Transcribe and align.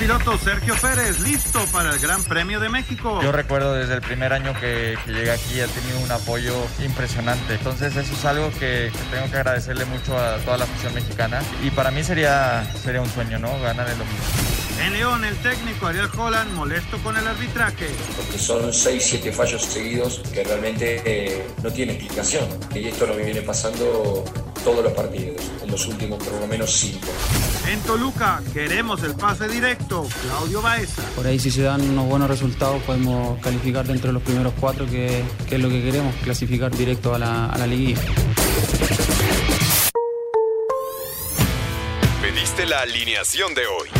piloto 0.00 0.38
Sergio 0.38 0.74
Pérez, 0.76 1.20
listo 1.20 1.62
para 1.72 1.92
el 1.92 1.98
Gran 1.98 2.24
Premio 2.24 2.58
de 2.58 2.70
México. 2.70 3.20
Yo 3.22 3.32
recuerdo 3.32 3.74
desde 3.74 3.92
el 3.92 4.00
primer 4.00 4.32
año 4.32 4.54
que, 4.58 4.96
llegué 5.06 5.30
aquí, 5.30 5.60
ha 5.60 5.66
tenido 5.66 6.00
un 6.00 6.10
apoyo 6.10 6.54
impresionante. 6.82 7.54
Entonces 7.54 7.94
eso 7.94 8.14
es 8.14 8.24
algo 8.24 8.50
que, 8.58 8.90
tengo 9.10 9.30
que 9.30 9.36
agradecerle 9.36 9.84
mucho 9.84 10.16
a 10.18 10.38
toda 10.38 10.56
la 10.56 10.64
afición 10.64 10.94
mexicana. 10.94 11.42
Y 11.62 11.70
para 11.70 11.90
mí 11.90 12.02
sería, 12.02 12.64
sería 12.82 13.02
un 13.02 13.10
sueño, 13.10 13.38
¿no? 13.38 13.60
Ganar 13.60 13.90
el 13.90 13.98
domingo. 13.98 14.49
En 14.80 14.94
León, 14.94 15.24
el 15.24 15.36
técnico 15.36 15.86
Ariel 15.86 16.08
Holland 16.16 16.54
molesto 16.54 16.96
con 17.02 17.14
el 17.14 17.26
arbitraje. 17.26 17.88
Porque 18.16 18.38
son 18.38 18.72
6, 18.72 19.02
7 19.04 19.30
fallos 19.30 19.62
seguidos 19.62 20.22
que 20.32 20.42
realmente 20.42 21.02
eh, 21.04 21.46
no 21.62 21.70
tiene 21.70 21.92
explicación. 21.92 22.46
Y 22.74 22.88
esto 22.88 23.06
lo 23.06 23.14
viene 23.16 23.42
pasando 23.42 24.24
todos 24.64 24.82
los 24.82 24.92
partidos, 24.94 25.36
en 25.62 25.70
los 25.70 25.86
últimos 25.86 26.22
por 26.22 26.40
lo 26.40 26.46
menos 26.46 26.72
5. 26.72 26.98
En 27.68 27.80
Toluca, 27.80 28.42
queremos 28.54 29.02
el 29.02 29.14
pase 29.14 29.48
directo. 29.48 30.08
Claudio 30.22 30.62
Baeza. 30.62 31.02
Por 31.14 31.26
ahí, 31.26 31.38
si 31.38 31.50
se 31.50 31.62
dan 31.62 31.82
unos 31.82 32.06
buenos 32.06 32.28
resultados, 32.28 32.82
podemos 32.82 33.38
calificar 33.40 33.86
dentro 33.86 34.08
de 34.08 34.14
los 34.14 34.22
primeros 34.22 34.54
cuatro, 34.58 34.86
que, 34.86 35.22
es 35.50 35.60
lo 35.60 35.68
que 35.68 35.82
queremos, 35.82 36.14
clasificar 36.24 36.74
directo 36.74 37.14
a 37.14 37.18
la, 37.18 37.46
a 37.46 37.58
la 37.58 37.66
liguilla. 37.66 38.00
Pediste 42.22 42.64
la 42.64 42.80
alineación 42.80 43.54
de 43.54 43.66
hoy. 43.66 43.99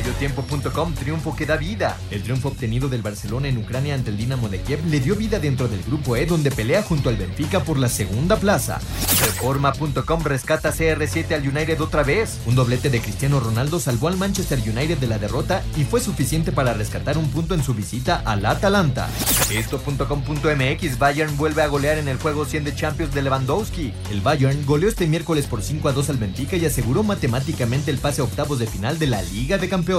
Mediotiempo.com, 0.00 0.94
triunfo 0.94 1.36
que 1.36 1.44
da 1.44 1.58
vida. 1.58 1.98
El 2.10 2.22
triunfo 2.22 2.48
obtenido 2.48 2.88
del 2.88 3.02
Barcelona 3.02 3.48
en 3.48 3.58
Ucrania 3.58 3.94
ante 3.94 4.08
el 4.08 4.16
Dinamo 4.16 4.48
de 4.48 4.58
Kiev 4.62 4.82
le 4.86 4.98
dio 4.98 5.14
vida 5.14 5.38
dentro 5.38 5.68
del 5.68 5.82
grupo 5.82 6.16
E 6.16 6.24
donde 6.24 6.50
pelea 6.50 6.82
junto 6.82 7.10
al 7.10 7.16
Benfica 7.16 7.60
por 7.60 7.78
la 7.78 7.90
segunda 7.90 8.38
plaza. 8.38 8.80
Reforma.com 9.20 10.22
rescata 10.24 10.72
CR7 10.72 11.32
al 11.32 11.46
United 11.46 11.82
otra 11.82 12.02
vez. 12.02 12.38
Un 12.46 12.54
doblete 12.54 12.88
de 12.88 13.02
Cristiano 13.02 13.40
Ronaldo 13.40 13.78
salvó 13.78 14.08
al 14.08 14.16
Manchester 14.16 14.58
United 14.58 14.96
de 14.96 15.06
la 15.06 15.18
derrota 15.18 15.62
y 15.76 15.84
fue 15.84 16.00
suficiente 16.00 16.50
para 16.50 16.72
rescatar 16.72 17.18
un 17.18 17.28
punto 17.28 17.52
en 17.52 17.62
su 17.62 17.74
visita 17.74 18.22
al 18.24 18.46
Atalanta. 18.46 19.06
Esto.com.mx 19.52 20.98
Bayern 20.98 21.36
vuelve 21.36 21.60
a 21.60 21.66
golear 21.66 21.98
en 21.98 22.08
el 22.08 22.16
juego 22.16 22.46
100 22.46 22.64
de 22.64 22.74
Champions 22.74 23.12
de 23.12 23.20
Lewandowski. 23.20 23.92
El 24.10 24.22
Bayern 24.22 24.64
goleó 24.64 24.88
este 24.88 25.06
miércoles 25.06 25.44
por 25.44 25.60
5 25.60 25.90
a 25.90 25.92
2 25.92 26.08
al 26.08 26.16
Benfica 26.16 26.56
y 26.56 26.64
aseguró 26.64 27.02
matemáticamente 27.02 27.90
el 27.90 27.98
pase 27.98 28.22
a 28.22 28.24
octavos 28.24 28.58
de 28.58 28.66
final 28.66 28.98
de 28.98 29.08
la 29.08 29.20
Liga 29.20 29.58
de 29.58 29.68
Campeones 29.68 29.90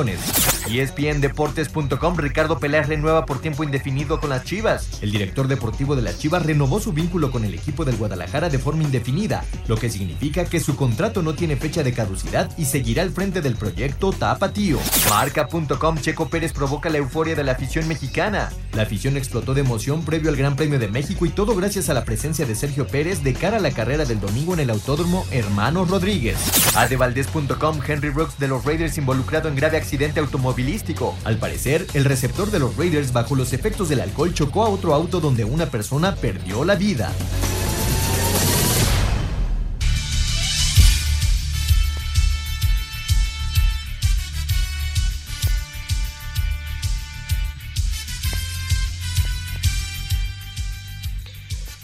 y 0.67 0.79
ESPNDeportes.com 0.79 2.17
Ricardo 2.17 2.59
Peláez 2.59 2.87
renueva 2.87 3.25
por 3.25 3.39
tiempo 3.39 3.63
indefinido 3.63 4.19
con 4.19 4.29
las 4.29 4.43
Chivas. 4.43 5.01
El 5.01 5.11
director 5.11 5.47
deportivo 5.47 5.95
de 5.95 6.01
las 6.01 6.17
Chivas 6.17 6.45
renovó 6.45 6.79
su 6.79 6.93
vínculo 6.93 7.31
con 7.31 7.45
el 7.45 7.53
equipo 7.53 7.85
del 7.85 7.97
Guadalajara 7.97 8.49
de 8.49 8.59
forma 8.59 8.83
indefinida, 8.83 9.43
lo 9.67 9.77
que 9.77 9.89
significa 9.89 10.45
que 10.45 10.59
su 10.59 10.75
contrato 10.75 11.21
no 11.21 11.33
tiene 11.35 11.55
fecha 11.55 11.83
de 11.83 11.93
caducidad 11.93 12.49
y 12.57 12.65
seguirá 12.65 13.03
al 13.03 13.11
frente 13.11 13.41
del 13.41 13.55
proyecto 13.55 14.11
Tapatío. 14.11 14.79
Marca.com 15.09 15.97
Checo 15.97 16.29
Pérez 16.29 16.53
provoca 16.53 16.89
la 16.89 16.97
euforia 16.97 17.35
de 17.35 17.43
la 17.43 17.51
afición 17.53 17.87
mexicana. 17.87 18.51
La 18.73 18.83
afición 18.83 19.17
explotó 19.17 19.53
de 19.53 19.61
emoción 19.61 20.03
previo 20.03 20.29
al 20.29 20.35
Gran 20.35 20.55
Premio 20.55 20.79
de 20.79 20.87
México 20.87 21.25
y 21.25 21.29
todo 21.29 21.55
gracias 21.55 21.89
a 21.89 21.93
la 21.93 22.05
presencia 22.05 22.45
de 22.45 22.55
Sergio 22.55 22.87
Pérez 22.87 23.23
de 23.23 23.33
cara 23.33 23.57
a 23.57 23.61
la 23.61 23.71
carrera 23.71 24.05
del 24.05 24.19
domingo 24.19 24.53
en 24.53 24.61
el 24.61 24.69
Autódromo 24.69 25.25
Hermano 25.31 25.85
Rodríguez. 25.85 26.37
Adevaldez.com 26.75 27.79
Henry 27.85 28.09
Brooks 28.09 28.39
de 28.39 28.47
los 28.47 28.63
Raiders 28.63 28.97
involucrado 28.97 29.49
en 29.49 29.55
grave 29.55 29.77
accidente 29.81 30.19
automovilístico. 30.19 31.15
Al 31.23 31.37
parecer, 31.37 31.85
el 31.93 32.05
receptor 32.05 32.51
de 32.51 32.59
los 32.59 32.77
Raiders 32.77 33.11
bajo 33.11 33.35
los 33.35 33.51
efectos 33.51 33.89
del 33.89 34.01
alcohol 34.01 34.33
chocó 34.33 34.63
a 34.63 34.69
otro 34.69 34.93
auto 34.93 35.19
donde 35.19 35.43
una 35.43 35.69
persona 35.69 36.15
perdió 36.15 36.63
la 36.63 36.75
vida. 36.75 37.11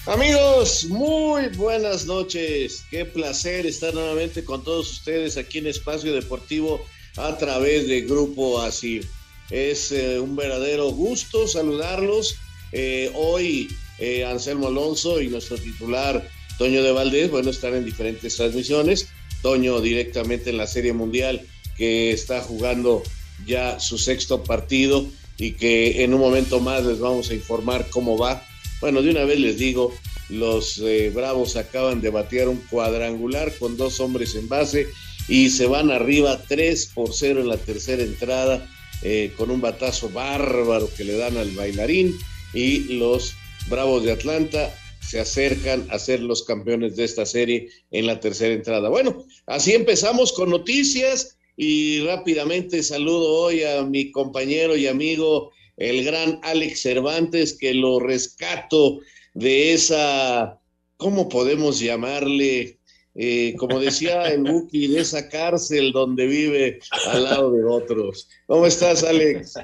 Amigos, 0.06 0.86
muy 0.86 1.50
buenas 1.50 2.06
noches. 2.06 2.86
Qué 2.90 3.03
placer 3.03 3.66
estar 3.66 3.94
nuevamente 3.94 4.46
con 4.46 4.63
todos 4.63 4.90
ustedes 4.90 5.36
aquí 5.36 5.57
en 5.57 5.68
Espacio 5.68 6.13
Deportivo 6.13 6.80
a 7.18 7.38
través 7.38 7.88
de 7.88 8.02
Grupo 8.02 8.62
Así. 8.62 9.02
Es 9.50 9.92
eh, 9.92 10.20
un 10.20 10.36
verdadero 10.36 10.90
gusto 10.92 11.48
saludarlos. 11.48 12.36
Eh, 12.72 13.12
hoy 13.16 13.70
eh, 13.98 14.26
Anselmo 14.26 14.68
Alonso 14.68 15.22
y 15.22 15.28
nuestro 15.28 15.58
titular 15.58 16.30
Toño 16.58 16.84
de 16.84 16.92
Valdés, 16.92 17.32
bueno, 17.32 17.50
están 17.50 17.76
en 17.76 17.86
diferentes 17.86 18.36
transmisiones. 18.36 19.10
Toño 19.42 19.80
directamente 19.82 20.50
en 20.50 20.58
la 20.58 20.68
Serie 20.68 20.94
Mundial 20.94 21.42
que 21.78 22.12
está 22.12 22.42
jugando 22.42 23.04
ya 23.46 23.80
su 23.80 23.98
sexto 23.98 24.44
partido 24.44 25.06
y 25.38 25.52
que 25.52 26.04
en 26.04 26.16
un 26.16 26.20
momento 26.20 26.60
más 26.60 26.84
les 26.84 27.00
vamos 27.00 27.30
a 27.30 27.36
informar 27.36 27.88
cómo 27.90 28.18
va. 28.18 28.44
Bueno, 28.82 29.02
de 29.04 29.12
una 29.12 29.26
vez 29.26 29.40
les 29.40 29.58
digo, 29.58 29.94
los 30.30 30.82
Bravos 31.14 31.56
acaban 31.56 32.02
de 32.02 32.10
batear 32.10 32.50
un 32.50 32.58
cuadrangular 32.58 33.56
con 33.58 33.78
dos 33.78 34.00
hombres 34.00 34.34
en 34.34 34.50
base 34.50 34.88
y 35.28 35.50
se 35.50 35.68
van 35.68 35.92
arriba 35.92 36.42
3 36.48 36.92
por 36.94 37.14
0 37.14 37.42
en 37.42 37.50
la 37.50 37.58
tercera 37.58 38.04
entrada 38.04 38.68
eh, 39.04 39.32
con 39.38 39.52
un 39.52 39.62
batazo 39.62 40.10
bárbaro 40.10 40.90
que 40.96 41.04
le 41.04 41.18
dan 41.18 41.38
al 41.38 41.52
bailarín 41.52 42.18
y 42.54 42.96
los 42.96 43.36
Bravos 43.70 44.04
de 44.04 44.14
Atlanta 44.14 44.74
se 45.02 45.20
acercan 45.20 45.86
a 45.90 46.00
ser 46.00 46.22
los 46.22 46.44
campeones 46.44 46.96
de 46.96 47.04
esta 47.04 47.26
serie 47.26 47.70
en 47.92 48.08
la 48.08 48.20
tercera 48.20 48.54
entrada. 48.54 48.90
Bueno, 48.90 49.26
así 49.46 49.74
empezamos 49.74 50.34
con 50.34 50.50
noticias 50.50 51.38
y 51.56 52.02
rápidamente 52.02 52.84
saludo 52.84 53.34
hoy 53.34 53.64
a 53.64 53.84
mi 53.84 54.12
compañero 54.12 54.76
y 54.76 54.88
amigo, 54.88 55.52
el 55.78 56.04
gran 56.04 56.40
Alex 56.44 56.82
Cervantes, 56.82 57.58
que 57.58 57.74
lo 57.74 58.00
rescato 58.00 59.00
de 59.34 59.74
esa, 59.74 60.60
¿cómo 60.98 61.30
podemos 61.30 61.80
llamarle? 61.80 62.77
Eh, 63.20 63.56
como 63.58 63.80
decía 63.80 64.28
el 64.28 64.44
Buki, 64.44 64.90
de 64.90 65.00
esa 65.00 65.28
cárcel 65.28 65.92
donde 65.92 66.28
vive 66.28 66.80
al 67.08 67.24
lado 67.24 67.52
de 67.52 67.64
otros. 67.64 68.30
¿Cómo 68.46 68.68
estás, 68.68 69.04
Alex? 69.04 69.56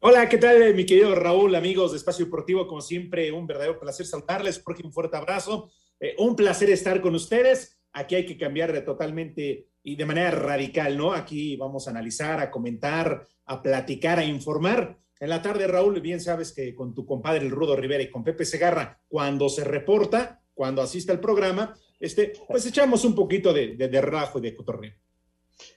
Hola, 0.00 0.26
¿qué 0.26 0.38
tal, 0.38 0.74
mi 0.74 0.86
querido 0.86 1.14
Raúl, 1.14 1.54
amigos 1.54 1.92
de 1.92 1.98
Espacio 1.98 2.24
Deportivo? 2.24 2.66
Como 2.66 2.80
siempre, 2.80 3.30
un 3.30 3.46
verdadero 3.46 3.78
placer 3.78 4.06
saludarles, 4.06 4.58
porque 4.58 4.82
un 4.82 4.92
fuerte 4.92 5.18
abrazo. 5.18 5.70
Eh, 6.00 6.14
un 6.18 6.34
placer 6.34 6.70
estar 6.70 7.02
con 7.02 7.14
ustedes. 7.14 7.78
Aquí 7.92 8.14
hay 8.14 8.24
que 8.24 8.38
cambiar 8.38 8.72
de 8.72 8.80
totalmente 8.80 9.68
y 9.82 9.96
de 9.96 10.06
manera 10.06 10.30
radical, 10.30 10.96
¿no? 10.96 11.12
Aquí 11.12 11.56
vamos 11.56 11.86
a 11.86 11.90
analizar, 11.90 12.40
a 12.40 12.50
comentar, 12.50 13.28
a 13.44 13.60
platicar, 13.60 14.18
a 14.18 14.24
informar. 14.24 14.98
En 15.20 15.28
la 15.28 15.42
tarde, 15.42 15.66
Raúl, 15.66 16.00
bien 16.00 16.22
sabes 16.22 16.52
que 16.52 16.74
con 16.74 16.94
tu 16.94 17.04
compadre 17.04 17.44
el 17.44 17.50
Rudo 17.50 17.76
Rivera 17.76 18.02
y 18.02 18.10
con 18.10 18.24
Pepe 18.24 18.46
Segarra, 18.46 18.98
cuando 19.08 19.50
se 19.50 19.62
reporta, 19.62 20.42
cuando 20.54 20.80
asiste 20.80 21.12
al 21.12 21.20
programa, 21.20 21.76
este, 22.02 22.32
pues 22.48 22.66
echamos 22.66 23.04
un 23.04 23.14
poquito 23.14 23.52
de, 23.52 23.76
de, 23.76 24.00
rajo 24.00 24.40
y 24.40 24.42
de 24.42 24.56
cotorreo. 24.56 24.92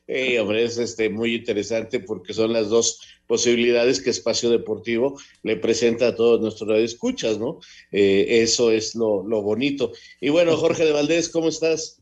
Eh, 0.07 0.39
hombre, 0.39 0.63
es 0.63 0.79
este, 0.79 1.07
muy 1.07 1.35
interesante 1.35 1.99
porque 1.99 2.33
son 2.33 2.51
las 2.51 2.69
dos 2.69 2.99
posibilidades 3.27 4.01
que 4.01 4.09
Espacio 4.09 4.49
Deportivo 4.49 5.19
le 5.43 5.55
presenta 5.57 6.07
a 6.07 6.15
todos 6.15 6.41
nuestros 6.41 6.67
radioescuchas, 6.67 7.37
¿no? 7.37 7.59
Eh, 7.91 8.41
eso 8.41 8.71
es 8.71 8.95
lo, 8.95 9.21
bonito. 9.43 9.91
Y 10.19 10.29
bueno, 10.29 10.57
Jorge 10.57 10.83
de 10.83 10.93
Valdés, 10.93 11.29
¿cómo 11.29 11.47
estás? 11.47 12.01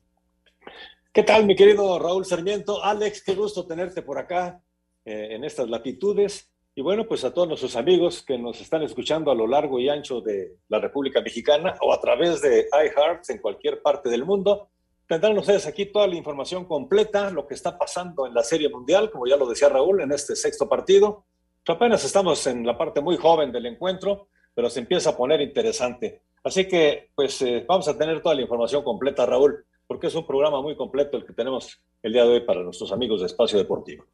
¿Qué 1.11 1.23
tal, 1.23 1.45
mi 1.45 1.57
querido 1.57 1.99
Raúl 1.99 2.25
Sarmiento? 2.25 2.81
Alex, 2.81 3.23
qué 3.25 3.35
gusto 3.35 3.67
tenerte 3.67 4.03
por 4.03 4.17
acá 4.17 4.63
eh, 5.03 5.29
en 5.31 5.43
estas 5.43 5.67
latitudes. 5.69 6.52
Y 6.75 6.81
bueno, 6.81 7.05
pues 7.07 7.23
a 7.23 7.31
todos 7.31 7.47
nuestros 7.47 7.75
amigos 7.75 8.23
que 8.23 8.35
nos 8.35 8.59
están 8.59 8.81
escuchando 8.81 9.29
a 9.29 9.35
lo 9.35 9.45
largo 9.45 9.79
y 9.79 9.89
ancho 9.89 10.21
de 10.21 10.57
la 10.69 10.79
República 10.79 11.21
Mexicana 11.21 11.75
o 11.81 11.93
a 11.93 12.01
través 12.01 12.41
de 12.41 12.67
iHearts 12.71 13.29
en 13.29 13.37
cualquier 13.37 13.83
parte 13.83 14.09
del 14.09 14.25
mundo, 14.25 14.69
tendrán 15.07 15.37
ustedes 15.37 15.67
aquí 15.67 15.85
toda 15.85 16.07
la 16.07 16.15
información 16.15 16.65
completa, 16.65 17.29
lo 17.29 17.45
que 17.45 17.53
está 17.53 17.77
pasando 17.77 18.25
en 18.25 18.33
la 18.33 18.41
Serie 18.41 18.69
Mundial, 18.69 19.11
como 19.11 19.27
ya 19.27 19.37
lo 19.37 19.47
decía 19.47 19.69
Raúl, 19.69 20.01
en 20.01 20.11
este 20.13 20.35
sexto 20.35 20.67
partido. 20.67 21.25
Apenas 21.67 22.03
estamos 22.05 22.47
en 22.47 22.65
la 22.65 22.75
parte 22.75 23.01
muy 23.01 23.17
joven 23.17 23.51
del 23.51 23.67
encuentro, 23.67 24.29
pero 24.55 24.67
se 24.67 24.79
empieza 24.79 25.11
a 25.11 25.17
poner 25.17 25.41
interesante. 25.41 26.23
Así 26.43 26.67
que, 26.67 27.11
pues, 27.13 27.39
eh, 27.43 27.63
vamos 27.67 27.87
a 27.87 27.95
tener 27.95 28.19
toda 28.23 28.33
la 28.33 28.41
información 28.41 28.83
completa, 28.83 29.27
Raúl, 29.27 29.63
porque 29.85 30.07
es 30.07 30.15
un 30.15 30.25
programa 30.25 30.59
muy 30.59 30.75
completo 30.75 31.17
el 31.17 31.25
que 31.25 31.33
tenemos 31.33 31.79
el 32.01 32.13
día 32.13 32.23
de 32.23 32.31
hoy 32.31 32.41
para 32.41 32.63
nuestros 32.63 32.91
amigos 32.91 33.19
de 33.19 33.27
Espacio 33.27 33.59
Deportivo. 33.59 34.05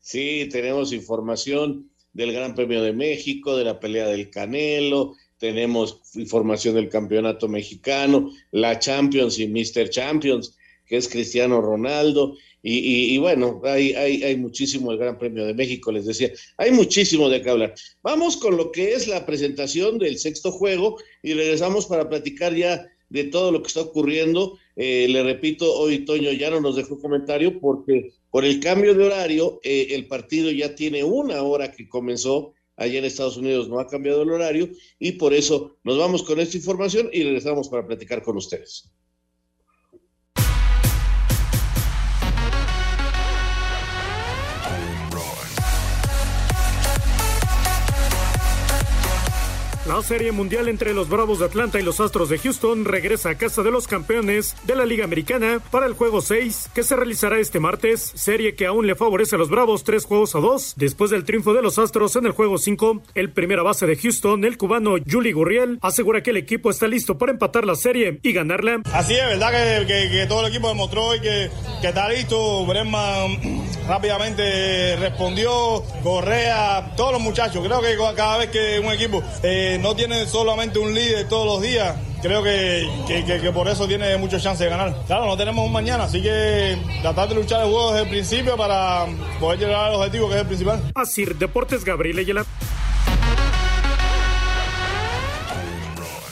Sí, 0.00 0.48
tenemos 0.50 0.92
información 0.92 1.90
del 2.12 2.32
Gran 2.32 2.54
Premio 2.54 2.82
de 2.82 2.92
México, 2.92 3.56
de 3.56 3.64
la 3.64 3.78
pelea 3.78 4.06
del 4.06 4.30
Canelo, 4.30 5.14
tenemos 5.38 6.00
información 6.14 6.74
del 6.74 6.88
Campeonato 6.88 7.48
Mexicano, 7.48 8.32
la 8.50 8.78
Champions 8.78 9.38
y 9.38 9.46
Mr. 9.46 9.88
Champions, 9.90 10.56
que 10.86 10.96
es 10.96 11.08
Cristiano 11.08 11.60
Ronaldo, 11.60 12.34
y, 12.60 13.16
bueno, 13.18 13.60
hay, 13.64 13.92
hay, 13.92 14.22
hay, 14.24 14.36
muchísimo 14.36 14.90
el 14.90 14.98
Gran 14.98 15.16
Premio 15.16 15.46
de 15.46 15.54
México, 15.54 15.92
les 15.92 16.06
decía, 16.06 16.32
hay 16.56 16.72
muchísimo 16.72 17.28
de 17.28 17.40
qué 17.40 17.50
hablar. 17.50 17.74
Vamos 18.02 18.36
con 18.36 18.56
lo 18.56 18.72
que 18.72 18.94
es 18.94 19.06
la 19.06 19.24
presentación 19.24 19.98
del 19.98 20.18
sexto 20.18 20.50
juego 20.50 20.98
y 21.22 21.34
regresamos 21.34 21.86
para 21.86 22.08
platicar 22.08 22.54
ya 22.54 22.84
de 23.08 23.24
todo 23.24 23.52
lo 23.52 23.62
que 23.62 23.68
está 23.68 23.80
ocurriendo. 23.80 24.58
Eh, 24.74 25.06
le 25.08 25.22
repito, 25.22 25.72
hoy 25.72 26.04
Toño 26.04 26.32
ya 26.32 26.50
no 26.50 26.60
nos 26.60 26.76
dejó 26.76 26.98
comentario 26.98 27.60
porque 27.60 28.12
por 28.30 28.44
el 28.44 28.60
cambio 28.60 28.94
de 28.94 29.04
horario, 29.04 29.60
eh, 29.62 29.88
el 29.90 30.06
partido 30.06 30.50
ya 30.50 30.74
tiene 30.74 31.04
una 31.04 31.42
hora 31.42 31.72
que 31.72 31.88
comenzó. 31.88 32.54
Allá 32.76 33.00
en 33.00 33.06
Estados 33.06 33.36
Unidos 33.36 33.68
no 33.68 33.80
ha 33.80 33.88
cambiado 33.88 34.22
el 34.22 34.30
horario 34.30 34.70
y 35.00 35.12
por 35.12 35.34
eso 35.34 35.78
nos 35.82 35.98
vamos 35.98 36.22
con 36.22 36.38
esta 36.38 36.56
información 36.56 37.10
y 37.12 37.24
regresamos 37.24 37.68
para 37.68 37.84
platicar 37.84 38.22
con 38.22 38.36
ustedes. 38.36 38.92
La 49.88 50.02
Serie 50.02 50.32
Mundial 50.32 50.68
entre 50.68 50.92
los 50.92 51.08
Bravos 51.08 51.38
de 51.38 51.46
Atlanta 51.46 51.80
y 51.80 51.82
los 51.82 51.98
Astros 51.98 52.28
de 52.28 52.36
Houston 52.36 52.84
regresa 52.84 53.30
a 53.30 53.38
casa 53.38 53.62
de 53.62 53.70
los 53.70 53.86
campeones 53.86 54.54
de 54.64 54.76
la 54.76 54.84
Liga 54.84 55.04
Americana 55.04 55.62
para 55.70 55.86
el 55.86 55.94
juego 55.94 56.20
6 56.20 56.68
que 56.74 56.82
se 56.82 56.94
realizará 56.94 57.38
este 57.38 57.58
martes, 57.58 58.12
serie 58.14 58.54
que 58.54 58.66
aún 58.66 58.86
le 58.86 58.96
favorece 58.96 59.36
a 59.36 59.38
los 59.38 59.48
Bravos 59.48 59.84
tres 59.84 60.04
juegos 60.04 60.34
a 60.34 60.40
dos 60.40 60.74
después 60.76 61.10
del 61.10 61.24
triunfo 61.24 61.54
de 61.54 61.62
los 61.62 61.78
Astros 61.78 62.16
en 62.16 62.26
el 62.26 62.32
juego 62.32 62.58
5. 62.58 63.00
El 63.14 63.32
primera 63.32 63.62
base 63.62 63.86
de 63.86 63.96
Houston, 63.96 64.44
el 64.44 64.58
cubano 64.58 64.96
Juli 65.10 65.32
Gurriel, 65.32 65.78
asegura 65.80 66.22
que 66.22 66.32
el 66.32 66.36
equipo 66.36 66.68
está 66.68 66.86
listo 66.86 67.16
para 67.16 67.32
empatar 67.32 67.64
la 67.64 67.74
serie 67.74 68.20
y 68.22 68.32
ganarla. 68.34 68.82
Así 68.92 69.14
es, 69.14 69.24
verdad 69.26 69.86
que, 69.86 70.26
todo 70.28 70.42
el 70.42 70.52
equipo 70.52 70.68
demostró 70.68 71.16
y 71.16 71.20
que, 71.20 71.50
está 71.82 72.10
listo. 72.10 72.66
Brenman 72.66 73.38
rápidamente 73.88 74.96
respondió, 74.96 75.82
Correa, 76.02 76.92
todos 76.94 77.12
los 77.12 77.22
muchachos. 77.22 77.64
Creo 77.64 77.80
que 77.80 77.96
cada 78.14 78.36
vez 78.36 78.50
que 78.50 78.80
un 78.80 78.92
equipo 78.92 79.22
eh, 79.42 79.77
no 79.80 79.94
tiene 79.94 80.26
solamente 80.26 80.78
un 80.78 80.94
líder 80.94 81.28
todos 81.28 81.46
los 81.46 81.62
días, 81.62 81.96
creo 82.22 82.42
que, 82.42 82.86
que, 83.06 83.52
por 83.52 83.68
eso 83.68 83.86
tiene 83.86 84.16
mucha 84.16 84.40
chance 84.40 84.64
de 84.64 84.70
ganar. 84.70 85.04
Claro, 85.06 85.26
no 85.26 85.36
tenemos 85.36 85.64
un 85.64 85.72
mañana, 85.72 86.04
así 86.04 86.20
que 86.22 86.76
tratar 87.02 87.28
de 87.28 87.36
luchar 87.36 87.64
el 87.64 87.70
juego 87.70 87.92
desde 87.92 88.04
el 88.04 88.10
principio 88.10 88.56
para 88.56 89.06
poder 89.40 89.60
llegar 89.60 89.86
al 89.86 89.94
objetivo 89.94 90.28
que 90.28 90.34
es 90.34 90.40
el 90.40 90.46
principal. 90.46 90.82
Así, 90.94 91.24
Deportes 91.24 91.84
Gabriel 91.84 92.18
Ayala. 92.18 92.44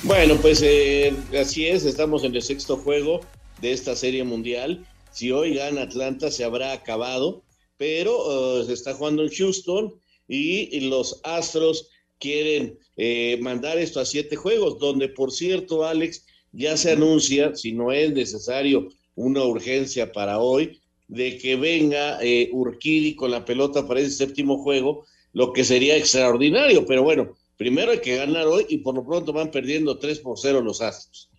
Bueno, 0.03 0.37
pues 0.37 0.63
eh, 0.63 1.15
así 1.41 1.67
es, 1.67 1.85
estamos 1.85 2.23
en 2.25 2.35
el 2.35 2.43
sexto 2.43 2.77
juego 2.77 3.21
de 3.61 3.73
esta 3.73 3.97
serie 3.97 4.23
mundial. 4.25 4.87
Si 5.11 5.33
hoy 5.33 5.55
gana 5.55 5.83
Atlanta 5.83 6.31
se 6.31 6.45
habrá 6.45 6.73
acabado, 6.73 7.43
pero 7.77 8.61
uh, 8.61 8.65
se 8.65 8.73
está 8.73 8.95
jugando 8.95 9.23
en 9.23 9.31
Houston 9.31 9.95
y 10.29 10.81
los 10.89 11.21
Astros 11.25 11.89
quieren 12.19 12.79
eh, 12.97 13.39
mandar 13.41 13.79
esto 13.79 14.01
a 14.01 14.05
siete 14.05 14.37
juegos, 14.37 14.79
donde 14.79 15.09
por 15.09 15.33
cierto, 15.33 15.85
Alex, 15.85 16.27
ya 16.53 16.77
se 16.77 16.93
anuncia, 16.93 17.55
si 17.55 17.73
no 17.73 17.93
es 17.93 18.13
necesario 18.13 18.89
una 19.15 19.45
urgencia 19.45 20.13
para 20.13 20.39
hoy, 20.39 20.81
de 21.09 21.39
que 21.39 21.57
venga 21.57 22.19
eh, 22.23 22.49
Urquidi 22.53 23.15
con 23.15 23.31
la 23.31 23.45
pelota 23.45 23.87
para 23.87 24.01
ese 24.01 24.11
séptimo 24.11 24.63
juego, 24.63 25.05
lo 25.33 25.53
que 25.53 25.65
sería 25.65 25.97
extraordinario, 25.97 26.87
pero 26.87 27.03
bueno, 27.03 27.37
primero 27.57 27.93
hay 27.93 28.01
que 28.01 28.17
ganar 28.17 28.47
hoy 28.47 28.67
y 28.69 28.79
por 28.79 28.95
lo 28.95 29.05
pronto 29.05 29.33
van 29.33 29.51
perdiendo 29.51 29.99
3 29.99 30.21
por 30.21 30.39
0 30.39 30.63
los 30.63 30.81
Astros. 30.81 31.31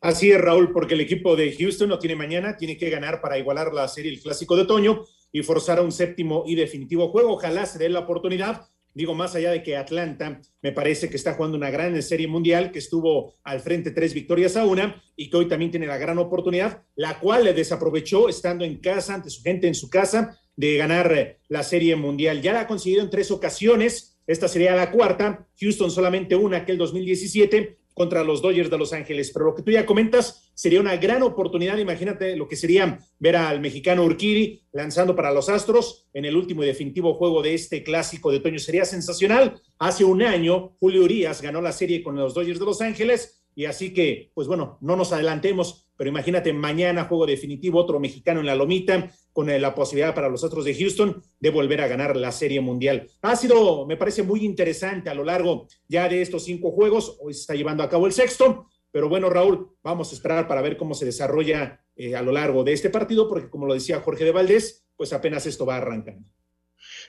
Así 0.00 0.30
es, 0.30 0.40
Raúl, 0.40 0.72
porque 0.72 0.94
el 0.94 1.00
equipo 1.00 1.36
de 1.36 1.54
Houston 1.54 1.88
no 1.88 1.98
tiene 1.98 2.16
mañana, 2.16 2.56
tiene 2.56 2.78
que 2.78 2.88
ganar 2.88 3.20
para 3.20 3.38
igualar 3.38 3.72
la 3.72 3.86
serie 3.86 4.10
el 4.10 4.20
clásico 4.20 4.56
de 4.56 4.62
otoño 4.62 5.04
y 5.30 5.42
forzar 5.42 5.78
a 5.78 5.82
un 5.82 5.92
séptimo 5.92 6.44
y 6.46 6.54
definitivo 6.54 7.08
juego. 7.10 7.34
Ojalá 7.34 7.66
se 7.66 7.78
dé 7.78 7.88
la 7.90 8.00
oportunidad 8.00 8.66
Digo, 8.92 9.14
más 9.14 9.34
allá 9.34 9.50
de 9.50 9.62
que 9.62 9.76
Atlanta 9.76 10.40
me 10.62 10.72
parece 10.72 11.08
que 11.08 11.16
está 11.16 11.34
jugando 11.34 11.56
una 11.56 11.70
gran 11.70 12.00
serie 12.02 12.26
mundial, 12.26 12.72
que 12.72 12.78
estuvo 12.78 13.34
al 13.44 13.60
frente 13.60 13.92
tres 13.92 14.14
victorias 14.14 14.56
a 14.56 14.64
una 14.64 15.02
y 15.16 15.30
que 15.30 15.36
hoy 15.36 15.48
también 15.48 15.70
tiene 15.70 15.86
la 15.86 15.98
gran 15.98 16.18
oportunidad, 16.18 16.82
la 16.96 17.18
cual 17.20 17.44
le 17.44 17.54
desaprovechó 17.54 18.28
estando 18.28 18.64
en 18.64 18.78
casa, 18.78 19.14
ante 19.14 19.30
su 19.30 19.42
gente 19.42 19.68
en 19.68 19.74
su 19.74 19.88
casa, 19.88 20.38
de 20.56 20.76
ganar 20.76 21.12
eh, 21.12 21.38
la 21.48 21.62
serie 21.62 21.96
mundial. 21.96 22.42
Ya 22.42 22.52
la 22.52 22.60
ha 22.60 22.66
conseguido 22.66 23.02
en 23.02 23.10
tres 23.10 23.30
ocasiones. 23.30 24.18
Esta 24.26 24.48
sería 24.48 24.76
la 24.76 24.90
cuarta. 24.90 25.48
Houston 25.58 25.90
solamente 25.90 26.36
una, 26.36 26.58
aquel 26.58 26.76
2017 26.76 27.79
contra 27.94 28.24
los 28.24 28.42
Dodgers 28.42 28.70
de 28.70 28.78
Los 28.78 28.92
Ángeles. 28.92 29.30
Pero 29.32 29.46
lo 29.46 29.54
que 29.54 29.62
tú 29.62 29.70
ya 29.70 29.86
comentas 29.86 30.50
sería 30.54 30.80
una 30.80 30.96
gran 30.96 31.22
oportunidad. 31.22 31.78
Imagínate 31.78 32.36
lo 32.36 32.48
que 32.48 32.56
sería 32.56 32.98
ver 33.18 33.36
al 33.36 33.60
mexicano 33.60 34.04
Urquiri 34.04 34.62
lanzando 34.72 35.14
para 35.16 35.32
los 35.32 35.48
Astros 35.48 36.08
en 36.12 36.24
el 36.24 36.36
último 36.36 36.62
y 36.62 36.66
definitivo 36.66 37.14
juego 37.14 37.42
de 37.42 37.54
este 37.54 37.82
clásico 37.82 38.30
de 38.30 38.38
otoño. 38.38 38.58
Sería 38.58 38.84
sensacional. 38.84 39.60
Hace 39.78 40.04
un 40.04 40.22
año, 40.22 40.76
Julio 40.80 41.04
Urias 41.04 41.42
ganó 41.42 41.60
la 41.60 41.72
serie 41.72 42.02
con 42.02 42.16
los 42.16 42.34
Dodgers 42.34 42.58
de 42.58 42.66
Los 42.66 42.80
Ángeles. 42.80 43.42
Y 43.54 43.64
así 43.64 43.92
que, 43.92 44.30
pues 44.34 44.46
bueno, 44.46 44.78
no 44.80 44.96
nos 44.96 45.12
adelantemos, 45.12 45.90
pero 45.96 46.08
imagínate 46.08 46.52
mañana 46.52 47.04
juego 47.04 47.26
definitivo, 47.26 47.80
otro 47.80 48.00
mexicano 48.00 48.40
en 48.40 48.46
la 48.46 48.54
lomita, 48.54 49.10
con 49.32 49.50
eh, 49.50 49.58
la 49.58 49.74
posibilidad 49.74 50.14
para 50.14 50.28
los 50.28 50.44
otros 50.44 50.64
de 50.64 50.74
Houston 50.74 51.22
de 51.38 51.50
volver 51.50 51.80
a 51.80 51.88
ganar 51.88 52.16
la 52.16 52.32
Serie 52.32 52.60
Mundial. 52.60 53.08
Ha 53.22 53.36
sido, 53.36 53.86
me 53.86 53.96
parece, 53.96 54.22
muy 54.22 54.44
interesante 54.44 55.10
a 55.10 55.14
lo 55.14 55.24
largo 55.24 55.68
ya 55.88 56.08
de 56.08 56.22
estos 56.22 56.44
cinco 56.44 56.72
juegos. 56.72 57.16
Hoy 57.20 57.34
se 57.34 57.40
está 57.40 57.54
llevando 57.54 57.82
a 57.82 57.88
cabo 57.88 58.06
el 58.06 58.12
sexto. 58.12 58.66
Pero 58.92 59.08
bueno, 59.08 59.30
Raúl, 59.30 59.70
vamos 59.82 60.10
a 60.10 60.14
esperar 60.14 60.48
para 60.48 60.62
ver 60.62 60.76
cómo 60.76 60.94
se 60.94 61.04
desarrolla 61.04 61.80
eh, 61.94 62.16
a 62.16 62.22
lo 62.22 62.32
largo 62.32 62.64
de 62.64 62.72
este 62.72 62.90
partido, 62.90 63.28
porque 63.28 63.48
como 63.48 63.66
lo 63.66 63.74
decía 63.74 64.00
Jorge 64.00 64.24
de 64.24 64.32
Valdés, 64.32 64.84
pues 64.96 65.12
apenas 65.12 65.46
esto 65.46 65.64
va 65.64 65.76
arrancando. 65.76 66.28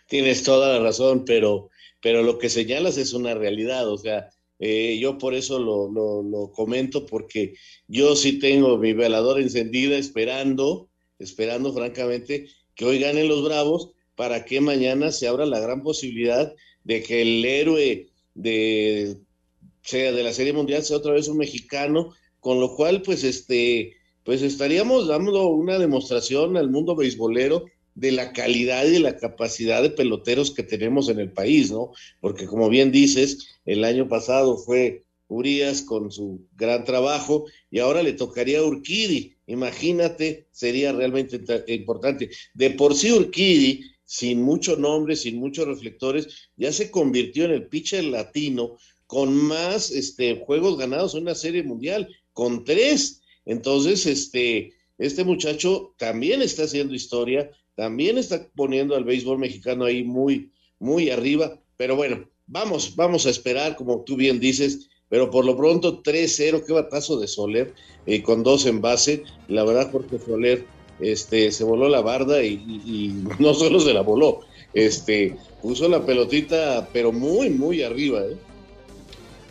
Tienes 0.07 0.43
toda 0.43 0.77
la 0.77 0.83
razón, 0.83 1.25
pero, 1.25 1.69
pero 2.01 2.21
lo 2.21 2.37
que 2.37 2.49
señalas 2.49 2.97
es 2.97 3.13
una 3.13 3.33
realidad. 3.33 3.89
O 3.89 3.97
sea, 3.97 4.29
eh, 4.59 4.99
yo 5.01 5.17
por 5.17 5.33
eso 5.33 5.57
lo, 5.57 5.91
lo, 5.91 6.21
lo, 6.21 6.51
comento, 6.51 7.07
porque 7.07 7.55
yo 7.87 8.15
sí 8.15 8.37
tengo 8.37 8.77
mi 8.77 8.93
veladora 8.93 9.41
encendida 9.41 9.97
esperando, 9.97 10.90
esperando 11.21 11.73
francamente 11.73 12.47
que 12.75 12.85
hoy 12.85 12.99
ganen 12.99 13.27
los 13.27 13.43
Bravos 13.43 13.91
para 14.15 14.45
que 14.45 14.61
mañana 14.61 15.11
se 15.11 15.27
abra 15.27 15.45
la 15.45 15.59
gran 15.59 15.81
posibilidad 15.81 16.53
de 16.83 17.03
que 17.03 17.21
el 17.21 17.45
héroe 17.45 18.09
de, 18.33 19.17
sea, 19.83 20.11
de 20.11 20.23
la 20.23 20.33
Serie 20.33 20.53
Mundial 20.53 20.83
sea 20.83 20.97
otra 20.97 21.13
vez 21.13 21.27
un 21.27 21.37
mexicano, 21.37 22.13
con 22.39 22.59
lo 22.59 22.75
cual 22.75 23.01
pues 23.01 23.23
este 23.23 23.97
pues 24.23 24.43
estaríamos 24.43 25.07
dando 25.07 25.47
una 25.47 25.79
demostración 25.79 26.55
al 26.55 26.69
mundo 26.69 26.95
beisbolero 26.95 27.65
de 27.95 28.11
la 28.11 28.33
calidad 28.33 28.85
y 28.85 28.91
de 28.91 28.99
la 28.99 29.17
capacidad 29.17 29.81
de 29.81 29.89
peloteros 29.89 30.51
que 30.51 30.63
tenemos 30.63 31.09
en 31.09 31.19
el 31.19 31.31
país, 31.31 31.71
¿no? 31.71 31.91
Porque 32.19 32.45
como 32.45 32.69
bien 32.69 32.91
dices, 32.91 33.59
el 33.65 33.83
año 33.83 34.07
pasado 34.07 34.57
fue 34.57 35.03
Urias 35.27 35.81
con 35.81 36.11
su 36.11 36.45
gran 36.55 36.83
trabajo 36.83 37.45
y 37.69 37.79
ahora 37.79 38.03
le 38.03 38.13
tocaría 38.13 38.59
a 38.59 38.63
Urquidi. 38.63 39.35
Imagínate, 39.51 40.47
sería 40.51 40.93
realmente 40.93 41.41
importante. 41.67 42.29
De 42.53 42.69
por 42.69 42.95
sí 42.95 43.11
Urquidi, 43.11 43.83
sin 44.05 44.41
mucho 44.41 44.77
nombre, 44.77 45.17
sin 45.17 45.39
muchos 45.39 45.67
reflectores, 45.67 46.49
ya 46.55 46.71
se 46.71 46.89
convirtió 46.89 47.43
en 47.43 47.51
el 47.51 47.67
pitcher 47.67 48.05
latino 48.05 48.77
con 49.07 49.35
más 49.35 49.91
este, 49.91 50.41
juegos 50.45 50.77
ganados 50.77 51.15
en 51.15 51.23
una 51.23 51.35
serie 51.35 51.63
mundial, 51.63 52.07
con 52.31 52.63
tres. 52.63 53.23
Entonces, 53.43 54.05
este, 54.05 54.71
este 54.97 55.25
muchacho 55.25 55.95
también 55.97 56.41
está 56.41 56.63
haciendo 56.63 56.95
historia, 56.95 57.51
también 57.75 58.17
está 58.17 58.47
poniendo 58.55 58.95
al 58.95 59.03
béisbol 59.03 59.37
mexicano 59.37 59.83
ahí 59.83 60.01
muy, 60.01 60.49
muy 60.79 61.09
arriba. 61.09 61.61
Pero 61.75 61.97
bueno, 61.97 62.29
vamos, 62.47 62.95
vamos 62.95 63.25
a 63.25 63.31
esperar, 63.31 63.75
como 63.75 64.05
tú 64.05 64.15
bien 64.15 64.39
dices, 64.39 64.87
pero 65.11 65.29
por 65.29 65.43
lo 65.43 65.57
pronto 65.57 66.01
3-0, 66.01 66.63
qué 66.65 66.71
batazo 66.71 67.19
de 67.19 67.27
Soler, 67.27 67.73
eh, 68.05 68.23
con 68.23 68.43
dos 68.43 68.65
en 68.65 68.79
base. 68.79 69.23
La 69.49 69.65
verdad, 69.65 69.91
Jorge 69.91 70.17
Soler 70.25 70.63
este, 71.01 71.51
se 71.51 71.65
voló 71.65 71.89
la 71.89 71.99
barda 71.99 72.41
y, 72.41 73.13
no 73.39 73.53
solo 73.53 73.81
se 73.81 73.93
la 73.93 74.01
voló, 74.01 74.39
este, 74.73 75.35
puso 75.61 75.89
la 75.89 76.05
pelotita, 76.05 76.87
pero 76.93 77.11
muy, 77.11 77.49
muy 77.49 77.83
arriba. 77.83 78.21
¿eh? 78.21 78.37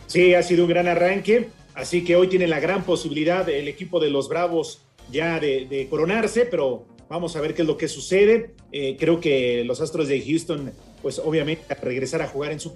Sí, 0.07 0.33
ha 0.33 0.41
sido 0.41 0.63
un 0.63 0.69
gran 0.71 0.87
arranque, 0.87 1.49
así 1.75 2.03
que 2.03 2.15
hoy 2.15 2.27
tiene 2.27 2.47
la 2.47 2.59
gran 2.59 2.83
posibilidad 2.83 3.47
el 3.47 3.67
equipo 3.67 3.99
de 3.99 4.09
los 4.09 4.29
Bravos 4.29 4.81
ya 5.11 5.39
de, 5.39 5.87
coronarse, 5.89 6.45
pero 6.45 6.89
Vamos 7.07 7.35
a 7.35 7.41
ver 7.41 7.53
qué 7.53 7.63
es 7.63 7.67
lo 7.67 7.75
que 7.75 7.89
sucede. 7.89 8.51
Eh, 8.71 8.95
creo 8.97 9.19
que 9.19 9.65
los 9.65 9.81
Astros 9.81 10.07
de 10.07 10.21
Houston, 10.21 10.71
pues 11.01 11.19
obviamente 11.19 11.75
regresar 11.75 12.21
a 12.21 12.27
jugar 12.29 12.53
en 12.53 12.61
su, 12.61 12.71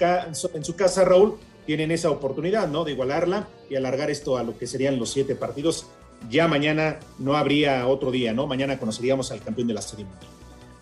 en 0.53 0.65
su 0.65 0.75
casa, 0.75 1.05
Raúl, 1.05 1.37
tienen 1.65 1.91
esa 1.91 2.09
oportunidad, 2.09 2.67
¿no? 2.67 2.83
De 2.83 2.91
igualarla 2.91 3.47
y 3.69 3.75
alargar 3.75 4.09
esto 4.09 4.37
a 4.37 4.43
lo 4.43 4.57
que 4.57 4.67
serían 4.67 4.99
los 4.99 5.11
siete 5.11 5.35
partidos. 5.35 5.87
Ya 6.29 6.47
mañana 6.47 6.99
no 7.19 7.35
habría 7.35 7.87
otro 7.87 8.11
día, 8.11 8.33
¿no? 8.33 8.47
Mañana 8.47 8.79
conoceríamos 8.79 9.31
al 9.31 9.41
campeón 9.41 9.67
de 9.67 9.73
la 9.73 9.81
Serie 9.81 10.05
Mundial. 10.05 10.31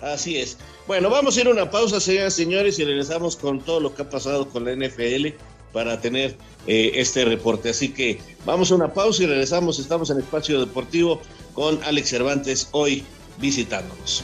Así 0.02 0.38
es. 0.38 0.58
Bueno, 0.86 1.10
vamos 1.10 1.38
a 1.38 1.42
ir 1.42 1.48
a 1.48 1.52
una 1.52 1.72
pausa, 1.72 2.00
señoras 2.00 2.38
y 2.38 2.44
señores, 2.44 2.80
y 2.80 2.84
regresamos 2.84 3.36
con 3.38 3.62
todo 3.62 3.80
lo 3.80 3.96
que 3.96 4.02
ha 4.02 4.10
pasado 4.10 4.50
con 4.50 4.66
la 4.66 4.76
NFL 4.76 5.28
para 5.72 6.00
tener 6.02 6.36
eh, 6.68 6.92
este 6.96 7.26
reporte. 7.26 7.70
Así 7.70 7.90
que 7.90 8.20
vamos 8.46 8.72
a 8.72 8.76
una 8.76 8.94
pausa 8.94 9.24
y 9.24 9.28
regresamos. 9.28 9.80
Estamos 9.80 10.10
en 10.10 10.20
Espacio 10.20 10.60
Deportivo 10.60 11.22
con 11.54 11.82
Alex 11.84 12.10
Cervantes 12.10 12.68
hoy 12.72 13.04
visitándonos. 13.40 14.24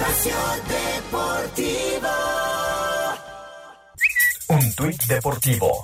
Espacio 0.00 0.32
Deportivo. 0.66 2.08
Un 4.48 4.74
tuit 4.74 5.02
deportivo. 5.04 5.82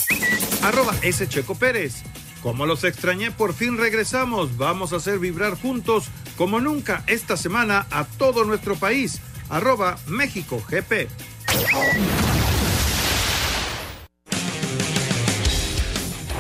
Arroba 0.62 0.94
S. 1.02 1.28
Checo 1.28 1.54
Pérez. 1.54 2.02
Como 2.42 2.64
los 2.64 2.84
extrañé, 2.84 3.30
por 3.30 3.52
fin 3.52 3.76
regresamos. 3.76 4.56
Vamos 4.56 4.94
a 4.94 4.96
hacer 4.96 5.18
vibrar 5.18 5.60
juntos 5.60 6.06
como 6.38 6.60
nunca 6.60 7.04
esta 7.06 7.36
semana 7.36 7.86
a 7.90 8.04
todo 8.04 8.46
nuestro 8.46 8.76
país. 8.76 9.20
Arroba 9.50 9.98
México 10.06 10.62
GP. 10.66 11.08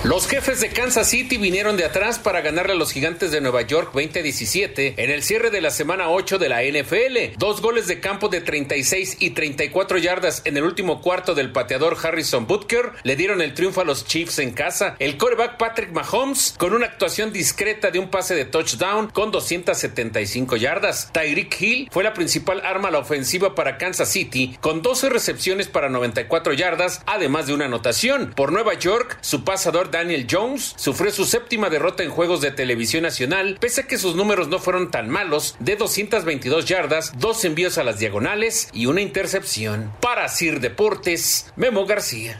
Los 0.06 0.28
jefes 0.28 0.60
de 0.60 0.68
Kansas 0.68 1.08
City 1.08 1.36
vinieron 1.36 1.76
de 1.76 1.84
atrás 1.84 2.20
para 2.20 2.40
ganarle 2.40 2.74
a 2.74 2.76
los 2.76 2.92
gigantes 2.92 3.32
de 3.32 3.40
Nueva 3.40 3.62
York 3.62 3.90
2017 3.92 5.02
en 5.02 5.10
el 5.10 5.24
cierre 5.24 5.50
de 5.50 5.60
la 5.60 5.72
semana 5.72 6.10
8 6.10 6.38
de 6.38 6.48
la 6.48 6.62
NFL. 6.62 7.36
Dos 7.38 7.60
goles 7.60 7.88
de 7.88 7.98
campo 7.98 8.28
de 8.28 8.40
36 8.40 9.16
y 9.18 9.30
34 9.30 9.98
yardas 9.98 10.42
en 10.44 10.56
el 10.56 10.62
último 10.62 11.02
cuarto 11.02 11.34
del 11.34 11.50
pateador 11.50 11.96
Harrison 12.00 12.46
Butker 12.46 12.92
le 13.02 13.16
dieron 13.16 13.42
el 13.42 13.52
triunfo 13.52 13.80
a 13.80 13.84
los 13.84 14.06
Chiefs 14.06 14.38
en 14.38 14.52
casa. 14.52 14.94
El 15.00 15.18
quarterback 15.18 15.56
Patrick 15.56 15.90
Mahomes 15.90 16.54
con 16.56 16.72
una 16.72 16.86
actuación 16.86 17.32
discreta 17.32 17.90
de 17.90 17.98
un 17.98 18.08
pase 18.08 18.36
de 18.36 18.44
touchdown 18.44 19.08
con 19.08 19.32
275 19.32 20.54
yardas. 20.54 21.10
Tyreek 21.12 21.60
Hill 21.60 21.88
fue 21.90 22.04
la 22.04 22.14
principal 22.14 22.62
arma 22.64 22.90
a 22.90 22.92
la 22.92 23.00
ofensiva 23.00 23.56
para 23.56 23.76
Kansas 23.76 24.10
City 24.10 24.56
con 24.60 24.82
12 24.82 25.08
recepciones 25.08 25.66
para 25.66 25.88
94 25.88 26.52
yardas, 26.52 27.02
además 27.06 27.48
de 27.48 27.54
una 27.54 27.64
anotación. 27.64 28.32
Por 28.36 28.52
Nueva 28.52 28.74
York, 28.74 29.18
su 29.20 29.42
pasador 29.42 29.90
Daniel 29.96 30.26
Jones 30.30 30.74
sufrió 30.76 31.10
su 31.10 31.24
séptima 31.24 31.70
derrota 31.70 32.02
en 32.02 32.10
juegos 32.10 32.42
de 32.42 32.50
televisión 32.50 33.02
nacional, 33.04 33.56
pese 33.58 33.80
a 33.80 33.86
que 33.86 33.96
sus 33.96 34.14
números 34.14 34.48
no 34.48 34.58
fueron 34.58 34.90
tan 34.90 35.08
malos, 35.08 35.56
de 35.58 35.76
222 35.76 36.66
yardas, 36.66 37.12
dos 37.18 37.42
envíos 37.46 37.78
a 37.78 37.84
las 37.84 37.98
diagonales 37.98 38.68
y 38.74 38.84
una 38.86 39.00
intercepción. 39.00 39.90
Para 40.02 40.28
Sir 40.28 40.60
Deportes, 40.60 41.50
Memo 41.56 41.86
García. 41.86 42.38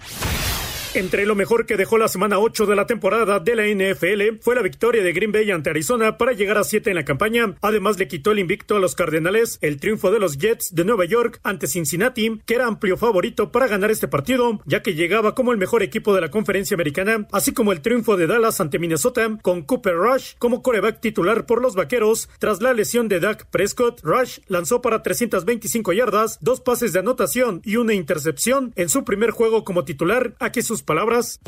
Entre 0.96 1.26
lo 1.26 1.34
mejor 1.34 1.66
que 1.66 1.76
dejó 1.76 1.98
la 1.98 2.08
semana 2.08 2.38
8 2.38 2.64
de 2.64 2.74
la 2.74 2.86
temporada 2.86 3.38
de 3.38 3.54
la 3.54 3.66
NFL 3.66 4.38
fue 4.40 4.54
la 4.54 4.62
victoria 4.62 5.02
de 5.02 5.12
Green 5.12 5.30
Bay 5.30 5.50
ante 5.50 5.68
Arizona 5.68 6.16
para 6.16 6.32
llegar 6.32 6.56
a 6.56 6.64
7 6.64 6.88
en 6.88 6.96
la 6.96 7.04
campaña. 7.04 7.54
Además 7.60 7.98
le 7.98 8.08
quitó 8.08 8.32
el 8.32 8.38
invicto 8.38 8.76
a 8.76 8.80
los 8.80 8.94
Cardenales, 8.94 9.58
el 9.60 9.78
triunfo 9.78 10.10
de 10.10 10.20
los 10.20 10.38
Jets 10.38 10.74
de 10.74 10.86
Nueva 10.86 11.04
York 11.04 11.38
ante 11.42 11.66
Cincinnati, 11.66 12.40
que 12.46 12.54
era 12.54 12.66
amplio 12.66 12.96
favorito 12.96 13.52
para 13.52 13.66
ganar 13.66 13.90
este 13.90 14.08
partido, 14.08 14.58
ya 14.64 14.82
que 14.82 14.94
llegaba 14.94 15.34
como 15.34 15.52
el 15.52 15.58
mejor 15.58 15.82
equipo 15.82 16.14
de 16.14 16.22
la 16.22 16.30
conferencia 16.30 16.76
americana, 16.76 17.28
así 17.30 17.52
como 17.52 17.72
el 17.72 17.82
triunfo 17.82 18.16
de 18.16 18.26
Dallas 18.26 18.62
ante 18.62 18.78
Minnesota 18.78 19.36
con 19.42 19.64
Cooper 19.64 19.96
Rush 19.96 20.36
como 20.38 20.62
coreback 20.62 21.02
titular 21.02 21.44
por 21.44 21.60
los 21.60 21.74
Vaqueros. 21.74 22.30
Tras 22.38 22.62
la 22.62 22.72
lesión 22.72 23.08
de 23.08 23.20
Dak 23.20 23.44
Prescott, 23.50 24.00
Rush 24.02 24.38
lanzó 24.46 24.80
para 24.80 25.02
325 25.02 25.92
yardas, 25.92 26.38
dos 26.40 26.62
pases 26.62 26.94
de 26.94 27.00
anotación 27.00 27.60
y 27.66 27.76
una 27.76 27.92
intercepción 27.92 28.72
en 28.76 28.88
su 28.88 29.04
primer 29.04 29.30
juego 29.30 29.62
como 29.62 29.84
titular. 29.84 30.32
Aquí 30.40 30.62
sus 30.62 30.85
palabras. 30.86 31.38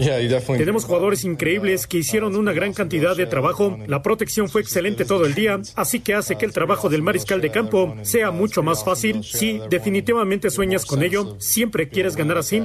Tenemos 0.58 0.84
jugadores 0.84 1.24
increíbles 1.24 1.86
que 1.86 1.98
hicieron 1.98 2.36
una 2.36 2.52
gran 2.52 2.74
cantidad 2.74 3.16
de 3.16 3.26
trabajo. 3.26 3.78
La 3.86 4.02
protección 4.02 4.48
fue 4.48 4.60
excelente 4.60 5.06
todo 5.06 5.24
el 5.24 5.34
día, 5.34 5.60
así 5.76 6.00
que 6.00 6.14
hace 6.14 6.36
que 6.36 6.44
el 6.44 6.52
trabajo 6.52 6.90
del 6.90 7.02
mariscal 7.02 7.40
de 7.40 7.50
campo 7.50 7.96
sea 8.02 8.30
mucho 8.30 8.62
más 8.62 8.84
fácil. 8.84 9.24
Sí, 9.24 9.60
definitivamente 9.70 10.50
sueñas 10.50 10.84
con 10.84 11.02
ello. 11.02 11.36
Siempre 11.38 11.88
quieres 11.88 12.16
ganar 12.16 12.38
así. 12.38 12.62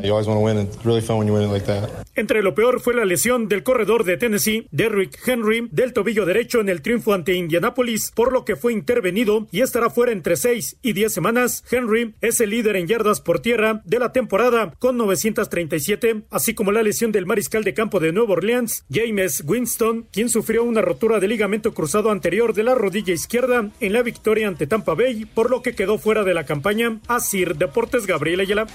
Entre 2.16 2.44
lo 2.44 2.56
peor 2.56 2.82
fue 2.82 2.94
la 2.94 3.06
lesión 3.06 3.48
del 3.48 3.64
corredor 3.64 4.04
de 4.04 4.18
Tennessee, 4.18 4.68
Derrick 4.72 5.18
Henry, 5.26 5.68
del 5.72 5.94
tobillo 5.94 6.26
derecho 6.26 6.60
en 6.60 6.70
el 6.70 6.82
triunfo 6.82 7.14
ante 7.14 7.34
Indianapolis, 7.34 8.12
por 8.16 8.34
lo 8.34 8.44
que 8.46 8.56
fue 8.56 8.74
intervenido 8.74 9.48
y 9.52 9.62
estará 9.62 9.90
fuera 9.90 10.12
entre 10.12 10.36
6 10.36 10.78
y 10.82 10.94
10 10.94 11.14
semanas. 11.14 11.64
Henry 11.70 12.16
es 12.22 12.42
el 12.42 12.50
líder 12.50 12.76
en 12.76 12.88
yardas 12.88 13.22
por 13.22 13.40
tierra 13.40 13.82
de 13.86 14.00
la 14.00 14.12
temporada 14.12 14.74
con 14.80 14.98
937, 14.98 16.24
así 16.30 16.53
como 16.54 16.72
la 16.72 16.84
lesión 16.84 17.12
del 17.12 17.26
mariscal 17.26 17.64
de 17.64 17.74
campo 17.74 18.00
de 18.00 18.12
Nueva 18.12 18.34
Orleans, 18.34 18.86
James 18.92 19.44
Winston, 19.46 20.08
quien 20.12 20.30
sufrió 20.30 20.64
una 20.64 20.82
rotura 20.82 21.20
de 21.20 21.28
ligamento 21.28 21.74
cruzado 21.74 22.12
anterior 22.12 22.54
de 22.54 22.64
la 22.64 22.76
rodilla 22.76 23.14
izquierda 23.14 23.72
en 23.80 23.94
la 23.94 24.02
victoria 24.02 24.48
ante 24.48 24.68
Tampa 24.68 24.94
Bay, 24.94 25.26
por 25.26 25.50
lo 25.50 25.62
que 25.62 25.76
quedó 25.76 25.98
fuera 25.98 26.24
de 26.24 26.34
la 26.34 26.46
campaña. 26.46 27.00
Asir 27.08 27.56
Deportes 27.56 28.06
Gabriel 28.06 28.42
Ayala. 28.42 28.68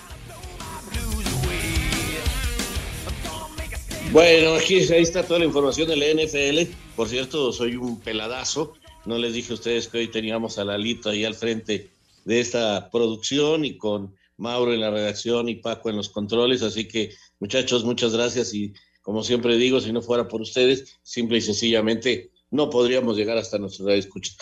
Bueno, 4.10 4.54
aquí 4.54 4.76
ahí 4.90 5.02
está 5.02 5.22
toda 5.22 5.40
la 5.40 5.44
información 5.44 5.86
de 5.86 5.96
la 5.96 6.06
NFL. 6.06 6.72
Por 6.96 7.08
cierto, 7.08 7.52
soy 7.52 7.76
un 7.76 8.00
peladazo. 8.00 8.74
No 9.04 9.18
les 9.18 9.34
dije 9.34 9.52
a 9.52 9.54
ustedes 9.54 9.88
que 9.88 9.98
hoy 9.98 10.08
teníamos 10.08 10.58
a 10.58 10.64
Lalito 10.64 11.10
ahí 11.10 11.24
al 11.24 11.34
frente 11.34 11.90
de 12.24 12.40
esta 12.40 12.90
producción 12.90 13.66
y 13.66 13.76
con 13.76 14.14
Mauro 14.38 14.72
en 14.72 14.80
la 14.80 14.90
redacción 14.90 15.48
y 15.48 15.56
Paco 15.56 15.90
en 15.90 15.96
los 15.96 16.08
controles. 16.08 16.62
Así 16.62 16.88
que, 16.88 17.14
muchachos, 17.40 17.84
muchas 17.84 18.12
gracias. 18.12 18.52
Y 18.54 18.74
como 19.02 19.22
siempre 19.22 19.56
digo, 19.56 19.80
si 19.80 19.92
no 19.92 20.02
fuera 20.02 20.28
por 20.28 20.40
ustedes, 20.40 20.98
simple 21.02 21.38
y 21.38 21.40
sencillamente 21.40 22.30
no 22.50 22.70
podríamos 22.70 23.16
llegar 23.16 23.38
hasta 23.38 23.58
nuestra 23.58 23.94
escucha. 23.94 24.32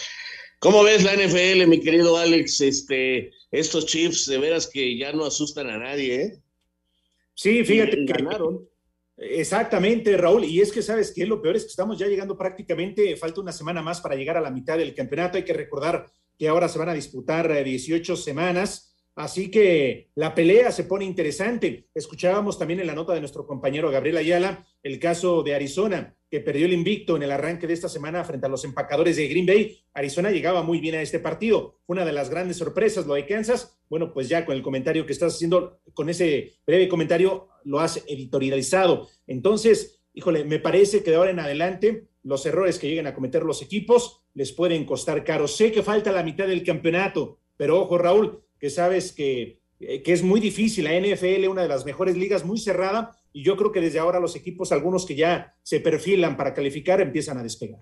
¿Cómo 0.59 0.83
ves 0.83 1.05
la 1.05 1.15
NFL, 1.15 1.67
mi 1.67 1.81
querido 1.81 2.17
Alex? 2.17 2.61
Este, 2.61 3.33
estos 3.51 3.87
Chiefs 3.87 4.27
de 4.27 4.39
veras 4.39 4.67
que 4.67 4.97
ya 4.97 5.13
no 5.13 5.25
asustan 5.25 5.69
a 5.69 5.79
nadie, 5.79 6.23
¿eh? 6.23 6.43
Sí, 7.35 7.63
fíjate 7.65 7.97
que 7.97 8.05
ganaron. 8.05 8.67
Exactamente, 9.19 10.17
Raúl. 10.17 10.45
Y 10.45 10.61
es 10.61 10.73
que 10.73 10.83
sabes 10.83 11.13
que 11.13 11.27
lo 11.27 11.41
peor 11.41 11.57
es 11.57 11.65
que 11.65 11.71
estamos 11.71 11.99
ya 11.99 12.07
llegando 12.07 12.37
prácticamente, 12.37 13.17
falta 13.17 13.41
una 13.41 13.53
semana 13.53 13.83
más 13.83 14.01
para 14.01 14.15
llegar 14.15 14.37
a 14.37 14.41
la 14.41 14.51
mitad 14.51 14.79
del 14.79 14.95
campeonato. 14.95 15.37
Hay 15.37 15.45
que 15.45 15.53
recordar 15.53 16.07
que 16.39 16.49
ahora 16.49 16.69
se 16.69 16.79
van 16.79 16.89
a 16.89 16.95
disputar 16.95 17.51
eh, 17.51 17.65
18 17.65 18.17
semanas. 18.17 18.96
Así 19.17 19.51
que 19.51 20.11
la 20.15 20.35
pelea 20.35 20.71
se 20.71 20.85
pone 20.85 21.07
interesante. 21.07 21.89
Escuchábamos 21.95 22.59
también 22.59 22.81
en 22.81 22.87
la 22.87 22.95
nota 22.95 23.15
de 23.15 23.21
nuestro 23.21 23.47
compañero 23.47 23.91
Gabriel 23.91 24.19
Ayala 24.19 24.67
el 24.83 24.99
caso 24.99 25.43
de 25.43 25.55
Arizona, 25.55 26.15
que 26.31 26.41
perdió 26.41 26.67
el 26.67 26.75
invicto 26.75 27.17
en 27.17 27.23
el 27.23 27.33
arranque 27.33 27.67
de 27.67 27.73
esta 27.73 27.89
semana 27.89 28.25
frente 28.25 28.45
a 28.45 28.51
los 28.51 28.67
empacadores 28.67 29.17
de 29.17 29.27
Green 29.27 29.47
Bay. 29.47 29.81
Arizona 29.95 30.31
llegaba 30.31 30.63
muy 30.63 30.81
bien 30.81 30.97
a 30.97 31.01
este 31.01 31.19
partido. 31.19 31.79
Una 31.87 32.05
de 32.05 32.13
las 32.13 32.29
grandes 32.29 32.59
sorpresas, 32.59 33.07
lo 33.07 33.15
de 33.15 33.25
Kansas. 33.25 33.79
Bueno, 33.89 34.13
pues 34.13 34.29
ya 34.29 34.45
con 34.45 34.55
el 34.55 34.63
comentario 34.63 35.07
que 35.07 35.15
estás 35.15 35.35
haciendo, 35.35 35.81
con 35.95 36.11
ese 36.11 36.53
breve 36.67 36.87
comentario, 36.87 37.49
lo 37.65 37.81
has 37.81 38.05
editorializado. 38.07 39.09
Entonces, 39.27 39.99
híjole, 40.13 40.45
me 40.45 40.59
parece 40.59 41.03
que 41.03 41.11
de 41.11 41.17
ahora 41.17 41.31
en 41.31 41.41
adelante 41.41 42.09
los 42.23 42.45
errores 42.45 42.79
que 42.79 42.89
lleguen 42.89 43.07
a 43.07 43.15
cometer 43.15 43.45
los 43.45 43.63
equipos 43.63 44.21
les 44.35 44.53
pueden 44.53 44.85
costar 44.85 45.25
caro. 45.25 45.49
Sé 45.49 45.73
que 45.73 45.83
falta 45.83 46.13
la 46.13 46.23
mitad 46.23 46.47
del 46.47 46.63
campeonato, 46.63 47.39
pero 47.57 47.81
ojo, 47.81 47.97
Raúl, 47.97 48.43
sabes 48.71 49.13
que, 49.13 49.61
eh, 49.81 50.03
que 50.03 50.13
es 50.13 50.23
muy 50.23 50.41
difícil. 50.41 50.85
La 50.85 50.99
NFL, 50.99 51.49
una 51.49 51.63
de 51.63 51.69
las 51.69 51.85
mejores 51.85 52.17
ligas, 52.17 52.45
muy 52.45 52.59
cerrada, 52.59 53.19
y 53.33 53.43
yo 53.43 53.57
creo 53.57 53.73
que 53.73 53.81
desde 53.81 53.99
ahora 53.99 54.21
los 54.21 54.35
equipos, 54.35 54.73
algunos 54.73 55.05
que 55.05 55.15
ya 55.15 55.55
se 55.63 55.81
perfilan 55.81 56.37
para 56.37 56.55
calificar, 56.55 57.01
empiezan 57.01 57.39
a 57.39 57.43
despegar. 57.43 57.81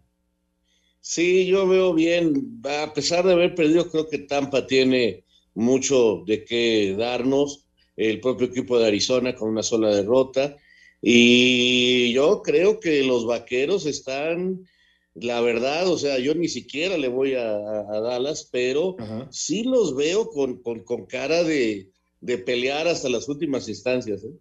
Sí, 1.00 1.46
yo 1.46 1.68
veo 1.68 1.92
bien. 1.92 2.60
A 2.64 2.92
pesar 2.94 3.24
de 3.26 3.34
haber 3.34 3.54
perdido, 3.54 3.90
creo 3.90 4.08
que 4.08 4.18
Tampa 4.18 4.66
tiene 4.66 5.24
mucho 5.54 6.24
de 6.26 6.44
qué 6.44 6.94
darnos. 6.98 7.66
El 7.96 8.20
propio 8.20 8.48
equipo 8.48 8.78
de 8.78 8.86
Arizona 8.86 9.34
con 9.36 9.50
una 9.50 9.62
sola 9.62 9.94
derrota. 9.94 10.56
Y 11.00 12.12
yo 12.14 12.42
creo 12.42 12.80
que 12.80 13.04
los 13.04 13.26
vaqueros 13.26 13.84
están, 13.84 14.66
la 15.14 15.40
verdad, 15.40 15.88
o 15.88 15.96
sea, 15.96 16.18
yo 16.18 16.34
ni 16.34 16.48
siquiera 16.48 16.98
le 16.98 17.08
voy 17.08 17.34
a, 17.34 17.52
a 17.52 18.00
Dallas, 18.00 18.48
pero 18.50 18.96
sí 19.30 19.62
los 19.62 19.94
veo 19.94 20.28
con, 20.28 20.60
con, 20.60 20.80
con 20.80 21.06
cara 21.06 21.44
de, 21.44 21.90
de, 22.20 22.38
pelear 22.38 22.88
hasta 22.88 23.08
las 23.08 23.28
últimas 23.28 23.68
instancias. 23.68 24.24
¿eh? 24.24 24.32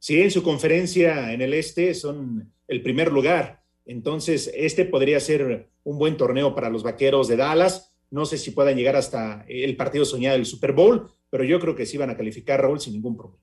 Sí, 0.00 0.20
en 0.20 0.32
su 0.32 0.42
conferencia 0.42 1.32
en 1.32 1.40
el 1.40 1.54
este 1.54 1.94
son 1.94 2.52
el 2.66 2.82
primer 2.82 3.12
lugar. 3.12 3.62
Entonces, 3.86 4.50
este 4.54 4.84
podría 4.84 5.20
ser 5.20 5.68
un 5.84 5.98
buen 5.98 6.16
torneo 6.16 6.54
para 6.54 6.70
los 6.70 6.82
vaqueros 6.82 7.28
de 7.28 7.36
Dallas. 7.36 7.92
No 8.10 8.26
sé 8.26 8.38
si 8.38 8.50
puedan 8.50 8.76
llegar 8.76 8.96
hasta 8.96 9.44
el 9.48 9.76
partido 9.76 10.04
soñado 10.04 10.36
del 10.36 10.46
Super 10.46 10.72
Bowl, 10.72 11.10
pero 11.30 11.44
yo 11.44 11.60
creo 11.60 11.76
que 11.76 11.86
sí 11.86 11.96
van 11.96 12.10
a 12.10 12.16
calificar, 12.16 12.60
Raúl, 12.60 12.80
sin 12.80 12.94
ningún 12.94 13.16
problema. 13.16 13.42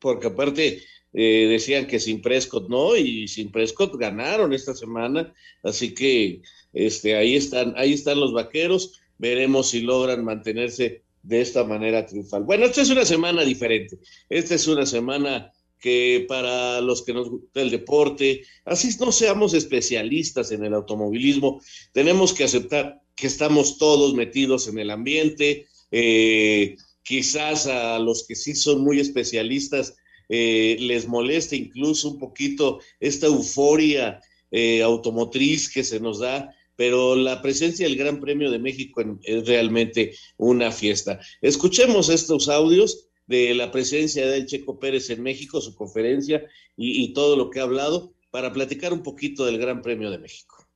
Porque 0.00 0.26
aparte 0.26 0.82
eh, 1.12 1.46
decían 1.48 1.86
que 1.86 1.98
sin 1.98 2.20
Prescott 2.20 2.68
no, 2.68 2.96
y 2.96 3.28
sin 3.28 3.50
Prescott 3.50 3.96
ganaron 3.96 4.52
esta 4.52 4.74
semana. 4.74 5.32
Así 5.62 5.94
que 5.94 6.42
este, 6.72 7.16
ahí, 7.16 7.36
están, 7.36 7.74
ahí 7.76 7.92
están 7.92 8.20
los 8.20 8.32
vaqueros. 8.32 9.00
Veremos 9.18 9.70
si 9.70 9.80
logran 9.80 10.24
mantenerse 10.24 11.02
de 11.22 11.40
esta 11.40 11.64
manera 11.64 12.06
triunfal. 12.06 12.44
Bueno, 12.44 12.66
esta 12.66 12.82
es 12.82 12.90
una 12.90 13.04
semana 13.04 13.44
diferente. 13.44 13.98
Esta 14.28 14.54
es 14.54 14.68
una 14.68 14.86
semana 14.86 15.52
que 15.80 16.24
para 16.28 16.80
los 16.80 17.02
que 17.02 17.12
nos 17.12 17.28
gusta 17.28 17.60
el 17.60 17.70
deporte, 17.70 18.42
así 18.64 18.96
no 18.98 19.12
seamos 19.12 19.54
especialistas 19.54 20.50
en 20.52 20.64
el 20.64 20.74
automovilismo, 20.74 21.60
tenemos 21.92 22.32
que 22.32 22.44
aceptar 22.44 23.02
que 23.14 23.26
estamos 23.26 23.78
todos 23.78 24.14
metidos 24.14 24.68
en 24.68 24.78
el 24.78 24.90
ambiente, 24.90 25.66
eh, 25.90 26.76
quizás 27.02 27.66
a 27.66 27.98
los 27.98 28.26
que 28.26 28.34
sí 28.34 28.54
son 28.54 28.82
muy 28.82 29.00
especialistas 29.00 29.96
eh, 30.28 30.76
les 30.80 31.06
molesta 31.06 31.56
incluso 31.56 32.10
un 32.10 32.18
poquito 32.18 32.80
esta 33.00 33.26
euforia 33.26 34.20
eh, 34.50 34.82
automotriz 34.82 35.70
que 35.70 35.84
se 35.84 36.00
nos 36.00 36.20
da, 36.20 36.54
pero 36.76 37.16
la 37.16 37.42
presencia 37.42 37.86
del 37.86 37.96
Gran 37.96 38.20
Premio 38.20 38.50
de 38.50 38.58
México 38.58 39.02
es 39.22 39.46
realmente 39.46 40.14
una 40.36 40.70
fiesta. 40.70 41.20
Escuchemos 41.40 42.08
estos 42.08 42.48
audios 42.48 43.08
de 43.26 43.54
la 43.54 43.72
presencia 43.72 44.26
de 44.26 44.46
Checo 44.46 44.78
Pérez 44.78 45.10
en 45.10 45.22
México, 45.22 45.60
su 45.60 45.74
conferencia 45.74 46.44
y 46.76 47.12
todo 47.12 47.36
lo 47.36 47.50
que 47.50 47.60
ha 47.60 47.64
hablado, 47.64 48.12
para 48.30 48.52
platicar 48.52 48.92
un 48.92 49.02
poquito 49.02 49.46
del 49.46 49.58
Gran 49.58 49.80
Premio 49.82 50.10
de 50.10 50.18
México. 50.18 50.66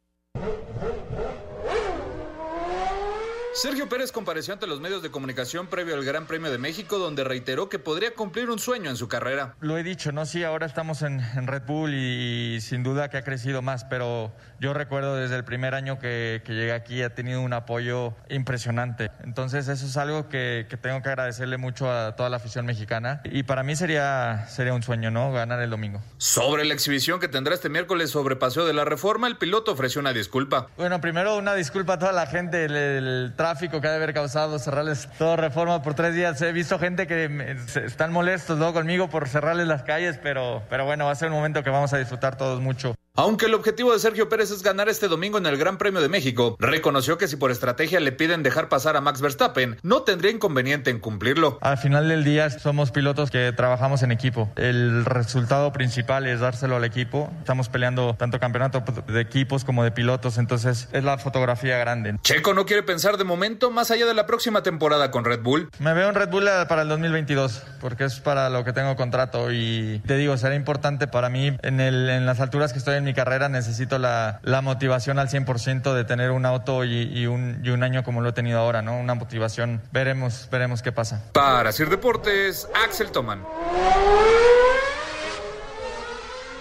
Sergio 3.52 3.88
Pérez 3.88 4.12
compareció 4.12 4.54
ante 4.54 4.68
los 4.68 4.80
medios 4.80 5.02
de 5.02 5.10
comunicación 5.10 5.66
previo 5.66 5.96
al 5.96 6.04
Gran 6.04 6.26
Premio 6.26 6.52
de 6.52 6.58
México, 6.58 6.98
donde 6.98 7.24
reiteró 7.24 7.68
que 7.68 7.80
podría 7.80 8.14
cumplir 8.14 8.48
un 8.48 8.60
sueño 8.60 8.90
en 8.90 8.96
su 8.96 9.08
carrera. 9.08 9.56
Lo 9.60 9.76
he 9.76 9.82
dicho, 9.82 10.12
¿no? 10.12 10.24
Sí, 10.24 10.44
ahora 10.44 10.66
estamos 10.66 11.02
en, 11.02 11.20
Red 11.48 11.64
Bull 11.66 11.92
y, 11.92 12.60
sin 12.60 12.84
duda 12.84 13.10
que 13.10 13.16
ha 13.16 13.24
crecido 13.24 13.60
más, 13.60 13.84
pero 13.84 14.32
yo 14.60 14.72
recuerdo 14.72 15.16
desde 15.16 15.34
el 15.34 15.42
primer 15.42 15.74
año 15.74 15.98
que, 15.98 16.42
llegué 16.46 16.72
aquí 16.72 17.02
ha 17.02 17.12
tenido 17.12 17.40
un 17.40 17.52
apoyo 17.52 18.14
impresionante. 18.28 19.10
Entonces 19.24 19.66
eso 19.66 19.84
es 19.84 19.96
algo 19.96 20.28
que, 20.28 20.68
tengo 20.80 21.02
que 21.02 21.08
agradecerle 21.08 21.56
mucho 21.56 21.90
a 21.90 22.14
toda 22.14 22.30
la 22.30 22.36
afición 22.36 22.66
mexicana 22.66 23.20
y 23.24 23.42
para 23.42 23.64
mí 23.64 23.74
sería, 23.74 24.46
sería 24.48 24.74
un 24.74 24.84
sueño, 24.84 25.10
¿no? 25.10 25.32
Ganar 25.32 25.60
el 25.60 25.70
domingo. 25.70 26.00
Sobre 26.18 26.64
la 26.64 26.74
exhibición 26.74 27.18
que 27.18 27.26
tendrá 27.26 27.54
este 27.54 27.68
miércoles 27.68 28.10
sobre 28.10 28.36
Paseo 28.36 28.64
de 28.64 28.74
la 28.74 28.84
Reforma, 28.84 29.26
el 29.26 29.38
piloto 29.38 29.72
ofreció 29.72 30.00
una 30.00 30.12
disculpa. 30.12 30.68
Bueno, 30.76 31.00
primero 31.00 31.36
una 31.36 31.54
disculpa 31.54 31.94
a 31.94 31.98
toda 31.98 32.12
la 32.12 32.26
gente, 32.26 32.64
el 32.64 33.34
tráfico 33.40 33.80
que 33.80 33.86
ha 33.86 33.90
de 33.92 33.96
haber 33.96 34.12
causado 34.12 34.58
cerrarles 34.58 35.08
toda 35.16 35.34
reforma 35.34 35.80
por 35.82 35.94
tres 35.94 36.14
días. 36.14 36.42
He 36.42 36.52
visto 36.52 36.78
gente 36.78 37.06
que 37.06 37.56
están 37.86 38.12
molestos 38.12 38.58
¿no? 38.58 38.74
conmigo 38.74 39.08
por 39.08 39.30
cerrarles 39.30 39.66
las 39.66 39.82
calles, 39.82 40.20
pero, 40.22 40.62
pero 40.68 40.84
bueno, 40.84 41.06
va 41.06 41.12
a 41.12 41.14
ser 41.14 41.28
un 41.28 41.36
momento 41.36 41.62
que 41.62 41.70
vamos 41.70 41.90
a 41.94 41.96
disfrutar 41.96 42.36
todos 42.36 42.60
mucho. 42.60 42.94
Aunque 43.20 43.44
el 43.44 43.52
objetivo 43.52 43.92
de 43.92 43.98
Sergio 43.98 44.30
Pérez 44.30 44.50
es 44.50 44.62
ganar 44.62 44.88
este 44.88 45.06
domingo 45.06 45.36
en 45.36 45.44
el 45.44 45.58
Gran 45.58 45.76
Premio 45.76 46.00
de 46.00 46.08
México, 46.08 46.56
reconoció 46.58 47.18
que 47.18 47.28
si 47.28 47.36
por 47.36 47.50
estrategia 47.50 48.00
le 48.00 48.12
piden 48.12 48.42
dejar 48.42 48.70
pasar 48.70 48.96
a 48.96 49.02
Max 49.02 49.20
Verstappen, 49.20 49.76
no 49.82 50.04
tendría 50.04 50.30
inconveniente 50.30 50.88
en 50.88 51.00
cumplirlo. 51.00 51.58
Al 51.60 51.76
final 51.76 52.08
del 52.08 52.24
día 52.24 52.48
somos 52.48 52.92
pilotos 52.92 53.30
que 53.30 53.52
trabajamos 53.52 54.02
en 54.02 54.10
equipo. 54.10 54.50
El 54.56 55.04
resultado 55.04 55.70
principal 55.70 56.26
es 56.26 56.40
dárselo 56.40 56.76
al 56.76 56.84
equipo. 56.84 57.30
Estamos 57.40 57.68
peleando 57.68 58.14
tanto 58.14 58.40
campeonato 58.40 58.82
de 59.06 59.20
equipos 59.20 59.66
como 59.66 59.84
de 59.84 59.90
pilotos, 59.90 60.38
entonces 60.38 60.88
es 60.90 61.04
la 61.04 61.18
fotografía 61.18 61.76
grande. 61.76 62.16
Checo 62.22 62.54
no 62.54 62.64
quiere 62.64 62.82
pensar 62.82 63.18
de 63.18 63.24
momento 63.24 63.70
más 63.70 63.90
allá 63.90 64.06
de 64.06 64.14
la 64.14 64.24
próxima 64.24 64.62
temporada 64.62 65.10
con 65.10 65.26
Red 65.26 65.42
Bull. 65.42 65.68
Me 65.78 65.92
veo 65.92 66.08
en 66.08 66.14
Red 66.14 66.30
Bull 66.30 66.48
para 66.70 66.80
el 66.80 66.88
2022, 66.88 67.64
porque 67.82 68.04
es 68.04 68.18
para 68.18 68.48
lo 68.48 68.64
que 68.64 68.72
tengo 68.72 68.96
contrato 68.96 69.52
y 69.52 70.00
te 70.06 70.16
digo, 70.16 70.38
será 70.38 70.54
importante 70.54 71.06
para 71.06 71.28
mí 71.28 71.54
en, 71.60 71.80
el, 71.80 72.08
en 72.08 72.24
las 72.24 72.40
alturas 72.40 72.72
que 72.72 72.78
estoy 72.78 72.96
en 72.96 73.04
mi 73.04 73.09
carrera 73.14 73.48
necesito 73.48 73.98
la, 73.98 74.40
motivación 74.62 75.18
al 75.18 75.28
100% 75.28 75.94
de 75.94 76.04
tener 76.04 76.30
un 76.30 76.46
auto 76.46 76.84
y, 76.84 77.26
un, 77.26 77.60
y 77.64 77.70
un 77.70 77.82
año 77.82 78.04
como 78.04 78.20
lo 78.20 78.30
he 78.30 78.32
tenido 78.32 78.58
ahora, 78.58 78.82
¿no? 78.82 78.98
Una 78.98 79.14
motivación. 79.14 79.80
Veremos, 79.92 80.48
veremos 80.50 80.82
qué 80.82 80.92
pasa. 80.92 81.30
Para 81.32 81.72
Sir 81.72 81.88
Deportes, 81.88 82.68
Axel 82.84 83.10
Toman. 83.10 83.44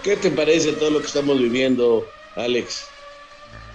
¿Qué 0.03 0.15
te 0.15 0.31
parece 0.31 0.73
todo 0.73 0.91
lo 0.91 0.99
que 0.99 1.07
estamos 1.07 1.37
viviendo, 1.37 2.05
Alex? 2.35 2.87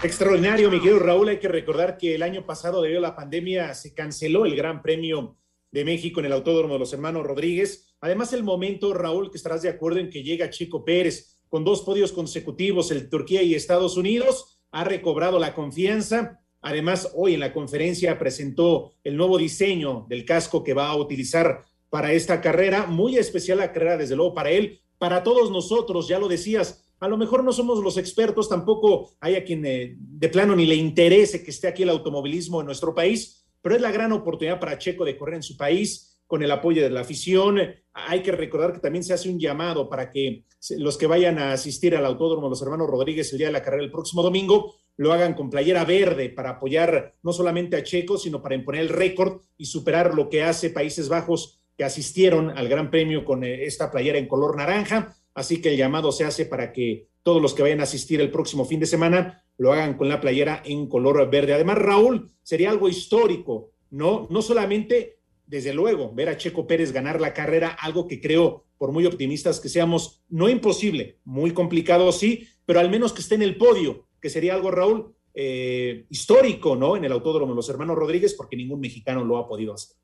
Extraordinario, 0.02 0.70
mi 0.70 0.80
querido 0.80 0.98
Raúl. 0.98 1.28
Hay 1.28 1.38
que 1.38 1.48
recordar 1.48 1.98
que 1.98 2.14
el 2.14 2.22
año 2.22 2.46
pasado, 2.46 2.82
debido 2.82 2.98
a 3.00 3.08
la 3.08 3.16
pandemia, 3.16 3.74
se 3.74 3.94
canceló 3.94 4.46
el 4.46 4.56
Gran 4.56 4.82
Premio 4.82 5.38
de 5.70 5.84
México 5.84 6.20
en 6.20 6.26
el 6.26 6.32
Autódromo 6.32 6.74
de 6.74 6.80
los 6.80 6.92
Hermanos 6.92 7.26
Rodríguez. 7.26 7.96
Además, 8.00 8.32
el 8.32 8.42
momento, 8.42 8.94
Raúl, 8.94 9.30
que 9.30 9.36
estarás 9.36 9.62
de 9.62 9.68
acuerdo 9.68 9.98
en 9.98 10.10
que 10.10 10.22
llega 10.22 10.50
Chico 10.50 10.84
Pérez, 10.84 11.33
con 11.54 11.62
dos 11.62 11.82
podios 11.82 12.10
consecutivos, 12.10 12.90
el 12.90 13.08
Turquía 13.08 13.40
y 13.40 13.54
Estados 13.54 13.96
Unidos, 13.96 14.58
ha 14.72 14.82
recobrado 14.82 15.38
la 15.38 15.54
confianza. 15.54 16.40
Además, 16.60 17.12
hoy 17.14 17.34
en 17.34 17.38
la 17.38 17.52
conferencia 17.52 18.18
presentó 18.18 18.90
el 19.04 19.16
nuevo 19.16 19.38
diseño 19.38 20.04
del 20.08 20.24
casco 20.24 20.64
que 20.64 20.74
va 20.74 20.88
a 20.88 20.96
utilizar 20.96 21.62
para 21.90 22.12
esta 22.12 22.40
carrera, 22.40 22.86
muy 22.86 23.18
especial 23.18 23.58
la 23.58 23.70
carrera, 23.70 23.96
desde 23.96 24.16
luego, 24.16 24.34
para 24.34 24.50
él, 24.50 24.80
para 24.98 25.22
todos 25.22 25.52
nosotros, 25.52 26.08
ya 26.08 26.18
lo 26.18 26.26
decías, 26.26 26.88
a 26.98 27.06
lo 27.06 27.16
mejor 27.16 27.44
no 27.44 27.52
somos 27.52 27.78
los 27.84 27.98
expertos, 27.98 28.48
tampoco 28.48 29.12
hay 29.20 29.36
a 29.36 29.44
quien 29.44 29.64
eh, 29.64 29.94
de 29.96 30.28
plano 30.28 30.56
ni 30.56 30.66
le 30.66 30.74
interese 30.74 31.44
que 31.44 31.52
esté 31.52 31.68
aquí 31.68 31.84
el 31.84 31.90
automovilismo 31.90 32.62
en 32.62 32.66
nuestro 32.66 32.92
país, 32.96 33.46
pero 33.62 33.76
es 33.76 33.80
la 33.80 33.92
gran 33.92 34.10
oportunidad 34.10 34.58
para 34.58 34.76
Checo 34.76 35.04
de 35.04 35.16
correr 35.16 35.36
en 35.36 35.44
su 35.44 35.56
país, 35.56 36.13
con 36.26 36.42
el 36.42 36.50
apoyo 36.50 36.82
de 36.82 36.90
la 36.90 37.00
afición. 37.00 37.58
Hay 37.92 38.22
que 38.22 38.32
recordar 38.32 38.72
que 38.72 38.80
también 38.80 39.04
se 39.04 39.12
hace 39.12 39.28
un 39.28 39.38
llamado 39.38 39.88
para 39.88 40.10
que 40.10 40.44
los 40.78 40.96
que 40.96 41.06
vayan 41.06 41.38
a 41.38 41.52
asistir 41.52 41.94
al 41.94 42.06
Autódromo 42.06 42.48
Los 42.48 42.62
Hermanos 42.62 42.88
Rodríguez 42.88 43.32
el 43.32 43.38
día 43.38 43.48
de 43.48 43.52
la 43.52 43.62
carrera 43.62 43.84
el 43.84 43.90
próximo 43.90 44.22
domingo 44.22 44.74
lo 44.96 45.12
hagan 45.12 45.34
con 45.34 45.50
playera 45.50 45.84
verde 45.84 46.30
para 46.30 46.50
apoyar 46.50 47.14
no 47.22 47.32
solamente 47.32 47.76
a 47.76 47.82
Checo, 47.82 48.16
sino 48.16 48.40
para 48.40 48.54
imponer 48.54 48.82
el 48.82 48.88
récord 48.88 49.40
y 49.56 49.66
superar 49.66 50.14
lo 50.14 50.28
que 50.28 50.44
hace 50.44 50.70
Países 50.70 51.08
Bajos 51.08 51.60
que 51.76 51.84
asistieron 51.84 52.50
al 52.50 52.68
Gran 52.68 52.90
Premio 52.90 53.24
con 53.24 53.42
eh, 53.44 53.64
esta 53.64 53.90
playera 53.90 54.18
en 54.18 54.28
color 54.28 54.56
naranja. 54.56 55.16
Así 55.34 55.60
que 55.60 55.70
el 55.70 55.76
llamado 55.76 56.12
se 56.12 56.24
hace 56.24 56.46
para 56.46 56.72
que 56.72 57.08
todos 57.24 57.42
los 57.42 57.54
que 57.54 57.62
vayan 57.62 57.80
a 57.80 57.84
asistir 57.84 58.20
el 58.20 58.30
próximo 58.30 58.64
fin 58.64 58.78
de 58.78 58.86
semana 58.86 59.42
lo 59.56 59.72
hagan 59.72 59.96
con 59.96 60.08
la 60.08 60.20
playera 60.20 60.62
en 60.64 60.88
color 60.88 61.28
verde. 61.30 61.54
Además, 61.54 61.78
Raúl, 61.78 62.30
sería 62.42 62.70
algo 62.70 62.88
histórico, 62.88 63.72
¿no? 63.90 64.28
No 64.30 64.42
solamente 64.42 65.18
desde 65.54 65.72
luego, 65.72 66.12
ver 66.12 66.28
a 66.28 66.36
Checo 66.36 66.66
Pérez 66.66 66.90
ganar 66.90 67.20
la 67.20 67.32
carrera, 67.32 67.68
algo 67.68 68.08
que 68.08 68.20
creo, 68.20 68.64
por 68.76 68.90
muy 68.90 69.06
optimistas 69.06 69.60
que 69.60 69.68
seamos, 69.68 70.24
no 70.28 70.48
imposible, 70.48 71.20
muy 71.22 71.52
complicado 71.52 72.10
sí, 72.10 72.48
pero 72.66 72.80
al 72.80 72.90
menos 72.90 73.12
que 73.12 73.20
esté 73.20 73.36
en 73.36 73.42
el 73.42 73.56
podio, 73.56 74.08
que 74.20 74.30
sería 74.30 74.54
algo, 74.54 74.72
Raúl, 74.72 75.14
eh, 75.32 76.06
histórico, 76.10 76.74
¿no? 76.74 76.96
En 76.96 77.04
el 77.04 77.12
Autódromo 77.12 77.52
de 77.52 77.56
los 77.56 77.68
Hermanos 77.68 77.94
Rodríguez, 77.94 78.34
porque 78.34 78.56
ningún 78.56 78.80
mexicano 78.80 79.22
lo 79.22 79.38
ha 79.38 79.46
podido 79.46 79.74
hacer. 79.74 79.94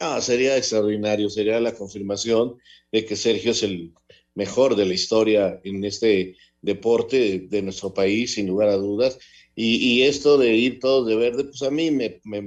Ah, 0.00 0.20
sería 0.20 0.56
extraordinario, 0.56 1.30
sería 1.30 1.60
la 1.60 1.76
confirmación 1.76 2.56
de 2.90 3.04
que 3.04 3.14
Sergio 3.14 3.52
es 3.52 3.62
el 3.62 3.92
mejor 4.34 4.74
de 4.74 4.86
la 4.86 4.94
historia 4.94 5.60
en 5.62 5.84
este 5.84 6.36
deporte 6.60 7.46
de, 7.48 7.62
nuestro 7.62 7.94
país, 7.94 8.34
sin 8.34 8.48
lugar 8.48 8.68
a 8.68 8.76
dudas. 8.76 9.16
Y, 9.54 10.02
esto 10.02 10.38
de 10.38 10.56
ir 10.56 10.80
todos 10.80 11.06
de 11.06 11.14
verde, 11.14 11.44
pues 11.44 11.62
a 11.62 11.70
mí 11.70 11.92
me 11.92 12.20
me 12.24 12.40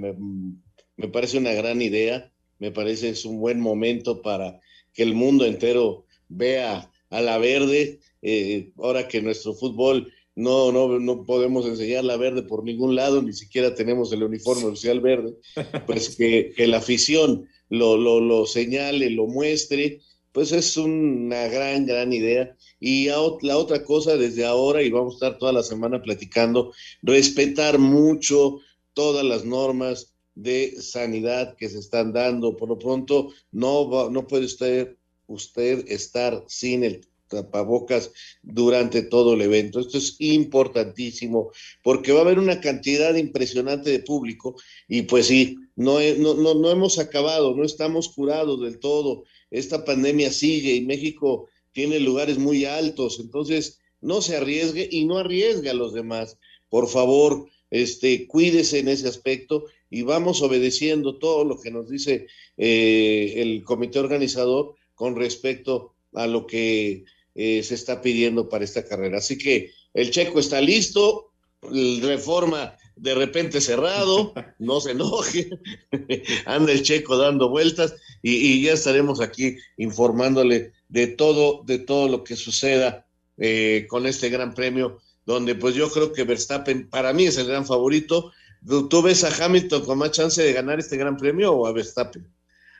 parece 1.08 1.38
una 1.38 1.54
gran 1.54 1.82
idea, 1.82 2.32
me 2.60 2.72
parece 2.72 3.10
es 3.10 3.26
un 3.26 3.40
buen 3.40 3.60
momento 3.60 4.22
para 4.22 4.60
que 4.94 5.04
el 5.04 5.14
mundo 5.14 5.46
entero 5.46 6.06
vea 6.30 6.92
a 7.10 7.22
la 7.22 7.38
verde, 7.38 8.00
eh, 8.22 8.72
ahora 8.78 9.08
que 9.08 9.22
nuestro 9.22 9.54
fútbol 9.54 10.12
no, 10.36 10.72
no, 10.72 11.00
no 11.00 11.24
podemos 11.24 11.66
enseñar 11.66 12.04
la 12.04 12.18
verde 12.18 12.44
por 12.44 12.64
ningún 12.64 12.96
lado, 12.96 13.22
ni 13.22 13.34
siquiera 13.34 13.74
tenemos 13.74 14.12
el 14.12 14.24
uniforme 14.24 14.66
oficial 14.66 15.00
verde, 15.00 15.36
pues 15.88 16.16
que, 16.16 16.54
la 16.58 16.78
afición 16.78 17.48
lo, 17.70 17.98
lo, 17.98 18.20
lo, 18.20 18.46
señale, 18.46 19.10
lo 19.10 19.28
muestre, 19.28 20.02
pues 20.32 20.52
es 20.52 20.76
una 20.76 21.48
gran, 21.48 21.86
gran 21.86 22.12
idea. 22.12 22.56
Y 22.82 23.08
la 23.08 23.58
otra 23.58 23.84
cosa, 23.86 24.18
desde 24.18 24.46
ahora, 24.46 24.84
y 24.84 24.90
vamos 24.90 25.14
a 25.14 25.16
estar 25.16 25.38
toda 25.40 25.54
la 25.54 25.64
semana 25.64 26.02
platicando, 26.02 26.74
respetar 27.02 27.80
mucho 27.80 28.60
todas 28.94 29.24
las 29.24 29.46
normas, 29.46 30.15
de 30.36 30.82
sanidad 30.82 31.56
que 31.56 31.70
se 31.70 31.80
están 31.80 32.14
dando. 32.14 32.56
Por 32.56 32.70
lo 32.70 32.78
pronto, 32.78 33.30
no, 33.52 34.10
no 34.10 34.28
puede 34.28 34.46
usted, 34.46 34.96
usted 35.28 35.86
estar 35.88 36.44
sin 36.48 36.84
el 36.84 37.02
tapabocas 37.28 38.12
durante 38.44 39.02
todo 39.02 39.34
el 39.34 39.42
evento. 39.42 39.80
Esto 39.80 39.98
es 39.98 40.16
importantísimo 40.20 41.52
porque 41.84 42.12
va 42.12 42.20
a 42.20 42.22
haber 42.24 42.40
una 42.40 42.62
cantidad 42.62 43.16
impresionante 43.16 43.90
de 43.90 44.00
público 44.00 44.56
y 44.88 45.04
pues 45.04 45.28
sí, 45.28 45.58
no, 45.76 46.00
no, 46.18 46.36
no, 46.36 46.54
no 46.54 46.72
hemos 46.72 47.00
acabado, 47.00 47.56
no 47.56 47.64
estamos 47.64 48.10
curados 48.10 48.62
del 48.62 48.80
todo. 48.80 49.24
Esta 49.52 49.84
pandemia 49.86 50.32
sigue 50.32 50.76
y 50.76 50.82
México 50.86 51.48
tiene 51.72 52.00
lugares 52.00 52.38
muy 52.38 52.66
altos, 52.66 53.20
entonces 53.20 53.80
no 54.02 54.22
se 54.22 54.38
arriesgue 54.38 54.88
y 54.90 55.06
no 55.06 55.18
arriesgue 55.18 55.70
a 55.70 55.74
los 55.74 55.94
demás. 55.94 56.38
Por 56.70 56.88
favor, 56.88 57.48
este, 57.70 58.28
cuídese 58.28 58.80
en 58.80 58.88
ese 58.88 59.08
aspecto 59.08 59.66
y 59.90 60.02
vamos 60.02 60.42
obedeciendo 60.42 61.18
todo 61.18 61.44
lo 61.46 61.60
que 61.60 61.72
nos 61.72 61.90
dice 61.90 62.28
eh, 62.58 63.34
el 63.38 63.64
comité 63.64 64.00
organizador 64.00 64.76
con 64.94 65.16
respecto 65.16 65.94
a 66.14 66.28
lo 66.28 66.48
que 66.48 67.06
eh, 67.36 67.64
se 67.64 67.76
está 67.76 68.02
pidiendo 68.02 68.50
para 68.50 68.64
esta 68.64 68.86
carrera. 68.86 69.18
Así 69.18 69.38
que 69.38 69.72
el 69.94 70.12
checo 70.12 70.40
está 70.40 70.62
listo, 70.62 71.32
el 71.72 72.02
reforma 72.02 72.78
de 72.96 73.14
repente 73.14 73.60
cerrado, 73.62 74.34
no 74.60 74.80
se 74.80 74.92
enoje, 74.92 75.50
anda 76.46 76.72
el 76.72 76.84
checo 76.84 77.18
dando 77.18 77.50
vueltas 77.50 77.96
y, 78.22 78.62
ya 78.64 78.74
estaremos 78.74 79.22
aquí 79.22 79.58
informándole 79.78 80.72
de 80.90 81.08
todo, 81.08 81.64
de 81.66 81.80
todo 81.80 82.08
lo 82.08 82.24
que 82.24 82.36
suceda 82.36 83.06
eh, 83.38 83.86
con 83.90 84.08
este 84.08 84.30
gran 84.30 84.54
premio, 84.54 85.00
donde 85.26 85.56
pues 85.56 85.76
yo 85.76 85.90
creo 85.92 86.14
que 86.14 86.24
Verstappen 86.24 86.90
para 86.90 87.14
mí 87.14 87.26
es 87.26 87.38
el 87.38 87.48
gran 87.48 87.66
favorito. 87.66 88.32
¿Tú, 88.68 89.02
ves 89.02 89.24
a 89.24 89.46
Hamilton 89.46 89.86
con 89.86 89.98
más 89.98 90.12
chance 90.12 90.42
de 90.42 90.54
ganar 90.54 90.80
este 90.80 90.98
gran 90.98 91.16
premio 91.18 91.54
o 91.54 91.68
a 91.68 91.72
Verstappen? 91.72 92.28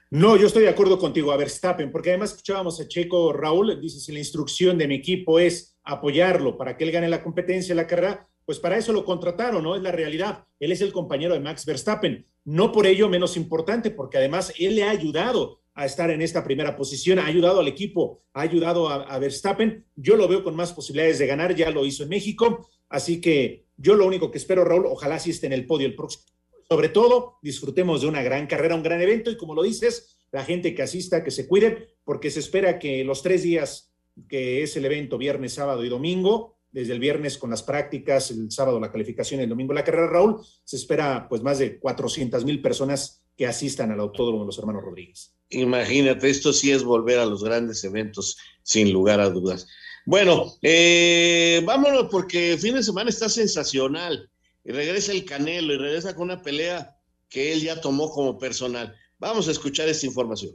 No, 0.10 0.36
yo 0.36 0.48
estoy 0.48 0.64
de 0.64 0.70
acuerdo 0.70 0.98
contigo, 0.98 1.32
a 1.32 1.38
Verstappen, 1.38 1.92
porque 1.92 2.10
además 2.10 2.32
escuchábamos 2.32 2.80
a 2.80 2.88
Checo 2.88 3.34
Raúl, 3.34 3.80
dice, 3.82 4.00
si 4.00 4.12
la 4.12 4.20
instrucción 4.20 4.78
de 4.78 4.88
mi 4.88 4.96
equipo 4.96 5.40
es 5.40 5.78
apoyarlo 5.84 6.58
para 6.58 6.76
que 6.76 6.86
él 6.86 6.92
gane 6.92 7.08
la 7.08 7.24
competencia, 7.24 7.76
la 7.76 7.88
carrera, 7.88 8.28
pues 8.46 8.60
para 8.60 8.78
eso 8.78 8.94
lo 8.94 9.06
contrataron, 9.06 9.64
¿no? 9.64 9.76
Es 9.76 9.82
la 9.82 9.92
realidad. 9.92 10.46
Él 10.60 10.72
es 10.72 10.82
el 10.82 10.94
compañero 10.94 11.34
de 11.34 11.40
Max 11.40 11.66
Verstappen. 11.66 12.26
No 12.44 12.72
por 12.72 12.88
ello 12.88 13.10
menos 13.10 13.38
importante, 13.38 13.92
porque 13.92 14.18
además 14.18 14.54
él 14.58 14.76
le 14.76 14.84
ha 14.84 14.92
ayudado 14.92 15.62
a 15.76 15.86
estar 15.86 16.10
en 16.10 16.22
esta 16.22 16.44
primera 16.44 16.76
posición, 16.78 17.20
ha 17.20 17.26
ayudado 17.26 17.60
al 17.60 17.68
equipo, 17.68 18.24
ha 18.34 18.42
ayudado 18.42 18.88
a, 18.88 19.20
Verstappen. 19.20 19.86
Yo 19.96 20.16
lo 20.16 20.28
veo 20.28 20.44
con 20.44 20.56
más 20.56 20.72
posibilidades 20.72 21.20
de 21.20 21.28
ganar, 21.28 21.54
ya 21.54 21.70
lo 21.70 21.86
hizo 21.86 22.04
en 22.04 22.10
México. 22.10 22.70
Así 22.88 23.20
que 23.20 23.66
yo 23.76 23.96
lo 23.96 24.08
único 24.08 24.32
que 24.32 24.38
espero, 24.38 24.64
Raúl, 24.64 24.86
ojalá 24.86 25.20
sí 25.20 25.32
esté 25.32 25.48
en 25.48 25.54
el 25.54 25.66
podio 25.66 25.86
el 25.86 25.96
próximo. 25.96 26.24
Sobre 26.70 26.90
todo, 26.90 27.40
disfrutemos 27.42 28.02
de 28.02 28.08
una 28.08 28.24
gran 28.24 28.48
carrera, 28.48 28.76
un 28.76 28.84
gran 28.84 29.02
evento 29.02 29.30
y 29.30 29.38
como 29.38 29.54
lo 29.54 29.64
dices, 29.64 30.18
la 30.32 30.46
gente 30.46 30.74
que 30.74 30.82
asista, 30.82 31.24
que 31.24 31.32
se 31.32 31.46
cuide, 31.46 31.90
porque 32.06 32.32
se 32.32 32.40
espera 32.40 32.80
que 32.80 33.04
los 33.04 33.22
tres 33.22 33.44
días 33.44 33.92
que 34.30 34.64
es 34.64 34.78
el 34.78 34.86
evento, 34.86 35.18
viernes, 35.18 35.54
sábado 35.54 35.84
y 35.84 35.90
domingo, 35.90 36.56
desde 36.72 36.94
el 36.94 37.00
viernes 37.00 37.38
con 37.38 37.50
las 37.50 37.64
prácticas, 37.64 38.32
el 38.32 38.50
sábado 38.50 38.80
la 38.80 38.92
calificación, 38.92 39.42
el 39.42 39.50
domingo 39.50 39.74
la 39.74 39.84
carrera, 39.84 40.08
Raúl, 40.08 40.40
se 40.64 40.78
espera 40.78 41.28
pues 41.28 41.42
más 41.42 41.60
de 41.60 41.80
400 41.80 42.46
mil 42.46 42.62
personas 42.62 43.26
que 43.36 43.46
asistan 43.46 43.92
al 43.92 44.00
Autódromo 44.00 44.42
de 44.42 44.46
los 44.46 44.58
Hermanos 44.58 44.84
Rodríguez. 44.84 45.35
Imagínate, 45.50 46.30
esto 46.30 46.52
sí 46.54 46.72
es 46.72 46.84
volver 46.84 47.20
a 47.20 47.26
los 47.26 47.44
grandes 47.44 47.84
eventos, 47.84 48.38
sin 48.64 48.92
lugar 48.92 49.20
a 49.20 49.30
dudas. 49.30 49.68
Bueno, 50.06 50.54
eh, 50.62 51.62
vámonos 51.66 52.08
porque 52.12 52.58
fin 52.60 52.76
de 52.76 52.84
semana 52.84 53.10
está 53.10 53.30
sensacional. 53.30 54.30
Y 54.64 54.72
regresa 54.72 55.12
el 55.12 55.26
Canelo 55.26 55.74
y 55.74 55.78
regresa 55.78 56.16
con 56.16 56.26
una 56.26 56.42
pelea 56.42 56.98
que 57.30 57.54
él 57.54 57.62
ya 57.62 57.82
tomó 57.82 58.12
como 58.12 58.38
personal. 58.38 58.96
Vamos 59.20 59.48
a 59.48 59.52
escuchar 59.52 59.88
esta 59.88 60.06
información. 60.06 60.52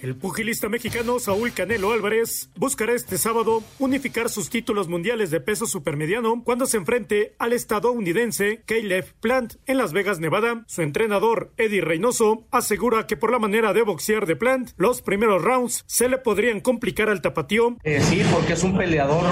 El 0.00 0.14
pugilista 0.14 0.68
mexicano 0.68 1.18
Saúl 1.18 1.52
Canelo 1.52 1.90
Álvarez 1.90 2.50
buscará 2.54 2.92
este 2.92 3.18
sábado 3.18 3.64
unificar 3.80 4.28
sus 4.28 4.48
títulos 4.48 4.88
mundiales 4.88 5.32
de 5.32 5.40
peso 5.40 5.66
supermediano 5.66 6.42
cuando 6.44 6.66
se 6.66 6.76
enfrente 6.76 7.34
al 7.38 7.52
estadounidense 7.52 8.62
Caleb 8.64 9.06
Plant 9.20 9.54
en 9.66 9.76
Las 9.76 9.92
Vegas, 9.92 10.20
Nevada. 10.20 10.62
Su 10.68 10.82
entrenador 10.82 11.52
Eddie 11.56 11.80
Reynoso 11.80 12.44
asegura 12.52 13.08
que 13.08 13.16
por 13.16 13.32
la 13.32 13.40
manera 13.40 13.72
de 13.72 13.82
boxear 13.82 14.26
de 14.26 14.36
Plant, 14.36 14.70
los 14.76 15.02
primeros 15.02 15.42
rounds 15.42 15.82
se 15.86 16.08
le 16.08 16.18
podrían 16.18 16.60
complicar 16.60 17.08
al 17.10 17.20
tapatío. 17.20 17.76
Eh, 17.82 18.00
sí, 18.00 18.22
porque 18.32 18.52
es 18.52 18.62
un 18.62 18.76
peleador 18.76 19.24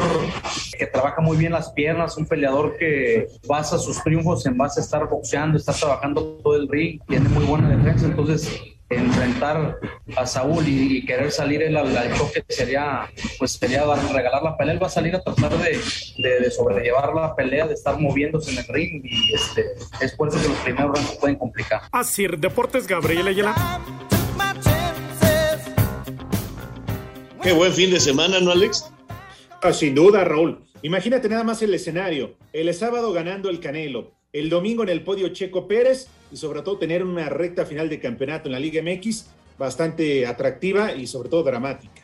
que 0.77 0.87
trabaja 0.87 1.21
muy 1.21 1.37
bien 1.37 1.53
las 1.53 1.71
piernas, 1.71 2.17
un 2.17 2.27
peleador 2.27 2.77
que 2.77 3.29
basa 3.47 3.79
sus 3.79 4.03
triunfos 4.03 4.45
en 4.47 4.57
base 4.57 4.81
a 4.81 4.83
estar 4.83 5.09
boxeando, 5.09 5.59
estar 5.59 5.77
trabajando 5.77 6.41
todo 6.43 6.57
el 6.57 6.69
ring, 6.69 7.01
tiene 7.07 7.29
muy 7.29 7.45
buena 7.45 7.69
defensa, 7.69 8.07
entonces 8.07 8.76
enfrentar 8.89 9.79
a 10.17 10.27
Saúl 10.27 10.65
y, 10.67 11.05
querer 11.05 11.33
salir 11.33 11.63
él 11.63 11.77
al, 11.77 12.17
choque 12.17 12.45
sería 12.49 13.11
pues 13.39 13.53
sería 13.53 13.85
regalar 14.13 14.43
la 14.43 14.57
pelea. 14.57 14.75
Él 14.75 14.83
va 14.83 14.87
a 14.87 14.91
salir 14.91 15.15
a 15.17 15.23
tratar 15.23 15.53
de, 15.59 16.51
sobrellevar 16.51 17.15
la 17.15 17.35
pelea 17.35 17.67
de 17.67 17.75
estar 17.75 17.99
moviéndose 17.99 18.53
en 18.53 18.59
el 18.59 18.67
ring 18.69 19.03
y 19.05 19.35
este, 19.35 19.65
es 20.01 20.13
por 20.13 20.29
eso 20.29 20.41
que 20.41 20.49
los 20.49 20.59
primeros 20.59 20.93
rounds 20.93 21.19
pueden 21.21 21.37
complicar. 21.37 21.83
Así 21.93 22.27
Deportes 22.27 22.87
Gabriel 22.87 23.29
Ayala. 23.29 23.55
Qué 27.43 27.53
buen 27.53 27.73
fin 27.73 27.91
de 27.91 28.01
semana 28.01 28.41
¿no 28.41 28.51
Alex? 28.51 28.91
Ah, 29.63 29.73
sin 29.73 29.95
duda 29.95 30.25
Raúl. 30.25 30.61
Imagínate 30.83 31.29
nada 31.29 31.45
más 31.45 31.63
el 31.63 31.75
escenario. 31.75 32.35
El 32.53 32.73
sábado 32.75 33.13
ganando 33.13 33.51
el 33.51 33.61
Canelo. 33.61 34.13
El 34.33 34.51
domingo 34.51 34.83
en 34.83 34.89
el 34.91 35.03
podio 35.03 35.29
Checo 35.29 35.67
Pérez 35.67 36.09
y 36.33 36.37
sobre 36.37 36.63
todo 36.63 36.79
tener 36.79 37.05
una 37.05 37.29
recta 37.29 37.67
final 37.67 37.89
de 37.89 38.01
campeonato 38.01 38.49
en 38.49 38.53
la 38.53 38.61
Liga 38.61 38.83
MX 38.83 39.27
bastante 39.59 40.27
atractiva 40.27 40.93
y 40.93 41.07
sobre 41.07 41.29
todo 41.29 41.43
dramática. 41.43 42.03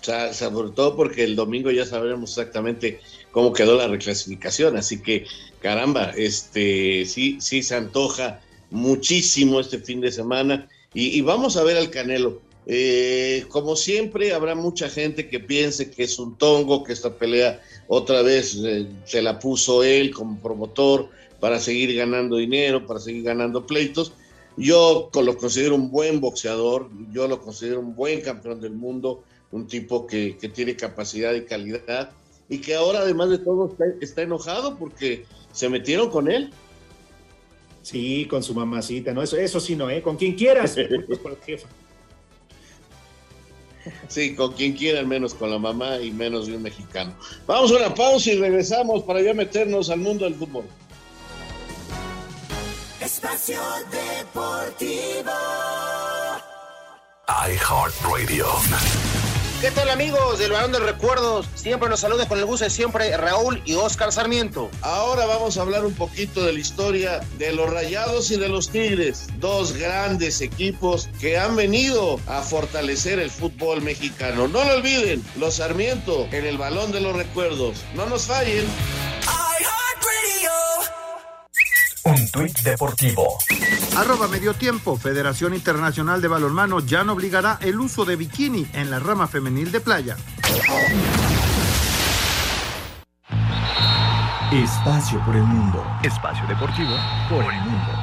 O 0.00 0.04
sea, 0.04 0.34
sobre 0.34 0.70
todo 0.70 0.96
porque 0.96 1.22
el 1.22 1.36
domingo 1.36 1.70
ya 1.70 1.86
sabremos 1.86 2.30
exactamente 2.30 3.00
cómo 3.30 3.52
quedó 3.52 3.76
la 3.76 3.86
reclasificación, 3.86 4.76
así 4.76 5.00
que 5.00 5.26
caramba, 5.60 6.12
este 6.16 7.04
sí, 7.06 7.38
sí 7.40 7.62
se 7.62 7.76
antoja 7.76 8.40
muchísimo 8.70 9.60
este 9.60 9.78
fin 9.78 10.00
de 10.00 10.10
semana 10.10 10.68
y, 10.94 11.20
vamos 11.22 11.56
a 11.56 11.64
ver 11.64 11.76
al 11.78 11.90
Canelo. 11.90 12.40
Eh, 12.66 13.44
como 13.48 13.76
siempre, 13.76 14.34
habrá 14.34 14.54
mucha 14.54 14.90
gente 14.90 15.28
que 15.28 15.40
piense 15.40 15.90
que 15.90 16.02
es 16.02 16.18
un 16.18 16.36
tongo, 16.36 16.84
que 16.84 16.92
esta 16.92 17.14
pelea 17.16 17.62
otra 17.88 18.22
vez 18.22 18.56
eh, 18.62 18.86
se 19.04 19.22
la 19.22 19.38
puso 19.38 19.82
él 19.82 20.12
como 20.12 20.38
promotor, 20.38 21.08
para 21.42 21.58
seguir 21.58 21.92
ganando 21.96 22.36
dinero, 22.36 22.86
para 22.86 23.00
seguir 23.00 23.24
ganando 23.24 23.66
pleitos. 23.66 24.12
Yo 24.56 25.10
lo 25.12 25.36
considero 25.36 25.74
un 25.74 25.90
buen 25.90 26.20
boxeador, 26.20 26.88
yo 27.10 27.26
lo 27.26 27.40
considero 27.40 27.80
un 27.80 27.96
buen 27.96 28.20
campeón 28.20 28.60
del 28.60 28.74
mundo, 28.74 29.24
un 29.50 29.66
tipo 29.66 30.06
que, 30.06 30.38
tiene 30.54 30.76
capacidad 30.76 31.34
y 31.34 31.44
calidad 31.44 32.12
y 32.48 32.58
que 32.58 32.76
ahora 32.76 33.00
además 33.00 33.30
de 33.30 33.38
todo 33.38 33.76
está, 34.00 34.22
enojado 34.22 34.78
porque 34.78 35.24
se 35.50 35.68
metieron 35.68 36.10
con 36.10 36.30
él. 36.30 36.52
Sí, 37.82 38.24
con 38.30 38.44
su 38.44 38.54
mamacita, 38.54 39.12
¿no? 39.12 39.20
Eso, 39.20 39.36
eso 39.36 39.58
sí, 39.58 39.74
no, 39.74 39.90
¿eh? 39.90 40.00
Con 40.00 40.16
quien 40.16 40.36
quieras, 40.36 40.76
con 40.76 41.32
el 41.32 41.38
jefe. 41.44 41.66
Sí, 44.06 44.36
con 44.36 44.52
quien 44.52 44.74
quiera, 44.74 45.02
menos 45.02 45.34
con 45.34 45.50
la 45.50 45.58
mamá 45.58 45.98
y 45.98 46.12
menos 46.12 46.46
de 46.46 46.54
un 46.54 46.62
mexicano. 46.62 47.16
Vamos 47.48 47.72
a 47.72 47.78
una 47.78 47.92
pausa 47.92 48.30
y 48.30 48.38
regresamos 48.38 49.02
para 49.02 49.20
ya 49.20 49.34
meternos 49.34 49.90
al 49.90 49.98
mundo 49.98 50.24
del 50.24 50.36
fútbol. 50.36 50.66
Espacio 53.12 53.60
Deportivo. 53.90 55.32
iHeartRadio. 57.28 58.46
¿Qué 59.60 59.70
tal 59.70 59.90
amigos 59.90 60.38
del 60.38 60.52
Balón 60.52 60.72
de 60.72 60.78
Recuerdos? 60.78 61.46
Siempre 61.54 61.90
nos 61.90 62.00
saluda 62.00 62.26
con 62.26 62.38
el 62.38 62.46
gusto 62.46 62.64
de 62.64 62.70
siempre 62.70 63.14
Raúl 63.18 63.60
y 63.66 63.74
Oscar 63.74 64.12
Sarmiento. 64.12 64.70
Ahora 64.80 65.26
vamos 65.26 65.58
a 65.58 65.60
hablar 65.60 65.84
un 65.84 65.92
poquito 65.92 66.42
de 66.42 66.54
la 66.54 66.58
historia 66.58 67.20
de 67.36 67.52
los 67.52 67.68
Rayados 67.68 68.30
y 68.30 68.38
de 68.38 68.48
los 68.48 68.70
Tigres, 68.70 69.26
dos 69.36 69.74
grandes 69.74 70.40
equipos 70.40 71.10
que 71.20 71.36
han 71.36 71.54
venido 71.54 72.18
a 72.26 72.40
fortalecer 72.40 73.18
el 73.18 73.30
fútbol 73.30 73.82
mexicano. 73.82 74.48
No 74.48 74.64
lo 74.64 74.76
olviden, 74.76 75.22
los 75.36 75.56
Sarmiento 75.56 76.26
en 76.32 76.46
el 76.46 76.56
Balón 76.56 76.92
de 76.92 77.02
los 77.02 77.14
Recuerdos. 77.14 77.84
No 77.94 78.06
nos 78.06 78.22
fallen. 78.22 78.64
Un 82.04 82.30
tuit 82.32 82.58
deportivo. 82.62 83.38
Arroba 83.96 84.26
medio 84.26 84.54
tiempo. 84.54 84.96
Federación 84.96 85.54
Internacional 85.54 86.20
de 86.20 86.26
Balonmano 86.26 86.80
ya 86.80 87.04
no 87.04 87.12
obligará 87.12 87.58
el 87.60 87.78
uso 87.78 88.04
de 88.04 88.16
bikini 88.16 88.66
en 88.72 88.90
la 88.90 88.98
rama 88.98 89.28
femenil 89.28 89.70
de 89.70 89.80
playa. 89.80 90.16
Espacio 94.52 95.24
por 95.24 95.36
el 95.36 95.44
mundo. 95.44 95.84
Espacio 96.02 96.44
deportivo 96.48 96.96
por 97.30 97.44
el 97.44 97.60
mundo. 97.60 98.01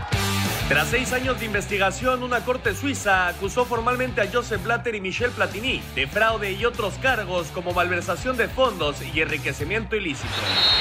Tras 0.70 0.90
seis 0.90 1.14
años 1.14 1.40
de 1.40 1.48
investigación, 1.48 2.22
una 2.22 2.46
corte 2.46 2.76
suiza 2.76 3.28
acusó 3.28 3.66
formalmente 3.66 4.22
a 4.22 4.32
Joseph 4.32 4.64
Blatter 4.64 4.94
y 4.94 5.02
Michel 5.02 5.32
Platini 5.32 5.82
de 5.96 6.06
fraude 6.06 6.52
y 6.52 6.64
otros 6.64 6.94
cargos 7.02 7.48
como 7.48 7.74
malversación 7.74 8.38
de 8.38 8.48
fondos 8.48 8.98
y 9.02 9.20
enriquecimiento 9.20 9.96
ilícito. 9.96 10.30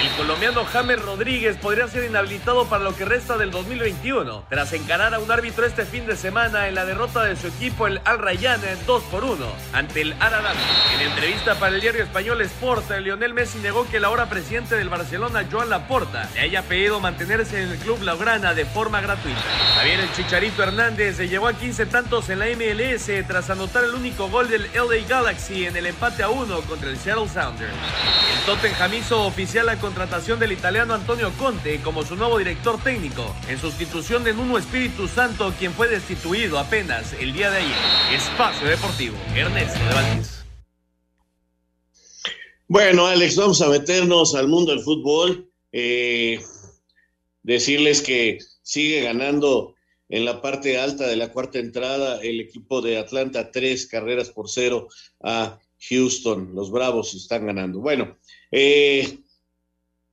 El 0.03 0.11
colombiano 0.11 0.67
James 0.67 1.01
Rodríguez 1.01 1.57
podría 1.57 1.89
ser 1.89 2.05
inhabilitado 2.05 2.67
para 2.67 2.85
lo 2.85 2.95
que 2.95 3.07
resta 3.07 3.39
del 3.39 3.51
2021, 3.51 4.45
tras 4.51 4.75
encarar 4.75 5.15
a 5.15 5.21
un 5.21 5.31
árbitro 5.31 5.65
este 5.65 5.87
fin 5.87 6.07
de 6.07 6.17
semana 6.17 6.69
en 6.69 6.75
la 6.75 6.85
derrota 6.85 7.25
de 7.25 7.37
su 7.37 7.47
equipo, 7.47 7.87
el 7.87 8.03
Al 8.05 8.19
Rayyan, 8.19 8.61
2 8.87 9.03
por 9.05 9.25
1 9.25 9.47
ante 9.73 10.03
el 10.03 10.13
Aradan. 10.21 10.57
En 10.97 11.01
entrevista 11.01 11.55
para 11.55 11.75
el 11.75 11.81
diario 11.81 12.03
español 12.03 12.43
Sport, 12.43 12.91
Lionel 13.01 13.33
Messi 13.33 13.59
negó 13.61 13.89
que 13.89 13.97
el 13.97 14.05
ahora 14.05 14.29
presidente 14.29 14.77
del 14.77 14.91
Barcelona, 14.91 15.47
Joan 15.51 15.71
Laporta, 15.71 16.29
le 16.35 16.41
haya 16.41 16.61
pedido 16.61 17.01
mantenerse 17.01 17.63
en 17.63 17.71
el 17.71 17.79
club 17.79 18.03
Laurana 18.03 18.53
de 18.53 18.67
forma 18.67 19.01
gratuita. 19.01 19.41
Javier 19.79 20.01
el 20.01 20.13
Chicharito 20.13 20.65
Hernández 20.65 21.19
se 21.19 21.29
llevó 21.29 21.47
a 21.47 21.57
15 21.57 21.87
tantos 21.87 22.29
en 22.31 22.41
la 22.41 22.47
MLS 22.47 23.09
tras 23.29 23.49
anotar 23.49 23.85
el 23.85 23.95
único 23.95 24.29
gol 24.29 24.51
del 24.51 24.63
LA 24.75 25.07
Galaxy 25.09 25.67
en 25.67 25.77
el 25.77 25.87
empate 25.87 26.25
a 26.25 26.31
1 26.31 26.63
contra 26.63 26.91
el 26.91 26.99
Seattle 26.99 27.29
Sounders. 27.29 27.73
El 27.73 28.45
Tottenham 28.45 28.95
hizo 28.95 29.25
oficial 29.25 29.67
la 29.67 29.79
contratación 29.79 30.41
del 30.41 30.51
italiano 30.51 30.95
Antonio 30.95 31.31
Conte 31.39 31.81
como 31.81 32.05
su 32.05 32.17
nuevo 32.17 32.39
director 32.39 32.83
técnico, 32.83 33.37
en 33.49 33.57
sustitución 33.61 34.25
de 34.25 34.35
Nuno 34.35 34.59
Espíritu 34.59 35.07
Santo, 35.07 35.55
quien 35.57 35.73
fue 35.73 35.87
destituido 35.87 36.59
apenas 36.59 37.13
el 37.13 37.33
día 37.33 37.49
de 37.53 37.59
ayer. 37.59 37.77
Espacio 38.13 38.67
Deportivo, 38.67 39.17
Ernesto 39.37 39.79
de 39.79 39.95
Valdés. 39.95 40.45
Bueno, 42.67 43.07
Alex, 43.07 43.37
vamos 43.37 43.63
a 43.63 43.69
meternos 43.69 44.35
al 44.35 44.49
mundo 44.49 44.73
del 44.73 44.83
fútbol. 44.83 45.49
Eh, 45.71 46.41
decirles 47.45 48.03
que 48.03 48.39
sigue 48.69 49.01
ganando 49.01 49.75
en 50.11 50.27
la 50.27 50.43
parte 50.43 50.77
alta 50.77 51.07
de 51.07 51.17
la 51.17 51.33
cuarta 51.33 51.59
entrada 51.59 52.21
el 52.21 52.39
equipo 52.39 52.83
de 52.83 52.99
Atlanta, 52.99 53.51
tres 53.51 53.87
carreras 53.87 54.29
por 54.29 54.51
cero 54.51 54.89
a 55.23 55.59
Houston. 55.89 56.55
Los 56.55 56.71
Bravos 56.71 57.15
están 57.15 57.47
ganando. 57.47 57.81
Bueno, 57.81 58.19
eh, 58.53 59.21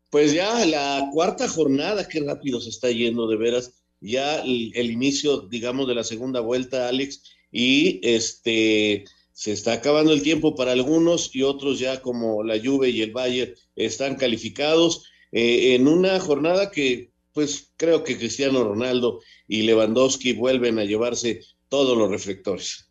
pues 0.10 0.32
ya 0.32 0.66
la 0.66 1.10
cuarta 1.12 1.50
jornada, 1.50 2.08
qué 2.08 2.22
rápido 2.22 2.62
se 2.62 2.70
está 2.70 2.90
yendo 2.90 3.28
de 3.28 3.36
veras. 3.36 3.74
Ya 4.00 4.40
el, 4.42 4.90
inicio, 4.90 5.42
digamos, 5.42 5.86
de 5.90 5.96
la 5.96 6.06
segunda 6.06 6.40
vuelta, 6.40 6.88
Alex, 6.88 7.24
y 7.52 8.00
este 8.04 9.04
se 9.34 9.52
está 9.52 9.74
acabando 9.74 10.14
el 10.14 10.22
tiempo 10.22 10.56
para 10.56 10.72
algunos 10.72 11.36
y 11.36 11.44
otros 11.44 11.78
ya 11.80 12.02
como 12.02 12.42
la 12.42 12.58
Juve 12.58 12.90
y 12.90 13.02
el 13.02 13.12
Bayern 13.12 13.54
están 13.76 14.16
calificados 14.16 15.04
eh, 15.34 15.76
en 15.76 15.90
una 15.90 16.18
jornada 16.22 16.72
que 16.72 17.12
pues 17.36 17.74
creo 17.76 18.06
que 18.06 18.18
Cristiano 18.18 18.64
Ronaldo 18.64 19.20
y 19.46 19.64
Lewandowski 19.64 20.34
vuelven 20.34 20.80
a 20.80 20.86
llevarse 20.86 21.42
todos 21.68 21.98
los 21.98 22.10
reflectores. 22.10 22.90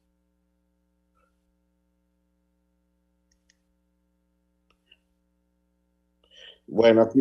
Bueno, 6.67 7.03
aquí 7.03 7.21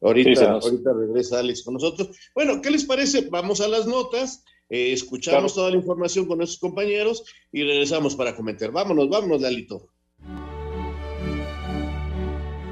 ahorita, 0.00 0.52
ahorita 0.54 0.92
regresa 0.92 1.38
Alex 1.38 1.62
con 1.62 1.74
nosotros. 1.74 2.16
Bueno, 2.34 2.60
¿qué 2.60 2.70
les 2.72 2.84
parece? 2.84 3.28
Vamos 3.30 3.60
a 3.60 3.68
las 3.68 3.86
notas 3.86 4.42
eh, 4.68 4.92
escuchamos 4.92 5.54
toda 5.54 5.70
la 5.70 5.76
información 5.76 6.26
con 6.26 6.38
nuestros 6.38 6.58
compañeros 6.58 7.24
y 7.52 7.62
regresamos 7.62 8.16
para 8.16 8.34
comentar. 8.34 8.72
Vámonos, 8.72 9.08
vámonos, 9.08 9.40
Lalito. 9.40 9.90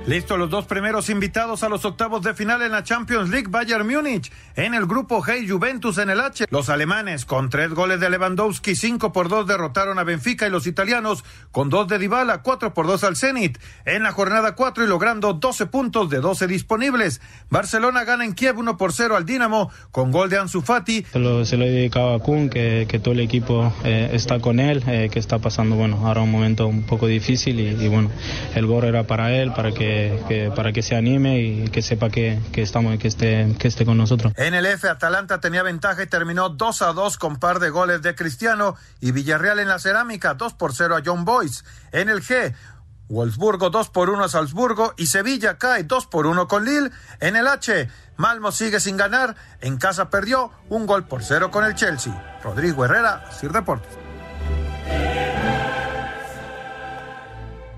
Listo, 0.06 0.36
los 0.36 0.50
dos 0.50 0.66
primeros 0.66 1.08
invitados 1.08 1.62
a 1.62 1.70
los 1.70 1.86
octavos 1.86 2.20
de 2.20 2.34
final 2.34 2.60
en 2.60 2.72
la 2.72 2.82
Champions 2.82 3.30
League, 3.30 3.48
Bayern 3.48 3.88
Múnich, 3.88 4.30
en 4.54 4.74
el 4.74 4.84
grupo 4.84 5.22
G 5.22 5.48
Juventus 5.48 5.96
en 5.96 6.10
el 6.10 6.20
H. 6.20 6.44
Los 6.50 6.68
alemanes, 6.68 7.24
con 7.24 7.48
tres 7.48 7.70
goles 7.70 8.00
de 8.00 8.10
Lewandowski, 8.10 8.74
cinco 8.74 9.14
por 9.14 9.30
dos 9.30 9.46
derrotaron 9.46 9.98
a 9.98 10.04
Benfica 10.04 10.46
y 10.46 10.50
los 10.50 10.66
italianos, 10.66 11.24
con 11.52 11.70
dos 11.70 11.88
de 11.88 11.98
Dybala, 11.98 12.42
cuatro 12.42 12.74
por 12.74 12.86
dos 12.86 13.02
al 13.02 13.16
Zenit, 13.16 13.56
en 13.86 14.02
la 14.02 14.12
jornada 14.12 14.54
cuatro 14.54 14.84
y 14.84 14.88
logrando 14.88 15.32
12 15.32 15.64
puntos 15.66 16.10
de 16.10 16.18
12 16.20 16.48
disponibles. 16.48 17.22
Barcelona 17.48 18.04
gana 18.04 18.26
en 18.26 18.34
Kiev 18.34 18.58
uno 18.58 18.76
por 18.76 18.92
cero 18.92 19.16
al 19.16 19.24
Dinamo, 19.24 19.70
con 19.90 20.10
gol 20.10 20.28
de 20.28 20.36
Ansu 20.36 20.60
Fati. 20.60 21.06
Se 21.10 21.18
lo, 21.18 21.46
se 21.46 21.56
lo 21.56 21.64
he 21.64 21.70
dedicado 21.70 22.12
a 22.12 22.18
Kun, 22.18 22.50
que, 22.50 22.84
que 22.86 22.98
todo 22.98 23.14
el 23.14 23.20
equipo 23.20 23.72
eh, 23.84 24.10
está 24.12 24.38
con 24.38 24.60
él, 24.60 24.84
eh, 24.86 25.08
que 25.10 25.18
está 25.18 25.38
pasando, 25.38 25.76
bueno, 25.76 26.06
ahora 26.06 26.20
un 26.20 26.30
momento 26.30 26.66
un 26.66 26.82
poco 26.82 27.06
difícil 27.06 27.58
y, 27.58 27.68
y 27.68 27.88
bueno, 27.88 28.10
el 28.54 28.66
gol 28.66 28.84
era 28.84 29.04
para 29.04 29.34
él, 29.34 29.54
para 29.54 29.72
que 29.72 29.93
que, 30.28 30.52
para 30.54 30.72
que 30.72 30.82
se 30.82 30.96
anime 30.96 31.40
y 31.40 31.68
que 31.68 31.82
sepa 31.82 32.10
que, 32.10 32.38
que, 32.52 32.62
estamos, 32.62 32.98
que, 32.98 33.08
esté, 33.08 33.54
que 33.58 33.68
esté 33.68 33.84
con 33.84 33.96
nosotros. 33.96 34.32
En 34.36 34.54
el 34.54 34.66
F, 34.66 34.88
Atalanta 34.88 35.40
tenía 35.40 35.62
ventaja 35.62 36.02
y 36.02 36.06
terminó 36.06 36.48
2 36.48 36.82
a 36.82 36.92
2 36.92 37.18
con 37.18 37.38
par 37.38 37.58
de 37.58 37.70
goles 37.70 38.02
de 38.02 38.14
Cristiano 38.14 38.76
y 39.00 39.12
Villarreal 39.12 39.58
en 39.58 39.68
la 39.68 39.78
cerámica, 39.78 40.34
2 40.34 40.54
por 40.54 40.74
0 40.74 40.96
a 40.96 41.02
John 41.04 41.24
Boyce. 41.24 41.64
En 41.92 42.08
el 42.08 42.22
G, 42.22 42.54
Wolfsburgo 43.08 43.70
2 43.70 43.90
por 43.90 44.10
1 44.10 44.24
a 44.24 44.28
Salzburgo 44.28 44.94
y 44.96 45.06
Sevilla 45.06 45.58
cae 45.58 45.84
2 45.84 46.06
por 46.06 46.26
1 46.26 46.48
con 46.48 46.64
Lille. 46.64 46.90
En 47.20 47.36
el 47.36 47.46
H, 47.46 47.88
Malmo 48.16 48.52
sigue 48.52 48.80
sin 48.80 48.96
ganar. 48.96 49.36
En 49.60 49.76
casa 49.76 50.10
perdió 50.10 50.50
un 50.68 50.86
gol 50.86 51.06
por 51.06 51.22
0 51.22 51.50
con 51.50 51.64
el 51.64 51.74
Chelsea. 51.74 52.38
Rodrigo 52.42 52.84
Herrera, 52.84 53.30
Sir 53.32 53.52
Deportes. 53.52 53.92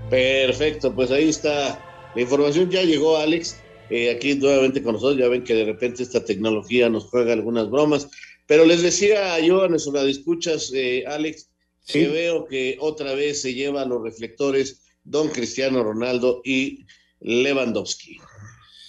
Perfecto, 0.09 0.93
pues 0.93 1.11
ahí 1.11 1.29
está 1.29 1.77
la 2.17 2.23
información 2.23 2.71
ya 2.71 2.81
llegó, 2.81 3.15
Alex, 3.17 3.61
eh, 3.91 4.09
aquí 4.09 4.33
nuevamente 4.33 4.81
con 4.81 4.93
nosotros. 4.93 5.19
Ya 5.19 5.27
ven 5.27 5.43
que 5.43 5.53
de 5.53 5.65
repente 5.65 6.01
esta 6.01 6.25
tecnología 6.25 6.89
nos 6.89 7.05
juega 7.05 7.31
algunas 7.31 7.69
bromas. 7.69 8.09
Pero 8.47 8.65
les 8.65 8.81
decía 8.81 9.39
yo 9.39 9.61
a 9.61 9.67
nuestros 9.67 10.03
escuchas, 10.09 10.71
eh, 10.73 11.03
Alex, 11.05 11.51
que 11.85 12.07
veo 12.07 12.47
que 12.47 12.75
otra 12.79 13.13
vez 13.13 13.43
se 13.43 13.53
lleva 13.53 13.85
los 13.85 14.01
reflectores 14.01 14.81
don 15.03 15.29
Cristiano 15.29 15.83
Ronaldo 15.83 16.41
y 16.43 16.87
Lewandowski. 17.19 18.17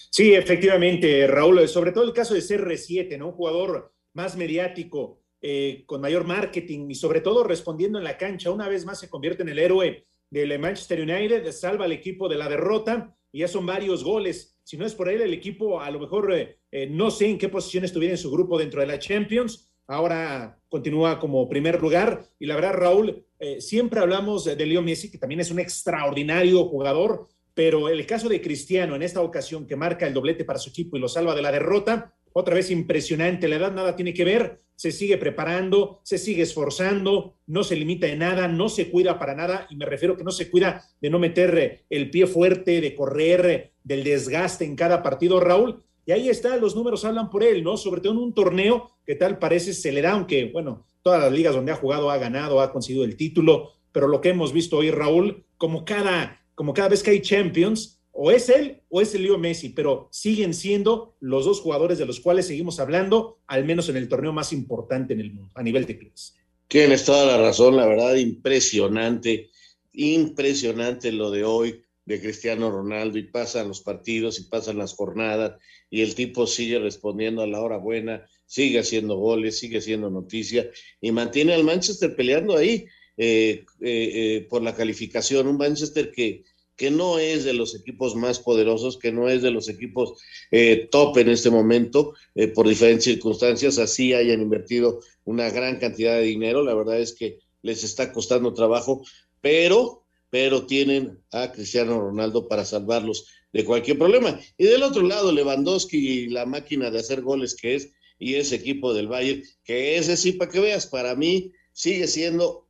Sí, 0.08 0.32
efectivamente, 0.32 1.26
Raúl, 1.26 1.68
sobre 1.68 1.92
todo 1.92 2.04
el 2.04 2.14
caso 2.14 2.32
de 2.32 2.40
CR7, 2.40 3.18
¿no? 3.18 3.26
Un 3.26 3.34
jugador 3.34 3.92
más 4.14 4.38
mediático, 4.38 5.20
eh, 5.42 5.82
con 5.84 6.00
mayor 6.00 6.24
marketing 6.24 6.88
y 6.88 6.94
sobre 6.94 7.20
todo 7.20 7.44
respondiendo 7.44 7.98
en 7.98 8.04
la 8.04 8.16
cancha, 8.16 8.50
una 8.50 8.70
vez 8.70 8.86
más 8.86 8.98
se 8.98 9.10
convierte 9.10 9.42
en 9.42 9.50
el 9.50 9.58
héroe 9.58 10.06
del 10.30 10.58
Manchester 10.58 11.02
United, 11.02 11.52
salva 11.52 11.84
al 11.84 11.92
equipo 11.92 12.26
de 12.26 12.36
la 12.36 12.48
derrota 12.48 13.14
y 13.32 13.40
ya 13.40 13.48
son 13.48 13.66
varios 13.66 14.04
goles. 14.04 14.58
Si 14.64 14.76
no 14.76 14.84
es 14.84 14.94
por 14.94 15.08
él, 15.08 15.22
el 15.22 15.32
equipo 15.32 15.80
a 15.80 15.90
lo 15.90 16.00
mejor 16.00 16.32
eh, 16.32 16.58
eh, 16.70 16.86
no 16.86 17.10
sé 17.10 17.28
en 17.28 17.38
qué 17.38 17.48
posición 17.48 17.84
estuviera 17.84 18.14
en 18.14 18.18
su 18.18 18.30
grupo 18.30 18.58
dentro 18.58 18.80
de 18.80 18.86
la 18.86 18.98
Champions. 18.98 19.70
Ahora 19.86 20.60
continúa 20.68 21.18
como 21.18 21.48
primer 21.48 21.80
lugar. 21.80 22.26
Y 22.38 22.46
la 22.46 22.54
verdad, 22.56 22.74
Raúl, 22.74 23.24
eh, 23.38 23.60
siempre 23.60 24.00
hablamos 24.00 24.44
de 24.44 24.66
Leo 24.66 24.82
Messi, 24.82 25.10
que 25.10 25.18
también 25.18 25.40
es 25.40 25.50
un 25.50 25.58
extraordinario 25.58 26.64
jugador, 26.66 27.28
pero 27.54 27.88
el 27.88 28.06
caso 28.06 28.28
de 28.28 28.40
Cristiano 28.40 28.94
en 28.94 29.02
esta 29.02 29.22
ocasión 29.22 29.66
que 29.66 29.76
marca 29.76 30.06
el 30.06 30.14
doblete 30.14 30.44
para 30.44 30.58
su 30.58 30.70
equipo 30.70 30.96
y 30.96 31.00
lo 31.00 31.08
salva 31.08 31.34
de 31.34 31.42
la 31.42 31.52
derrota, 31.52 32.14
otra 32.32 32.54
vez 32.54 32.70
impresionante. 32.70 33.48
La 33.48 33.56
edad 33.56 33.72
nada 33.72 33.96
tiene 33.96 34.14
que 34.14 34.24
ver. 34.24 34.60
Se 34.74 34.92
sigue 34.92 35.16
preparando, 35.16 36.00
se 36.04 36.18
sigue 36.18 36.42
esforzando, 36.42 37.34
no 37.46 37.64
se 37.64 37.74
limita 37.74 38.06
de 38.06 38.16
nada, 38.16 38.46
no 38.46 38.68
se 38.68 38.90
cuida 38.90 39.18
para 39.18 39.34
nada. 39.34 39.66
Y 39.70 39.76
me 39.76 39.86
refiero 39.86 40.16
que 40.16 40.24
no 40.24 40.30
se 40.30 40.50
cuida 40.50 40.84
de 41.00 41.10
no 41.10 41.18
meter 41.18 41.84
el 41.90 42.10
pie 42.10 42.26
fuerte, 42.26 42.80
de 42.80 42.94
correr, 42.94 43.72
del 43.82 44.04
desgaste 44.04 44.64
en 44.64 44.76
cada 44.76 45.02
partido, 45.02 45.40
Raúl. 45.40 45.82
Y 46.06 46.12
ahí 46.12 46.28
está, 46.28 46.56
los 46.56 46.74
números 46.74 47.04
hablan 47.04 47.28
por 47.28 47.42
él, 47.42 47.62
¿no? 47.62 47.76
Sobre 47.76 48.00
todo 48.00 48.12
en 48.12 48.18
un 48.20 48.32
torneo 48.32 48.92
que 49.04 49.14
tal 49.14 49.38
parece 49.38 49.74
se 49.74 49.92
le 49.92 50.00
da, 50.00 50.12
aunque, 50.12 50.46
bueno, 50.46 50.86
todas 51.02 51.22
las 51.22 51.32
ligas 51.32 51.54
donde 51.54 51.72
ha 51.72 51.76
jugado 51.76 52.10
ha 52.10 52.16
ganado, 52.16 52.60
ha 52.60 52.72
conseguido 52.72 53.04
el 53.04 53.16
título. 53.16 53.72
Pero 53.92 54.08
lo 54.08 54.20
que 54.20 54.30
hemos 54.30 54.52
visto 54.52 54.78
hoy, 54.78 54.90
Raúl, 54.90 55.44
como 55.56 55.84
cada, 55.84 56.46
como 56.54 56.72
cada 56.72 56.88
vez 56.88 57.02
que 57.02 57.10
hay 57.10 57.20
Champions, 57.20 57.97
o 58.20 58.32
es 58.32 58.48
él 58.48 58.80
o 58.88 59.00
es 59.00 59.14
el 59.14 59.22
Leo 59.22 59.38
Messi, 59.38 59.68
pero 59.68 60.08
siguen 60.10 60.52
siendo 60.52 61.14
los 61.20 61.44
dos 61.44 61.60
jugadores 61.60 61.98
de 61.98 62.06
los 62.06 62.18
cuales 62.18 62.48
seguimos 62.48 62.80
hablando, 62.80 63.38
al 63.46 63.64
menos 63.64 63.88
en 63.88 63.96
el 63.96 64.08
torneo 64.08 64.32
más 64.32 64.52
importante 64.52 65.14
en 65.14 65.20
el 65.20 65.32
mundo, 65.32 65.52
a 65.54 65.62
nivel 65.62 65.86
de 65.86 65.96
clubes. 65.96 66.34
Tienes 66.66 67.04
toda 67.04 67.24
la 67.26 67.40
razón, 67.40 67.76
la 67.76 67.86
verdad, 67.86 68.16
impresionante, 68.16 69.50
impresionante 69.92 71.12
lo 71.12 71.30
de 71.30 71.44
hoy 71.44 71.80
de 72.06 72.20
Cristiano 72.20 72.72
Ronaldo 72.72 73.18
y 73.18 73.22
pasan 73.22 73.68
los 73.68 73.82
partidos 73.82 74.40
y 74.40 74.44
pasan 74.48 74.78
las 74.78 74.94
jornadas 74.94 75.52
y 75.88 76.00
el 76.00 76.16
tipo 76.16 76.48
sigue 76.48 76.80
respondiendo 76.80 77.42
a 77.42 77.46
la 77.46 77.60
hora 77.60 77.76
buena, 77.76 78.26
sigue 78.46 78.80
haciendo 78.80 79.16
goles, 79.16 79.60
sigue 79.60 79.78
haciendo 79.78 80.10
noticia 80.10 80.68
y 81.00 81.12
mantiene 81.12 81.54
al 81.54 81.62
Manchester 81.62 82.16
peleando 82.16 82.56
ahí 82.56 82.84
eh, 83.16 83.64
eh, 83.80 84.10
eh, 84.14 84.46
por 84.50 84.62
la 84.62 84.74
calificación, 84.74 85.46
un 85.46 85.56
Manchester 85.56 86.10
que 86.10 86.42
que 86.78 86.92
no 86.92 87.18
es 87.18 87.44
de 87.44 87.54
los 87.54 87.74
equipos 87.74 88.14
más 88.14 88.38
poderosos, 88.38 88.96
que 88.98 89.10
no 89.10 89.28
es 89.28 89.42
de 89.42 89.50
los 89.50 89.68
equipos 89.68 90.22
eh, 90.52 90.88
top 90.90 91.18
en 91.18 91.28
este 91.28 91.50
momento, 91.50 92.14
eh, 92.36 92.46
por 92.46 92.68
diferentes 92.68 93.04
circunstancias, 93.04 93.78
así 93.78 94.14
hayan 94.14 94.40
invertido 94.40 95.00
una 95.24 95.50
gran 95.50 95.80
cantidad 95.80 96.14
de 96.14 96.22
dinero, 96.22 96.62
la 96.62 96.74
verdad 96.74 97.00
es 97.00 97.12
que 97.12 97.40
les 97.62 97.82
está 97.82 98.12
costando 98.12 98.54
trabajo, 98.54 99.02
pero, 99.40 100.04
pero 100.30 100.66
tienen 100.66 101.18
a 101.32 101.50
Cristiano 101.50 102.00
Ronaldo 102.00 102.46
para 102.46 102.64
salvarlos 102.64 103.26
de 103.52 103.64
cualquier 103.64 103.98
problema. 103.98 104.38
Y 104.56 104.66
del 104.66 104.84
otro 104.84 105.02
lado, 105.02 105.32
Lewandowski 105.32 105.96
y 105.98 106.28
la 106.28 106.46
máquina 106.46 106.92
de 106.92 107.00
hacer 107.00 107.22
goles 107.22 107.56
que 107.56 107.74
es, 107.74 107.90
y 108.20 108.34
ese 108.34 108.54
equipo 108.54 108.94
del 108.94 109.08
Bayern, 109.08 109.42
que 109.64 109.96
ese 109.96 110.16
sí, 110.16 110.32
para 110.32 110.50
que 110.50 110.60
veas, 110.60 110.86
para 110.86 111.16
mí 111.16 111.50
sigue 111.72 112.06
siendo, 112.06 112.68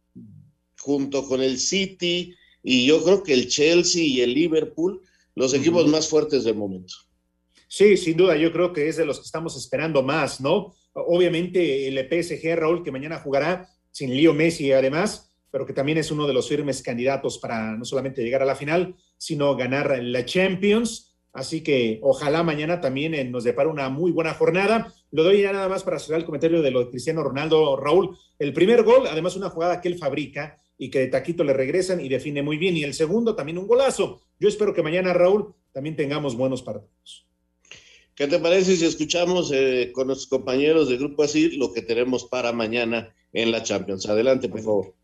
junto 0.79 1.29
con 1.29 1.43
el 1.43 1.59
City, 1.59 2.35
y 2.71 2.85
yo 2.85 3.03
creo 3.03 3.23
que 3.23 3.33
el 3.33 3.49
Chelsea 3.49 4.05
y 4.05 4.21
el 4.21 4.35
Liverpool, 4.35 5.01
los 5.35 5.55
equipos 5.55 5.87
más 5.89 6.07
fuertes 6.07 6.45
del 6.45 6.57
momento. 6.57 6.93
Sí, 7.67 7.97
sin 7.97 8.15
duda, 8.15 8.37
yo 8.37 8.53
creo 8.53 8.75
que 8.75 8.89
es 8.89 8.99
de 8.99 9.07
los 9.07 9.21
que 9.21 9.25
estamos 9.25 9.57
esperando 9.57 10.03
más, 10.03 10.39
¿no? 10.43 10.75
Obviamente 10.93 11.89
el 11.89 11.97
PSG, 11.97 12.57
Raúl, 12.57 12.85
que 12.85 12.93
mañana 12.93 13.21
jugará 13.21 13.71
sin 13.91 14.15
Leo 14.15 14.35
Messi 14.35 14.71
además, 14.71 15.31
pero 15.51 15.65
que 15.65 15.73
también 15.73 15.97
es 15.97 16.11
uno 16.11 16.27
de 16.27 16.35
los 16.35 16.47
firmes 16.47 16.83
candidatos 16.83 17.39
para 17.39 17.75
no 17.75 17.87
solamente 17.87 18.23
llegar 18.23 18.43
a 18.43 18.45
la 18.45 18.55
final, 18.55 18.97
sino 19.17 19.57
ganar 19.57 20.03
la 20.03 20.27
Champions. 20.27 21.17
Así 21.33 21.63
que 21.63 22.01
ojalá 22.03 22.43
mañana 22.43 22.83
también 22.83 23.15
eh, 23.15 23.25
nos 23.25 23.45
depara 23.45 23.71
una 23.71 23.89
muy 23.89 24.13
buena 24.13 24.35
jornada. 24.35 24.93
Lo 25.11 25.25
doy 25.25 25.41
ya 25.41 25.55
nada 25.55 25.71
más 25.71 25.85
para 25.85 25.99
cerrar 25.99 26.21
el 26.21 26.27
comentario 26.27 26.61
de 26.61 26.71
lo 26.71 26.81
de 26.81 26.91
Cristiano 26.91 27.23
Ronaldo, 27.23 27.77
Raúl. 27.77 28.15
El 28.39 28.53
primer 28.53 28.83
gol, 28.83 29.07
además 29.07 29.37
una 29.37 29.49
jugada 29.49 29.81
que 29.81 29.89
él 29.89 29.97
fabrica, 29.97 30.61
y 30.79 30.91
que 30.91 31.01
de 31.01 31.09
taquito 31.09 31.45
le 31.45 31.53
regresan 31.53 32.01
y 32.01 32.09
define 32.09 32.43
muy 32.43 32.57
bien. 32.57 32.77
Y 32.77 32.85
el 32.85 32.95
segundo 32.95 33.35
también 33.35 33.59
un 33.59 33.67
golazo. 33.67 34.23
Yo 34.39 34.49
espero 34.49 34.73
que 34.73 34.83
mañana, 34.83 35.13
Raúl, 35.13 35.55
también 35.73 35.97
tengamos 35.97 36.37
buenos 36.37 36.63
partidos. 36.63 37.27
¿Qué 38.15 38.27
te 38.27 38.39
parece 38.39 38.77
si 38.77 38.85
escuchamos 38.85 39.53
eh, 39.53 39.91
con 39.93 40.07
nuestros 40.07 40.29
compañeros 40.29 40.89
del 40.89 40.99
Grupo 40.99 41.23
Así 41.23 41.57
lo 41.57 41.73
que 41.73 41.83
tenemos 41.83 42.25
para 42.25 42.53
mañana 42.53 43.15
en 43.33 43.53
la 43.53 43.63
Champions? 43.63 44.09
Adelante, 44.09 44.49
por 44.49 44.61
favor. 44.61 44.95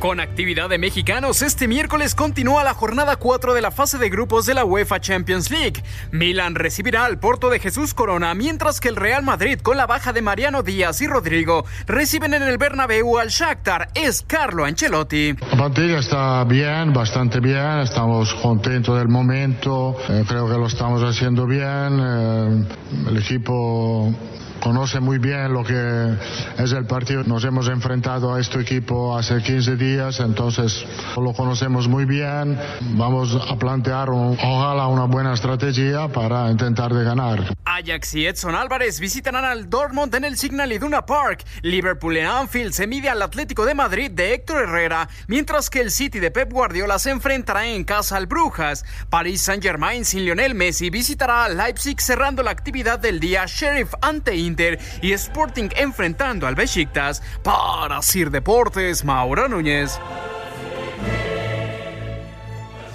Con 0.00 0.18
actividad 0.18 0.70
de 0.70 0.78
mexicanos, 0.78 1.42
este 1.42 1.68
miércoles 1.68 2.14
continúa 2.14 2.64
la 2.64 2.72
jornada 2.72 3.16
4 3.16 3.52
de 3.52 3.60
la 3.60 3.70
fase 3.70 3.98
de 3.98 4.08
grupos 4.08 4.46
de 4.46 4.54
la 4.54 4.64
UEFA 4.64 4.98
Champions 4.98 5.50
League. 5.50 5.82
Milan 6.10 6.54
recibirá 6.54 7.04
al 7.04 7.18
Porto 7.18 7.50
de 7.50 7.58
Jesús 7.58 7.92
Corona, 7.92 8.32
mientras 8.32 8.80
que 8.80 8.88
el 8.88 8.96
Real 8.96 9.22
Madrid, 9.22 9.60
con 9.60 9.76
la 9.76 9.86
baja 9.86 10.14
de 10.14 10.22
Mariano 10.22 10.62
Díaz 10.62 11.02
y 11.02 11.06
Rodrigo, 11.06 11.66
reciben 11.86 12.32
en 12.32 12.44
el 12.44 12.56
Bernabéu 12.56 13.18
al 13.18 13.28
Shakhtar. 13.28 13.88
Es 13.94 14.24
Carlo 14.26 14.64
Ancelotti. 14.64 15.34
La 15.34 15.56
plantilla 15.58 15.98
está 15.98 16.44
bien, 16.44 16.94
bastante 16.94 17.38
bien, 17.40 17.80
estamos 17.80 18.32
contentos 18.36 18.96
del 18.96 19.08
momento, 19.08 19.98
eh, 20.08 20.24
creo 20.26 20.48
que 20.48 20.56
lo 20.56 20.66
estamos 20.66 21.02
haciendo 21.02 21.46
bien, 21.46 22.00
eh, 22.00 22.64
el 23.06 23.18
equipo 23.18 24.14
conoce 24.60 25.00
muy 25.00 25.18
bien 25.18 25.52
lo 25.52 25.64
que 25.64 26.14
es 26.58 26.72
el 26.72 26.86
partido. 26.86 27.24
Nos 27.24 27.44
hemos 27.44 27.68
enfrentado 27.68 28.34
a 28.34 28.40
este 28.40 28.60
equipo 28.60 29.16
hace 29.16 29.42
15 29.42 29.76
días, 29.76 30.20
entonces 30.20 30.84
lo 31.16 31.32
conocemos 31.32 31.88
muy 31.88 32.04
bien. 32.04 32.58
Vamos 32.92 33.36
a 33.48 33.56
plantear 33.56 34.10
ojalá 34.10 34.86
una 34.86 35.04
buena 35.04 35.34
estrategia 35.34 36.08
para 36.08 36.50
intentar 36.50 36.92
de 36.92 37.04
ganar. 37.04 37.54
Ajax 37.64 38.14
y 38.14 38.26
Edson 38.26 38.54
Álvarez 38.54 39.00
visitarán 39.00 39.44
al 39.44 39.70
Dortmund 39.70 40.14
en 40.14 40.24
el 40.24 40.36
Signal 40.36 40.72
Iduna 40.72 41.06
Park. 41.06 41.44
Liverpool 41.62 42.16
en 42.16 42.26
Anfield 42.26 42.72
se 42.72 42.86
mide 42.86 43.08
al 43.08 43.22
Atlético 43.22 43.64
de 43.64 43.74
Madrid 43.74 44.10
de 44.10 44.34
Héctor 44.34 44.62
Herrera, 44.62 45.08
mientras 45.28 45.70
que 45.70 45.80
el 45.80 45.90
City 45.90 46.18
de 46.18 46.30
Pep 46.30 46.52
Guardiola 46.52 46.98
se 46.98 47.10
enfrentará 47.10 47.66
en 47.66 47.84
casa 47.84 48.16
al 48.16 48.26
Brujas. 48.26 48.84
Paris 49.08 49.42
Saint-Germain 49.42 50.04
sin 50.04 50.24
Lionel 50.24 50.54
Messi 50.54 50.90
visitará 50.90 51.44
a 51.44 51.48
Leipzig 51.48 52.00
cerrando 52.00 52.42
la 52.42 52.50
actividad 52.50 52.98
del 52.98 53.20
día 53.20 53.44
Sheriff 53.46 53.94
ante 54.02 54.36
Inter 54.50 54.78
y 55.00 55.12
Sporting 55.12 55.68
enfrentando 55.76 56.46
al 56.46 56.54
Besiktas. 56.54 57.22
Para 57.42 58.02
Sir 58.02 58.30
Deportes, 58.30 59.04
Mauro 59.04 59.48
Núñez. 59.48 59.98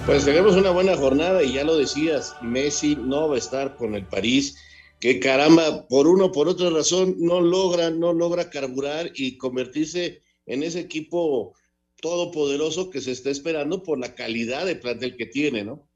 Pues 0.04 0.24
tenemos 0.24 0.54
una 0.54 0.70
buena 0.70 0.96
jornada 0.96 1.42
y 1.42 1.54
ya 1.54 1.64
lo 1.64 1.76
decías, 1.76 2.36
Messi 2.40 2.94
no 2.94 3.28
va 3.28 3.34
a 3.34 3.38
estar 3.38 3.74
con 3.74 3.96
el 3.96 4.06
París, 4.06 4.56
que 5.00 5.18
caramba, 5.18 5.88
por 5.88 6.06
uno 6.06 6.30
por 6.30 6.46
otra 6.46 6.70
razón 6.70 7.16
no 7.18 7.40
logra, 7.40 7.90
no 7.90 8.12
logra 8.12 8.48
carburar 8.48 9.10
y 9.16 9.36
convertirse 9.36 10.22
en 10.46 10.62
ese 10.62 10.78
equipo 10.78 11.54
todopoderoso 12.00 12.88
que 12.88 13.00
se 13.00 13.10
está 13.10 13.30
esperando 13.30 13.82
por 13.82 13.98
la 13.98 14.14
calidad 14.14 14.64
de 14.64 14.76
plantel 14.76 15.16
que 15.16 15.26
tiene, 15.26 15.64
¿no? 15.64 15.88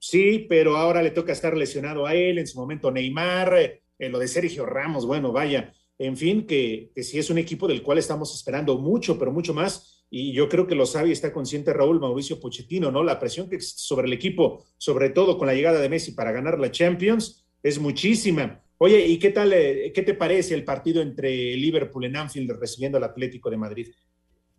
Sí, 0.00 0.46
pero 0.48 0.76
ahora 0.76 1.00
le 1.00 1.12
toca 1.12 1.30
estar 1.30 1.56
lesionado 1.56 2.06
a 2.06 2.14
él, 2.16 2.38
en 2.38 2.48
su 2.48 2.58
momento 2.58 2.90
Neymar, 2.90 3.81
eh, 4.06 4.08
lo 4.08 4.18
de 4.18 4.28
Sergio 4.28 4.66
Ramos, 4.66 5.06
bueno, 5.06 5.32
vaya, 5.32 5.72
en 5.98 6.16
fin, 6.16 6.46
que, 6.46 6.90
que 6.94 7.02
sí 7.02 7.18
es 7.18 7.30
un 7.30 7.38
equipo 7.38 7.68
del 7.68 7.82
cual 7.82 7.98
estamos 7.98 8.34
esperando 8.34 8.78
mucho, 8.78 9.18
pero 9.18 9.32
mucho 9.32 9.54
más 9.54 10.02
y 10.14 10.34
yo 10.34 10.46
creo 10.46 10.66
que 10.66 10.74
lo 10.74 10.84
sabe 10.84 11.08
y 11.08 11.12
está 11.12 11.32
consciente 11.32 11.72
Raúl 11.72 11.98
Mauricio 11.98 12.38
Pochettino, 12.38 12.92
¿no? 12.92 13.02
La 13.02 13.18
presión 13.18 13.48
que 13.48 13.58
sobre 13.62 14.06
el 14.08 14.12
equipo, 14.12 14.62
sobre 14.76 15.08
todo 15.08 15.38
con 15.38 15.46
la 15.46 15.54
llegada 15.54 15.80
de 15.80 15.88
Messi 15.88 16.12
para 16.12 16.32
ganar 16.32 16.58
la 16.58 16.70
Champions, 16.70 17.46
es 17.62 17.78
muchísima. 17.78 18.62
Oye, 18.76 19.06
¿y 19.06 19.18
qué 19.18 19.30
tal, 19.30 19.54
eh, 19.54 19.90
qué 19.94 20.02
te 20.02 20.12
parece 20.12 20.54
el 20.54 20.64
partido 20.64 21.00
entre 21.00 21.56
Liverpool 21.56 22.04
en 22.04 22.16
Anfield 22.16 22.50
recibiendo 22.60 22.98
al 22.98 23.04
Atlético 23.04 23.48
de 23.48 23.56
Madrid? 23.56 23.88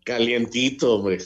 Calientito, 0.04 0.96
hombre. 0.96 1.20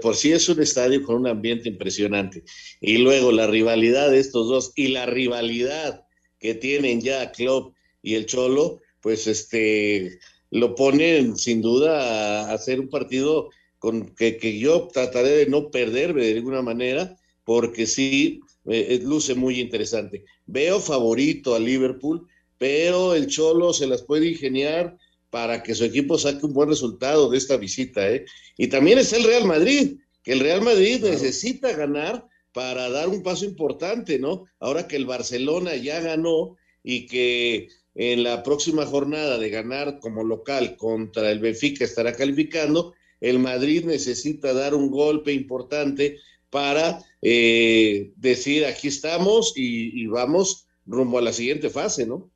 Por 0.00 0.14
sí 0.14 0.30
es 0.30 0.48
un 0.48 0.62
estadio 0.62 1.02
con 1.02 1.16
un 1.16 1.26
ambiente 1.26 1.68
impresionante. 1.68 2.44
Y 2.80 2.98
luego 2.98 3.32
la 3.32 3.48
rivalidad 3.48 4.12
de 4.12 4.20
estos 4.20 4.46
dos 4.46 4.72
y 4.76 4.88
la 4.88 5.06
rivalidad 5.06 6.04
que 6.42 6.54
tienen 6.56 7.00
ya 7.00 7.30
Klopp 7.30 7.74
y 8.02 8.16
el 8.16 8.26
Cholo, 8.26 8.80
pues 9.00 9.26
este 9.28 10.18
lo 10.50 10.74
ponen 10.74 11.38
sin 11.38 11.62
duda 11.62 12.50
a 12.50 12.52
hacer 12.52 12.80
un 12.80 12.90
partido 12.90 13.48
con 13.78 14.14
que, 14.14 14.36
que, 14.36 14.58
yo 14.58 14.88
trataré 14.92 15.30
de 15.30 15.46
no 15.46 15.70
perderme 15.70 16.26
de 16.26 16.34
ninguna 16.34 16.60
manera, 16.60 17.16
porque 17.44 17.86
sí, 17.86 18.40
eh, 18.66 19.00
luce 19.02 19.34
muy 19.34 19.60
interesante. 19.60 20.24
Veo 20.46 20.78
favorito 20.78 21.54
a 21.54 21.60
Liverpool, 21.60 22.26
pero 22.58 23.14
el 23.14 23.28
Cholo 23.28 23.72
se 23.72 23.86
las 23.86 24.02
puede 24.02 24.28
ingeniar 24.28 24.96
para 25.30 25.62
que 25.62 25.74
su 25.74 25.84
equipo 25.84 26.18
saque 26.18 26.44
un 26.44 26.52
buen 26.52 26.68
resultado 26.68 27.30
de 27.30 27.38
esta 27.38 27.56
visita. 27.56 28.08
¿eh? 28.10 28.24
Y 28.58 28.66
también 28.68 28.98
es 28.98 29.12
el 29.12 29.24
Real 29.24 29.46
Madrid, 29.46 29.96
que 30.22 30.32
el 30.32 30.40
Real 30.40 30.60
Madrid 30.60 30.98
claro. 31.00 31.14
necesita 31.14 31.72
ganar 31.72 32.26
para 32.52 32.90
dar 32.90 33.08
un 33.08 33.22
paso 33.22 33.44
importante, 33.44 34.18
¿no? 34.18 34.44
Ahora 34.60 34.86
que 34.86 34.96
el 34.96 35.06
Barcelona 35.06 35.74
ya 35.76 36.00
ganó 36.00 36.56
y 36.82 37.06
que 37.06 37.68
en 37.94 38.22
la 38.22 38.42
próxima 38.42 38.86
jornada 38.86 39.38
de 39.38 39.50
ganar 39.50 39.98
como 40.00 40.24
local 40.24 40.76
contra 40.76 41.30
el 41.30 41.40
Benfica 41.40 41.84
estará 41.84 42.14
calificando, 42.14 42.94
el 43.20 43.38
Madrid 43.38 43.84
necesita 43.84 44.52
dar 44.52 44.74
un 44.74 44.90
golpe 44.90 45.32
importante 45.32 46.18
para 46.50 46.98
eh, 47.22 48.12
decir 48.16 48.66
aquí 48.66 48.88
estamos 48.88 49.54
y, 49.56 50.02
y, 50.02 50.06
vamos 50.06 50.66
rumbo 50.84 51.18
a 51.18 51.22
la 51.22 51.32
siguiente 51.32 51.70
fase, 51.70 52.06
¿no? 52.06 52.30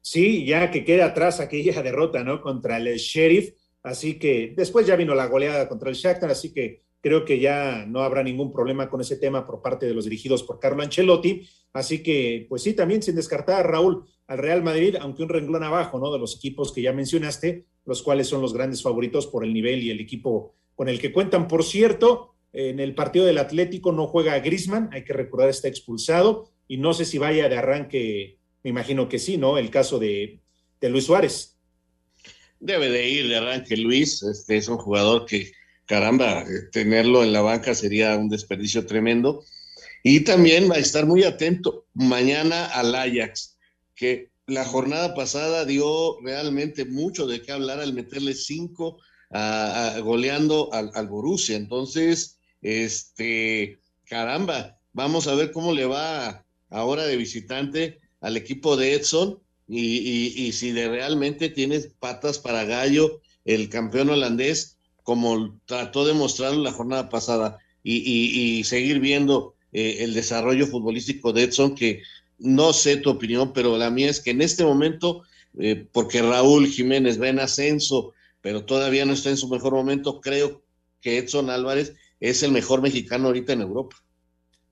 Sí, 0.00 0.46
ya 0.46 0.70
que 0.70 0.84
queda 0.84 1.06
atrás 1.06 1.38
aquella 1.38 1.82
derrota, 1.82 2.24
¿no? 2.24 2.40
Contra 2.40 2.78
el 2.78 2.96
Sheriff, 2.96 3.52
así 3.82 4.18
que 4.18 4.54
después 4.56 4.86
ya 4.86 4.96
vino 4.96 5.14
la 5.14 5.26
goleada 5.26 5.68
contra 5.68 5.90
el 5.90 5.96
Shakhtar, 5.96 6.30
así 6.30 6.52
que 6.52 6.82
creo 7.00 7.24
que 7.24 7.38
ya 7.38 7.86
no 7.86 8.02
habrá 8.02 8.22
ningún 8.22 8.52
problema 8.52 8.88
con 8.88 9.00
ese 9.00 9.16
tema 9.16 9.46
por 9.46 9.62
parte 9.62 9.86
de 9.86 9.94
los 9.94 10.04
dirigidos 10.04 10.42
por 10.42 10.58
Carlo 10.58 10.82
Ancelotti, 10.82 11.48
así 11.72 12.02
que 12.02 12.46
pues 12.48 12.62
sí, 12.62 12.74
también 12.74 13.02
sin 13.02 13.14
descartar, 13.14 13.70
Raúl, 13.70 14.04
al 14.26 14.38
Real 14.38 14.62
Madrid, 14.62 14.96
aunque 15.00 15.22
un 15.22 15.28
renglón 15.28 15.62
abajo, 15.62 15.98
¿no? 15.98 16.12
De 16.12 16.18
los 16.18 16.36
equipos 16.36 16.72
que 16.72 16.82
ya 16.82 16.92
mencionaste, 16.92 17.64
los 17.84 18.02
cuales 18.02 18.28
son 18.28 18.42
los 18.42 18.52
grandes 18.52 18.82
favoritos 18.82 19.26
por 19.26 19.44
el 19.44 19.54
nivel 19.54 19.82
y 19.82 19.90
el 19.90 20.00
equipo 20.00 20.54
con 20.74 20.88
el 20.88 21.00
que 21.00 21.12
cuentan. 21.12 21.48
Por 21.48 21.64
cierto, 21.64 22.34
en 22.52 22.80
el 22.80 22.94
partido 22.94 23.24
del 23.24 23.38
Atlético 23.38 23.92
no 23.92 24.06
juega 24.06 24.38
Grisman, 24.40 24.90
hay 24.92 25.04
que 25.04 25.12
recordar 25.12 25.48
está 25.48 25.68
expulsado 25.68 26.50
y 26.66 26.76
no 26.76 26.92
sé 26.92 27.04
si 27.04 27.16
vaya 27.16 27.48
de 27.48 27.56
arranque, 27.56 28.38
me 28.62 28.70
imagino 28.70 29.08
que 29.08 29.18
sí, 29.18 29.38
¿no? 29.38 29.56
El 29.56 29.70
caso 29.70 29.98
de, 29.98 30.40
de 30.80 30.88
Luis 30.90 31.04
Suárez. 31.04 31.58
Debe 32.60 32.90
de 32.90 33.08
ir 33.08 33.28
de 33.28 33.36
arranque 33.36 33.76
Luis, 33.76 34.22
este 34.22 34.56
es 34.56 34.68
un 34.68 34.76
jugador 34.76 35.24
que, 35.24 35.52
caramba, 35.88 36.44
tenerlo 36.70 37.24
en 37.24 37.32
la 37.32 37.40
banca 37.40 37.74
sería 37.74 38.16
un 38.16 38.28
desperdicio 38.28 38.86
tremendo. 38.86 39.44
Y 40.04 40.20
también 40.20 40.70
va 40.70 40.76
a 40.76 40.80
estar 40.80 41.06
muy 41.06 41.24
atento 41.24 41.86
mañana 41.94 42.66
al 42.66 42.94
Ajax, 42.94 43.56
que 43.96 44.30
la 44.46 44.64
jornada 44.64 45.14
pasada 45.14 45.64
dio 45.64 46.20
realmente 46.20 46.84
mucho 46.84 47.26
de 47.26 47.42
qué 47.42 47.52
hablar 47.52 47.80
al 47.80 47.94
meterle 47.94 48.34
cinco 48.34 48.98
a, 49.30 49.98
goleando 50.02 50.70
al, 50.72 51.08
Borussia. 51.08 51.56
Entonces, 51.56 52.38
este, 52.62 53.80
caramba, 54.04 54.78
vamos 54.92 55.26
a 55.26 55.34
ver 55.34 55.52
cómo 55.52 55.72
le 55.72 55.86
va 55.86 56.44
ahora 56.68 57.06
de 57.06 57.16
visitante 57.16 57.98
al 58.20 58.36
equipo 58.36 58.76
de 58.76 58.94
Edson 58.94 59.40
y, 59.66 60.52
si 60.52 60.72
de 60.72 60.88
realmente 60.88 61.48
tiene 61.48 61.80
patas 61.98 62.38
para 62.38 62.64
gallo 62.64 63.20
el 63.44 63.68
campeón 63.68 64.10
holandés, 64.10 64.77
como 65.08 65.58
trató 65.64 66.04
de 66.04 66.12
mostrarlo 66.12 66.62
la 66.62 66.70
jornada 66.70 67.08
pasada, 67.08 67.56
y, 67.82 68.62
seguir 68.64 69.00
viendo 69.00 69.54
eh, 69.72 70.00
el 70.00 70.12
desarrollo 70.12 70.66
futbolístico 70.66 71.32
de 71.32 71.44
Edson, 71.44 71.74
que 71.74 72.02
no 72.38 72.74
sé 72.74 72.98
tu 72.98 73.08
opinión, 73.08 73.54
pero 73.54 73.78
la 73.78 73.88
mía 73.88 74.10
es 74.10 74.20
que 74.20 74.32
en 74.32 74.42
este 74.42 74.64
momento, 74.64 75.22
eh, 75.58 75.86
porque 75.92 76.20
Raúl 76.20 76.66
Jiménez 76.66 77.18
va 77.18 77.30
en 77.30 77.40
ascenso, 77.40 78.12
pero 78.42 78.66
todavía 78.66 79.06
no 79.06 79.14
está 79.14 79.30
en 79.30 79.38
su 79.38 79.48
mejor 79.48 79.72
momento, 79.72 80.20
creo 80.20 80.60
que 81.00 81.16
Edson 81.16 81.48
Álvarez 81.48 81.94
es 82.20 82.42
el 82.42 82.52
mejor 82.52 82.82
mexicano 82.82 83.28
ahorita 83.28 83.54
en 83.54 83.62
Europa. 83.62 83.96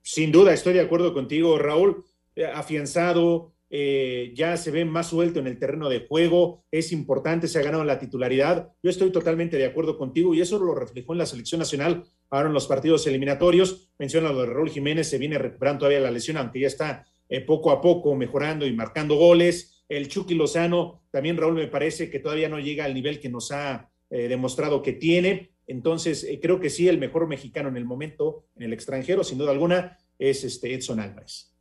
Sin 0.02 0.32
duda, 0.32 0.52
estoy 0.52 0.74
de 0.74 0.82
acuerdo 0.82 1.14
contigo, 1.14 1.56
Raúl. 1.56 2.04
Eh, 2.34 2.44
afianzado, 2.44 3.54
eh, 3.70 4.32
ya 4.34 4.56
se 4.56 4.70
ve 4.70 4.84
más 4.84 5.08
suelto 5.08 5.40
en 5.40 5.46
el 5.46 5.58
terreno 5.58 5.88
de 5.88 6.06
juego, 6.06 6.64
es 6.70 6.92
importante, 6.92 7.48
se 7.48 7.58
ha 7.58 7.62
ganado 7.62 7.84
la 7.84 7.98
titularidad. 7.98 8.72
Yo 8.82 8.90
estoy 8.90 9.10
totalmente 9.10 9.56
de 9.56 9.66
acuerdo 9.66 9.98
contigo 9.98 10.34
y 10.34 10.40
eso 10.40 10.58
lo 10.58 10.74
reflejó 10.74 11.12
en 11.12 11.18
la 11.18 11.26
selección 11.26 11.58
nacional 11.58 12.04
ahora 12.30 12.48
en 12.48 12.54
los 12.54 12.66
partidos 12.66 13.06
eliminatorios. 13.06 13.90
Menciona 13.98 14.32
lo 14.32 14.42
de 14.42 14.46
Raúl 14.46 14.70
Jiménez, 14.70 15.08
se 15.08 15.18
viene 15.18 15.38
recuperando 15.38 15.80
todavía 15.80 16.00
la 16.00 16.10
lesión, 16.10 16.36
aunque 16.36 16.60
ya 16.60 16.66
está 16.66 17.06
eh, 17.28 17.40
poco 17.40 17.70
a 17.70 17.80
poco 17.80 18.14
mejorando 18.14 18.66
y 18.66 18.72
marcando 18.72 19.16
goles. 19.16 19.84
El 19.88 20.08
Chucky 20.08 20.34
Lozano, 20.34 21.02
también 21.10 21.36
Raúl 21.36 21.54
me 21.54 21.68
parece 21.68 22.10
que 22.10 22.18
todavía 22.18 22.48
no 22.48 22.58
llega 22.58 22.84
al 22.84 22.94
nivel 22.94 23.20
que 23.20 23.28
nos 23.28 23.52
ha 23.52 23.90
eh, 24.10 24.28
demostrado 24.28 24.82
que 24.82 24.92
tiene. 24.92 25.50
Entonces, 25.66 26.24
eh, 26.24 26.38
creo 26.40 26.60
que 26.60 26.70
sí, 26.70 26.88
el 26.88 26.98
mejor 26.98 27.26
mexicano 27.26 27.68
en 27.68 27.76
el 27.76 27.84
momento, 27.84 28.46
en 28.56 28.64
el 28.64 28.72
extranjero, 28.72 29.24
sin 29.24 29.38
duda 29.38 29.50
alguna, 29.50 29.98
es 30.18 30.44
este 30.44 30.74
Edson 30.74 31.00
Álvarez. 31.00 31.55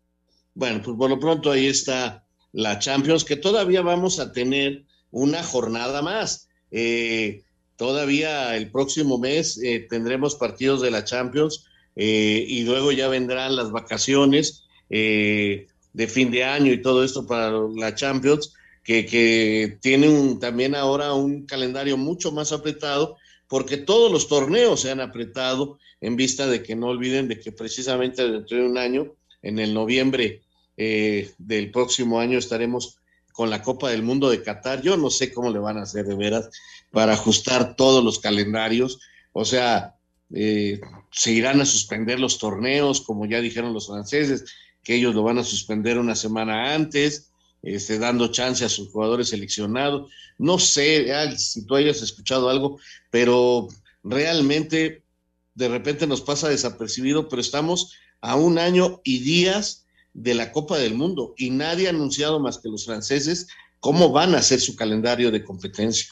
Bueno, 0.56 0.82
pues 0.84 0.98
por 0.98 1.10
lo 1.10 1.20
pronto 1.20 1.52
ahí 1.52 1.68
está 1.68 2.26
la 2.54 2.80
Champions, 2.80 3.26
que 3.26 3.36
todavía 3.36 3.82
vamos 3.82 4.20
a 4.20 4.32
tener 4.32 4.86
una 5.12 5.44
jornada 5.44 6.02
más. 6.02 6.48
Eh, 6.72 7.44
todavía 7.76 8.56
el 8.56 8.72
próximo 8.72 9.18
mes 9.18 9.62
eh, 9.62 9.86
tendremos 9.90 10.36
partidos 10.36 10.82
de 10.82 10.92
la 10.92 11.04
Champions 11.04 11.66
eh, 11.98 12.46
y 12.48 12.64
luego 12.64 12.94
ya 12.94 13.10
vendrán 13.10 13.56
las 13.56 13.72
vacaciones 13.72 14.64
de 14.88 16.08
fin 16.08 16.32
de 16.32 16.44
año 16.44 16.72
y 16.72 16.82
todo 16.82 17.04
esto 17.04 17.26
para 17.28 17.52
la 17.76 17.96
Champions, 17.96 18.54
que, 18.84 19.06
que 19.06 19.78
tiene 19.82 20.08
un, 20.08 20.40
también 20.40 20.76
ahora 20.76 21.14
un 21.14 21.46
calendario 21.46 21.98
mucho 21.98 22.32
más 22.32 22.52
apretado 22.54 23.18
porque 23.48 23.78
todos 23.78 24.12
los 24.12 24.28
torneos 24.28 24.82
se 24.82 24.92
han 24.92 25.02
apretado 25.02 25.80
en 26.00 26.16
vista 26.16 26.48
de 26.48 26.64
que 26.64 26.76
no 26.76 26.88
olviden 26.88 27.28
de 27.28 27.40
que 27.40 27.52
precisamente 27.52 28.30
dentro 28.30 28.58
de 28.58 28.64
un 28.64 28.78
año, 28.78 29.16
en 29.42 29.60
el 29.60 29.74
noviembre 29.74 30.42
eh, 30.78 31.34
del 31.38 31.72
próximo 31.72 32.20
año, 32.20 32.38
estaremos 32.38 32.98
con 33.32 33.50
la 33.50 33.62
Copa 33.62 33.90
del 33.90 34.04
Mundo 34.04 34.30
de 34.30 34.42
Qatar. 34.42 34.82
Yo 34.82 34.98
no 34.98 35.10
sé 35.10 35.34
cómo 35.34 35.52
le 35.52 35.60
van 35.60 35.78
a 35.78 35.84
hacer 35.84 36.06
de 36.06 36.16
veras 36.16 36.50
para 36.92 37.14
ajustar 37.14 37.76
todos 37.76 38.04
los 38.04 38.20
calendarios. 38.20 39.00
O 39.34 39.44
sea, 39.44 39.96
eh, 40.34 40.80
se 41.12 41.32
irán 41.32 41.62
a 41.62 41.66
suspender 41.66 42.20
los 42.20 42.40
torneos, 42.40 43.02
como 43.02 43.26
ya 43.26 43.42
dijeron 43.42 43.74
los 43.74 43.88
franceses, 43.88 44.46
que 44.84 44.96
ellos 44.96 45.14
lo 45.16 45.24
van 45.24 45.38
a 45.38 45.44
suspender 45.44 45.98
una 45.98 46.16
semana 46.16 46.74
antes, 46.74 47.32
este, 47.62 48.00
dando 48.00 48.28
chance 48.28 48.64
a 48.64 48.70
sus 48.70 48.90
jugadores 48.90 49.30
seleccionados. 49.30 50.12
No 50.38 50.60
sé 50.60 51.08
si 51.38 51.66
tú 51.66 51.76
hayas 51.76 52.02
escuchado 52.02 52.50
algo, 52.50 52.80
pero 53.10 53.68
realmente 54.04 55.04
de 55.56 55.68
repente 55.68 56.06
nos 56.06 56.22
pasa 56.22 56.50
desapercibido, 56.50 57.28
pero 57.28 57.42
estamos 57.42 57.94
a 58.22 58.36
un 58.36 58.60
año 58.60 59.02
y 59.04 59.20
días 59.20 59.85
de 60.16 60.34
la 60.34 60.52
Copa 60.52 60.78
del 60.78 60.96
Mundo 60.96 61.34
y 61.38 61.50
nadie 61.52 61.88
ha 61.88 61.90
anunciado 61.90 62.40
más 62.40 62.58
que 62.58 62.70
los 62.70 62.86
franceses 62.86 63.48
cómo 63.82 64.12
van 64.12 64.34
a 64.34 64.40
hacer 64.40 64.60
su 64.60 64.76
calendario 64.76 65.30
de 65.30 65.44
competencia. 65.44 66.12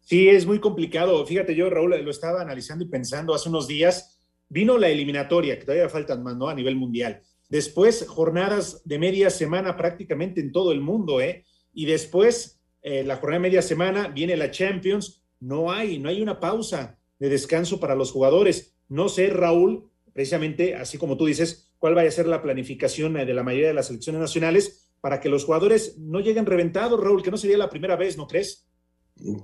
Sí, 0.00 0.28
es 0.28 0.44
muy 0.44 0.58
complicado. 0.58 1.24
Fíjate, 1.24 1.54
yo, 1.54 1.70
Raúl, 1.70 1.90
lo 2.04 2.10
estaba 2.10 2.42
analizando 2.42 2.84
y 2.84 2.88
pensando 2.88 3.32
hace 3.32 3.48
unos 3.48 3.68
días. 3.68 4.18
Vino 4.48 4.76
la 4.76 4.88
eliminatoria, 4.88 5.56
que 5.58 5.64
todavía 5.64 5.88
faltan 5.88 6.22
más, 6.24 6.36
¿no? 6.36 6.48
A 6.48 6.54
nivel 6.54 6.74
mundial. 6.74 7.22
Después, 7.48 8.04
jornadas 8.08 8.82
de 8.84 8.98
media 8.98 9.30
semana 9.30 9.76
prácticamente 9.76 10.40
en 10.40 10.50
todo 10.50 10.72
el 10.72 10.80
mundo, 10.80 11.20
¿eh? 11.20 11.44
Y 11.72 11.86
después, 11.86 12.60
eh, 12.82 13.04
la 13.04 13.16
jornada 13.16 13.38
de 13.38 13.48
media 13.48 13.62
semana, 13.62 14.08
viene 14.08 14.36
la 14.36 14.50
Champions. 14.50 15.22
No 15.38 15.70
hay, 15.70 16.00
no 16.00 16.08
hay 16.08 16.20
una 16.20 16.40
pausa 16.40 16.98
de 17.20 17.28
descanso 17.28 17.78
para 17.78 17.94
los 17.94 18.10
jugadores. 18.10 18.74
No 18.88 19.08
sé, 19.08 19.28
Raúl, 19.28 19.88
precisamente, 20.12 20.74
así 20.74 20.98
como 20.98 21.16
tú 21.16 21.26
dices, 21.26 21.69
cuál 21.80 21.96
vaya 21.96 22.08
a 22.08 22.12
ser 22.12 22.28
la 22.28 22.42
planificación 22.42 23.16
eh, 23.16 23.26
de 23.26 23.34
la 23.34 23.42
mayoría 23.42 23.68
de 23.68 23.74
las 23.74 23.88
selecciones 23.88 24.20
nacionales 24.20 24.92
para 25.00 25.20
que 25.20 25.28
los 25.28 25.44
jugadores 25.44 25.98
no 25.98 26.20
lleguen 26.20 26.46
reventados, 26.46 27.00
Raúl, 27.00 27.22
que 27.22 27.32
no 27.32 27.38
sería 27.38 27.58
la 27.58 27.70
primera 27.70 27.96
vez, 27.96 28.16
¿no 28.16 28.28
crees? 28.28 28.66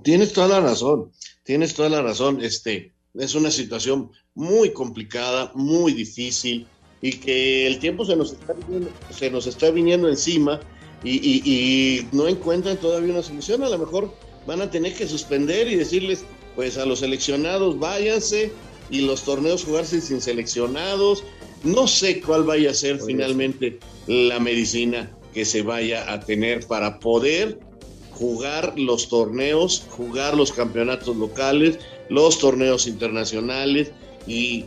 Tienes 0.03 0.31
toda 0.31 0.47
la 0.47 0.59
razón, 0.61 1.11
tienes 1.43 1.73
toda 1.73 1.89
la 1.89 2.01
razón. 2.01 2.41
Este 2.41 2.93
es 3.15 3.35
una 3.35 3.51
situación 3.51 4.11
muy 4.35 4.71
complicada, 4.71 5.51
muy 5.55 5.93
difícil 5.93 6.67
y 7.01 7.11
que 7.13 7.67
el 7.67 7.79
tiempo 7.79 8.05
se 8.05 8.15
nos 8.15 8.33
está 8.33 8.53
viniendo, 8.53 8.91
se 9.11 9.29
nos 9.29 9.47
está 9.47 9.69
viniendo 9.71 10.09
encima 10.09 10.59
y, 11.03 12.05
no 12.11 12.27
encuentran 12.27 12.77
todavía 12.77 13.13
una 13.13 13.23
solución. 13.23 13.63
A 13.63 13.69
lo 13.69 13.77
mejor 13.77 14.13
van 14.45 14.61
a 14.61 14.69
tener 14.71 14.93
que 14.93 15.07
suspender 15.07 15.67
y 15.67 15.75
decirles, 15.75 16.23
pues 16.55 16.77
a 16.77 16.85
los 16.85 16.99
seleccionados 16.99 17.79
váyanse 17.79 18.51
y 18.89 19.01
los 19.01 19.23
torneos 19.23 19.63
jugarse 19.63 20.01
sin 20.01 20.21
seleccionados. 20.21 21.23
No 21.67 21.85
sé 21.85 22.21
cuál 22.21 22.45
vaya 22.45 22.71
a 22.71 22.73
ser 22.73 22.97
finalmente 23.01 23.77
la 24.07 24.39
medicina 24.39 25.11
que 25.33 25.43
se 25.43 25.63
vaya 25.63 26.09
a 26.13 26.21
tener 26.21 26.65
para 26.65 26.97
poder 26.97 27.59
jugar 28.11 28.79
los 28.79 29.09
torneos, 29.09 29.85
jugar 29.89 30.37
los 30.37 30.53
campeonatos 30.53 31.17
locales, 31.17 31.77
los 32.07 32.39
torneos 32.39 32.87
internacionales 32.87 33.91
y 34.25 34.63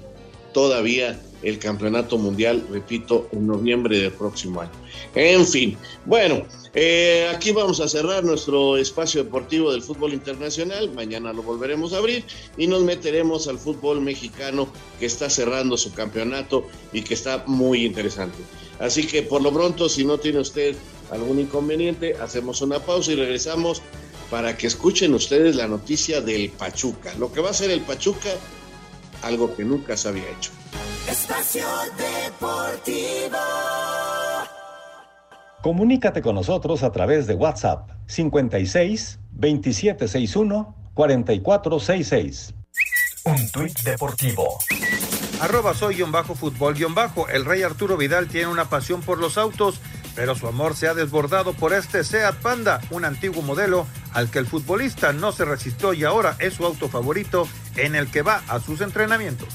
todavía 0.53 1.18
el 1.43 1.59
campeonato 1.59 2.18
mundial, 2.18 2.66
repito, 2.70 3.28
en 3.32 3.47
noviembre 3.47 3.99
del 3.99 4.12
próximo 4.12 4.61
año. 4.61 4.70
En 5.14 5.47
fin, 5.47 5.76
bueno, 6.05 6.45
eh, 6.74 7.30
aquí 7.34 7.51
vamos 7.51 7.80
a 7.80 7.88
cerrar 7.88 8.22
nuestro 8.22 8.76
espacio 8.76 9.24
deportivo 9.24 9.72
del 9.72 9.82
fútbol 9.82 10.12
internacional. 10.12 10.93
Mañana 10.93 11.32
lo 11.32 11.43
volveremos 11.43 11.93
a 11.93 11.99
abrir 11.99 12.24
y 12.57 12.66
nos 12.66 12.82
meteremos 12.82 13.49
al 13.49 13.59
fútbol 13.59 14.01
mexicano 14.01 14.68
que 14.99 15.07
está 15.07 15.28
cerrando 15.28 15.76
su 15.76 15.93
campeonato 15.93 16.66
y 16.93 17.03
que 17.03 17.14
está 17.14 17.45
muy 17.47 17.84
interesante. 17.84 18.38
Así 18.78 19.07
que 19.07 19.22
por 19.22 19.43
lo 19.43 19.53
pronto, 19.53 19.88
si 19.88 20.05
no 20.05 20.18
tiene 20.18 20.41
usted 20.41 20.76
algún 21.11 21.41
inconveniente, 21.41 22.14
hacemos 22.20 22.62
una 22.62 22.78
pausa 22.78 23.12
y 23.12 23.16
regresamos 23.16 23.82
para 24.30 24.57
que 24.57 24.68
escuchen 24.68 25.12
ustedes 25.12 25.57
la 25.57 25.66
noticia 25.66 26.20
del 26.20 26.51
Pachuca. 26.51 27.12
Lo 27.18 27.32
que 27.32 27.41
va 27.41 27.51
a 27.51 27.55
ser 27.55 27.70
el 27.70 27.80
Pachuca, 27.80 28.30
algo 29.22 29.55
que 29.57 29.64
nunca 29.64 29.97
se 29.97 30.09
había 30.09 30.30
hecho. 30.30 30.53
Espacio 31.09 31.66
Deportivo. 31.96 33.38
Comunícate 35.62 36.22
con 36.22 36.34
nosotros 36.34 36.82
a 36.82 36.92
través 36.92 37.26
de 37.26 37.34
WhatsApp 37.34 37.90
56 38.07 39.18
2761 39.32 40.74
4466. 40.94 42.55
Un 43.24 43.51
tuit 43.51 43.78
deportivo. 43.80 44.59
Arroba 45.40 45.74
soy 45.74 45.96
guion 45.96 46.12
bajo 46.12 46.34
fútbol 46.34 46.74
guion 46.74 46.94
bajo. 46.94 47.28
El 47.28 47.44
rey 47.44 47.62
Arturo 47.62 47.96
Vidal 47.96 48.28
tiene 48.28 48.48
una 48.48 48.68
pasión 48.68 49.01
por 49.03 49.18
los 49.18 49.36
autos 49.38 49.80
pero 50.14 50.34
su 50.34 50.46
amor 50.46 50.76
se 50.76 50.88
ha 50.88 50.94
desbordado 50.94 51.53
por 51.53 51.72
este 51.72 52.05
Seat 52.05 52.36
Panda, 52.36 52.80
un 52.90 53.05
antiguo 53.05 53.42
modelo 53.42 53.86
al 54.12 54.30
que 54.30 54.38
el 54.38 54.46
futbolista 54.46 55.12
no 55.12 55.32
se 55.32 55.44
resistió 55.44 55.94
y 55.94 56.05
ahora 56.05 56.36
es 56.38 56.55
su 56.55 56.66
auto 56.66 56.88
favorito 56.88 57.48
en 57.76 57.94
el 57.94 58.11
que 58.11 58.22
va 58.22 58.42
a 58.48 58.61
sus 58.61 58.80
entrenamientos. 58.80 59.48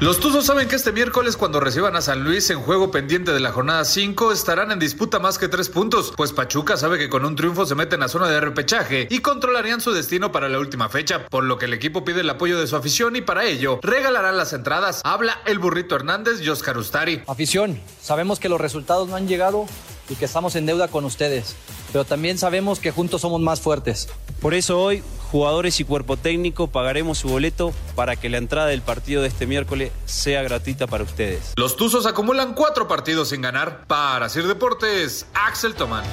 Los 0.00 0.20
Tuzos 0.20 0.46
saben 0.46 0.68
que 0.68 0.76
este 0.76 0.92
miércoles 0.92 1.36
cuando 1.36 1.58
reciban 1.58 1.96
a 1.96 2.00
San 2.00 2.22
Luis 2.22 2.50
en 2.50 2.60
juego 2.60 2.92
pendiente 2.92 3.32
de 3.32 3.40
la 3.40 3.50
jornada 3.50 3.84
5 3.84 4.30
estarán 4.30 4.70
en 4.70 4.78
disputa 4.78 5.18
más 5.18 5.38
que 5.38 5.48
tres 5.48 5.68
puntos, 5.68 6.12
pues 6.16 6.32
Pachuca 6.32 6.76
sabe 6.76 6.98
que 6.98 7.08
con 7.08 7.24
un 7.24 7.34
triunfo 7.34 7.66
se 7.66 7.74
meten 7.74 8.04
a 8.04 8.08
zona 8.08 8.28
de 8.28 8.40
repechaje 8.40 9.08
y 9.10 9.18
controlarían 9.18 9.80
su 9.80 9.90
destino 9.90 10.30
para 10.30 10.48
la 10.48 10.60
última 10.60 10.88
fecha, 10.88 11.26
por 11.26 11.42
lo 11.42 11.58
que 11.58 11.64
el 11.64 11.72
equipo 11.74 12.04
pide 12.04 12.20
el 12.20 12.30
apoyo 12.30 12.60
de 12.60 12.68
su 12.68 12.76
afición 12.76 13.16
y 13.16 13.22
para 13.22 13.44
ello 13.44 13.80
regalarán 13.82 14.36
las 14.36 14.52
entradas. 14.52 15.00
Habla 15.02 15.42
el 15.46 15.58
burrito 15.58 15.96
Hernández 15.96 16.40
y 16.42 16.48
Oscar 16.48 16.78
Ustari. 16.78 17.22
Afición, 17.26 17.80
sabemos 18.00 18.38
que 18.38 18.48
los 18.48 18.60
resultados 18.60 19.08
no 19.08 19.16
han 19.16 19.26
llegado 19.26 19.66
y 20.08 20.14
que 20.14 20.24
estamos 20.24 20.56
en 20.56 20.66
deuda 20.66 20.88
con 20.88 21.04
ustedes, 21.04 21.56
pero 21.92 22.04
también 22.04 22.38
sabemos 22.38 22.80
que 22.80 22.90
juntos 22.90 23.20
somos 23.20 23.40
más 23.40 23.60
fuertes. 23.60 24.08
Por 24.40 24.54
eso 24.54 24.80
hoy, 24.80 25.02
jugadores 25.30 25.80
y 25.80 25.84
cuerpo 25.84 26.16
técnico 26.16 26.68
pagaremos 26.68 27.18
su 27.18 27.28
boleto 27.28 27.72
para 27.94 28.16
que 28.16 28.28
la 28.28 28.38
entrada 28.38 28.68
del 28.68 28.82
partido 28.82 29.22
de 29.22 29.28
este 29.28 29.46
miércoles 29.46 29.92
sea 30.06 30.42
gratuita 30.42 30.86
para 30.86 31.04
ustedes. 31.04 31.52
Los 31.56 31.76
Tuzos 31.76 32.06
acumulan 32.06 32.54
cuatro 32.54 32.88
partidos 32.88 33.28
sin 33.28 33.42
ganar. 33.42 33.86
Para 33.86 34.28
Sir 34.28 34.46
Deportes, 34.46 35.26
Axel 35.34 35.74
Tomán. 35.74 36.04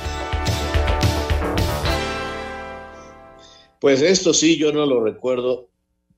Pues 3.79 4.01
esto 4.01 4.33
sí, 4.33 4.57
yo 4.57 4.71
no 4.71 4.85
lo 4.85 5.03
recuerdo, 5.03 5.69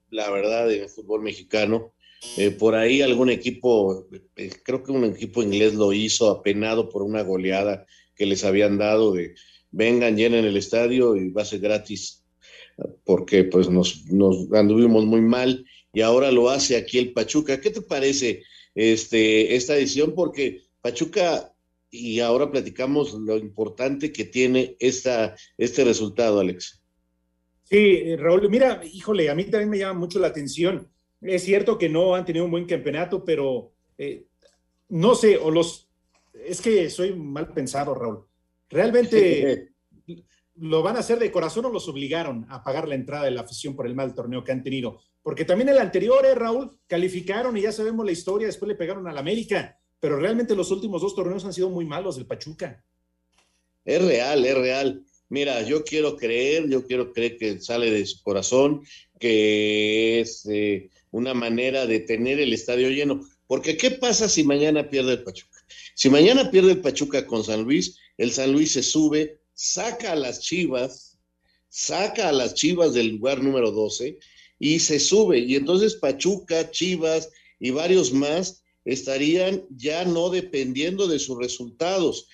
la 0.09 0.29
verdad, 0.29 0.71
en 0.71 0.83
el 0.83 0.89
fútbol 0.89 1.21
mexicano. 1.21 1.91
Eh, 2.37 2.51
por 2.51 2.75
ahí 2.75 3.01
algún 3.01 3.29
equipo, 3.29 4.07
eh, 4.35 4.51
creo 4.63 4.83
que 4.83 4.91
un 4.91 5.05
equipo 5.05 5.43
inglés 5.43 5.75
lo 5.75 5.93
hizo 5.93 6.29
apenado 6.29 6.89
por 6.89 7.03
una 7.03 7.21
goleada 7.21 7.85
que 8.15 8.25
les 8.25 8.43
habían 8.43 8.77
dado 8.77 9.13
de 9.13 9.35
vengan, 9.71 10.17
llenen 10.17 10.45
el 10.45 10.57
estadio 10.57 11.15
y 11.15 11.29
va 11.29 11.43
a 11.43 11.45
ser 11.45 11.59
gratis, 11.59 12.25
porque 13.05 13.43
pues 13.43 13.69
nos, 13.69 14.05
nos 14.05 14.51
anduvimos 14.53 15.05
muy 15.05 15.21
mal 15.21 15.65
y 15.93 16.01
ahora 16.01 16.31
lo 16.31 16.49
hace 16.49 16.75
aquí 16.75 16.97
el 16.97 17.13
Pachuca. 17.13 17.61
¿Qué 17.61 17.69
te 17.69 17.81
parece 17.81 18.43
este, 18.73 19.55
esta 19.55 19.75
edición? 19.75 20.13
Porque 20.15 20.63
Pachuca, 20.81 21.53
y 21.89 22.19
ahora 22.19 22.51
platicamos 22.51 23.13
lo 23.13 23.37
importante 23.37 24.11
que 24.11 24.25
tiene 24.25 24.75
esta, 24.79 25.35
este 25.57 25.83
resultado, 25.83 26.39
Alex. 26.39 26.81
Sí, 27.63 28.15
Raúl, 28.15 28.49
mira, 28.49 28.81
híjole, 28.91 29.29
a 29.29 29.35
mí 29.35 29.43
también 29.45 29.69
me 29.69 29.77
llama 29.77 29.99
mucho 29.99 30.19
la 30.19 30.27
atención 30.27 30.89
es 31.21 31.43
cierto 31.43 31.77
que 31.77 31.89
no 31.89 32.15
han 32.15 32.25
tenido 32.25 32.45
un 32.45 32.51
buen 32.51 32.65
campeonato, 32.65 33.23
pero 33.23 33.73
eh, 33.97 34.25
no 34.89 35.15
sé, 35.15 35.37
o 35.37 35.51
los. 35.51 35.89
Es 36.33 36.61
que 36.61 36.89
soy 36.89 37.13
mal 37.13 37.53
pensado, 37.53 37.93
Raúl. 37.95 38.25
¿Realmente 38.69 39.73
lo 40.55 40.81
van 40.81 40.95
a 40.95 40.99
hacer 40.99 41.19
de 41.19 41.31
corazón 41.31 41.65
o 41.65 41.69
los 41.69 41.87
obligaron 41.87 42.45
a 42.49 42.63
pagar 42.63 42.87
la 42.87 42.95
entrada 42.95 43.25
de 43.25 43.31
la 43.31 43.41
afición 43.41 43.75
por 43.75 43.87
el 43.87 43.95
mal 43.95 44.13
torneo 44.13 44.43
que 44.43 44.51
han 44.51 44.63
tenido? 44.63 45.01
Porque 45.23 45.45
también 45.45 45.69
el 45.69 45.79
anterior, 45.79 46.25
eh, 46.25 46.35
Raúl, 46.35 46.79
calificaron 46.87 47.57
y 47.57 47.61
ya 47.61 47.71
sabemos 47.71 48.05
la 48.05 48.11
historia, 48.11 48.47
después 48.47 48.69
le 48.69 48.75
pegaron 48.75 49.07
al 49.07 49.17
América, 49.17 49.77
pero 49.99 50.17
realmente 50.17 50.55
los 50.55 50.71
últimos 50.71 51.01
dos 51.01 51.15
torneos 51.15 51.43
han 51.43 51.53
sido 51.53 51.69
muy 51.69 51.85
malos 51.85 52.15
del 52.15 52.27
Pachuca. 52.27 52.83
Es 53.83 54.01
real, 54.01 54.45
es 54.45 54.57
real. 54.57 55.03
Mira, 55.29 55.61
yo 55.63 55.83
quiero 55.83 56.15
creer, 56.15 56.69
yo 56.69 56.85
quiero 56.85 57.11
creer 57.11 57.37
que 57.37 57.59
sale 57.59 57.91
de 57.91 58.05
su 58.05 58.23
corazón, 58.23 58.83
que 59.19 60.21
es 60.21 60.45
eh, 60.45 60.89
una 61.17 61.33
manera 61.33 61.85
de 61.85 61.99
tener 61.99 62.39
el 62.39 62.53
estadio 62.53 62.89
lleno. 62.89 63.27
Porque 63.47 63.75
¿qué 63.75 63.91
pasa 63.91 64.29
si 64.29 64.43
mañana 64.43 64.89
pierde 64.89 65.13
el 65.13 65.23
Pachuca? 65.23 65.65
Si 65.95 66.09
mañana 66.09 66.51
pierde 66.51 66.73
el 66.73 66.81
Pachuca 66.81 67.25
con 67.25 67.43
San 67.43 67.63
Luis, 67.63 67.97
el 68.17 68.31
San 68.31 68.51
Luis 68.51 68.73
se 68.73 68.83
sube, 68.83 69.39
saca 69.53 70.11
a 70.11 70.15
las 70.15 70.41
Chivas, 70.41 71.17
saca 71.69 72.29
a 72.29 72.31
las 72.31 72.53
Chivas 72.53 72.93
del 72.93 73.15
lugar 73.15 73.41
número 73.41 73.71
12 73.71 74.19
y 74.59 74.79
se 74.79 74.99
sube. 74.99 75.39
Y 75.39 75.55
entonces 75.55 75.95
Pachuca, 75.95 76.69
Chivas 76.71 77.29
y 77.59 77.71
varios 77.71 78.13
más 78.13 78.63
estarían 78.85 79.65
ya 79.69 80.05
no 80.05 80.29
dependiendo 80.29 81.07
de 81.07 81.19
sus 81.19 81.37
resultados. 81.37 82.27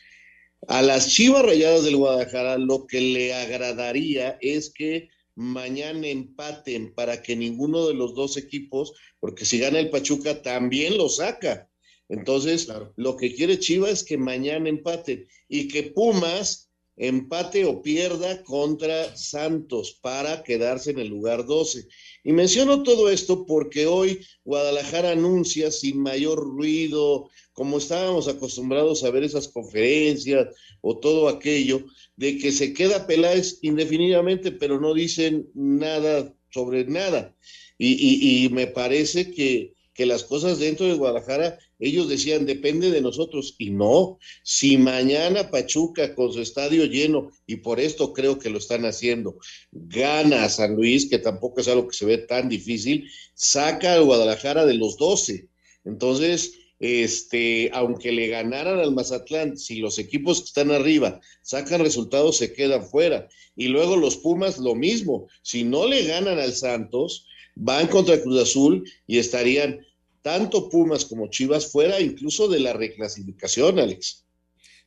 A 0.67 0.81
las 0.81 1.09
Chivas 1.09 1.43
Rayadas 1.43 1.83
del 1.83 1.97
Guadalajara 1.97 2.57
lo 2.57 2.85
que 2.85 3.01
le 3.01 3.33
agradaría 3.33 4.37
es 4.41 4.69
que 4.69 5.09
mañana 5.35 6.07
empaten 6.07 6.93
para 6.93 7.21
que 7.21 7.35
ninguno 7.35 7.87
de 7.87 7.93
los 7.93 8.15
dos 8.15 8.37
equipos, 8.37 8.93
porque 9.19 9.45
si 9.45 9.59
gana 9.59 9.79
el 9.79 9.89
Pachuca 9.89 10.41
también 10.41 10.97
lo 10.97 11.09
saca. 11.09 11.69
Entonces, 12.09 12.67
lo 12.95 13.17
que 13.17 13.33
quiere 13.33 13.59
Chivas 13.59 13.91
es 13.91 14.03
que 14.03 14.17
mañana 14.17 14.69
empaten 14.69 15.27
y 15.47 15.67
que 15.67 15.83
Pumas 15.83 16.69
empate 16.95 17.65
o 17.65 17.81
pierda 17.81 18.43
contra 18.43 19.15
Santos 19.17 19.97
para 20.01 20.43
quedarse 20.43 20.91
en 20.91 20.99
el 20.99 21.07
lugar 21.07 21.45
12. 21.45 21.87
Y 22.23 22.31
menciono 22.33 22.83
todo 22.83 23.09
esto 23.09 23.45
porque 23.45 23.87
hoy 23.87 24.19
Guadalajara 24.43 25.11
anuncia 25.11 25.71
sin 25.71 25.99
mayor 25.99 26.39
ruido, 26.39 27.29
como 27.53 27.77
estábamos 27.77 28.27
acostumbrados 28.27 29.03
a 29.03 29.11
ver 29.11 29.23
esas 29.23 29.47
conferencias 29.47 30.47
o 30.81 30.97
todo 30.97 31.27
aquello, 31.27 31.85
de 32.15 32.37
que 32.37 32.51
se 32.51 32.73
queda 32.73 33.07
Peláez 33.07 33.59
indefinidamente, 33.61 34.51
pero 34.51 34.79
no 34.79 34.93
dicen 34.93 35.49
nada 35.53 36.33
sobre 36.51 36.85
nada. 36.85 37.35
Y, 37.77 38.47
me 38.51 38.67
parece 38.67 39.31
que, 39.31 39.73
que 39.93 40.05
las 40.05 40.23
cosas 40.23 40.59
dentro 40.59 40.85
de 40.85 40.93
Guadalajara, 40.93 41.57
ellos 41.83 42.07
decían, 42.07 42.45
depende 42.45 42.91
de 42.91 43.01
nosotros. 43.01 43.55
Y 43.57 43.69
no, 43.69 44.17
si 44.43 44.77
mañana 44.77 45.51
Pachuca 45.51 46.15
con 46.15 46.31
su 46.31 46.41
estadio 46.41 46.85
lleno, 46.85 47.31
y 47.45 47.57
por 47.57 47.79
esto 47.79 48.13
creo 48.13 48.39
que 48.39 48.49
lo 48.49 48.57
están 48.57 48.85
haciendo, 48.85 49.37
gana 49.71 50.45
a 50.45 50.49
San 50.49 50.75
Luis, 50.75 51.09
que 51.09 51.19
tampoco 51.19 51.59
es 51.59 51.67
algo 51.67 51.87
que 51.89 51.97
se 51.97 52.05
ve 52.05 52.19
tan 52.19 52.47
difícil, 52.47 53.09
saca 53.33 53.95
a 53.95 53.99
Guadalajara 53.99 54.65
de 54.65 54.75
los 54.75 54.95
12. 54.97 55.49
Entonces, 55.83 56.53
este, 56.79 57.69
aunque 57.73 58.13
le 58.13 58.27
ganaran 58.27 58.79
al 58.79 58.93
Mazatlán, 58.93 59.57
si 59.57 59.77
los 59.77 59.99
equipos 59.99 60.39
que 60.39 60.45
están 60.45 60.71
arriba 60.71 61.19
sacan 61.41 61.81
resultados, 61.81 62.37
se 62.37 62.53
quedan 62.53 62.85
fuera. 62.85 63.27
Y 63.55 63.67
luego 63.67 63.97
los 63.97 64.17
Pumas, 64.17 64.57
lo 64.57 64.73
mismo. 64.73 65.27
Si 65.41 65.63
no 65.63 65.85
le 65.85 66.05
ganan 66.05 66.39
al 66.39 66.53
Santos, 66.53 67.27
van 67.55 67.87
contra 67.87 68.21
Cruz 68.21 68.41
Azul 68.41 68.89
y 69.05 69.17
estarían 69.17 69.85
tanto 70.23 70.69
Pumas 70.69 71.05
como 71.05 71.27
Chivas 71.27 71.71
fuera 71.71 71.99
incluso 71.99 72.47
de 72.47 72.59
la 72.59 72.73
reclasificación, 72.73 73.77
Alex. 73.77 74.25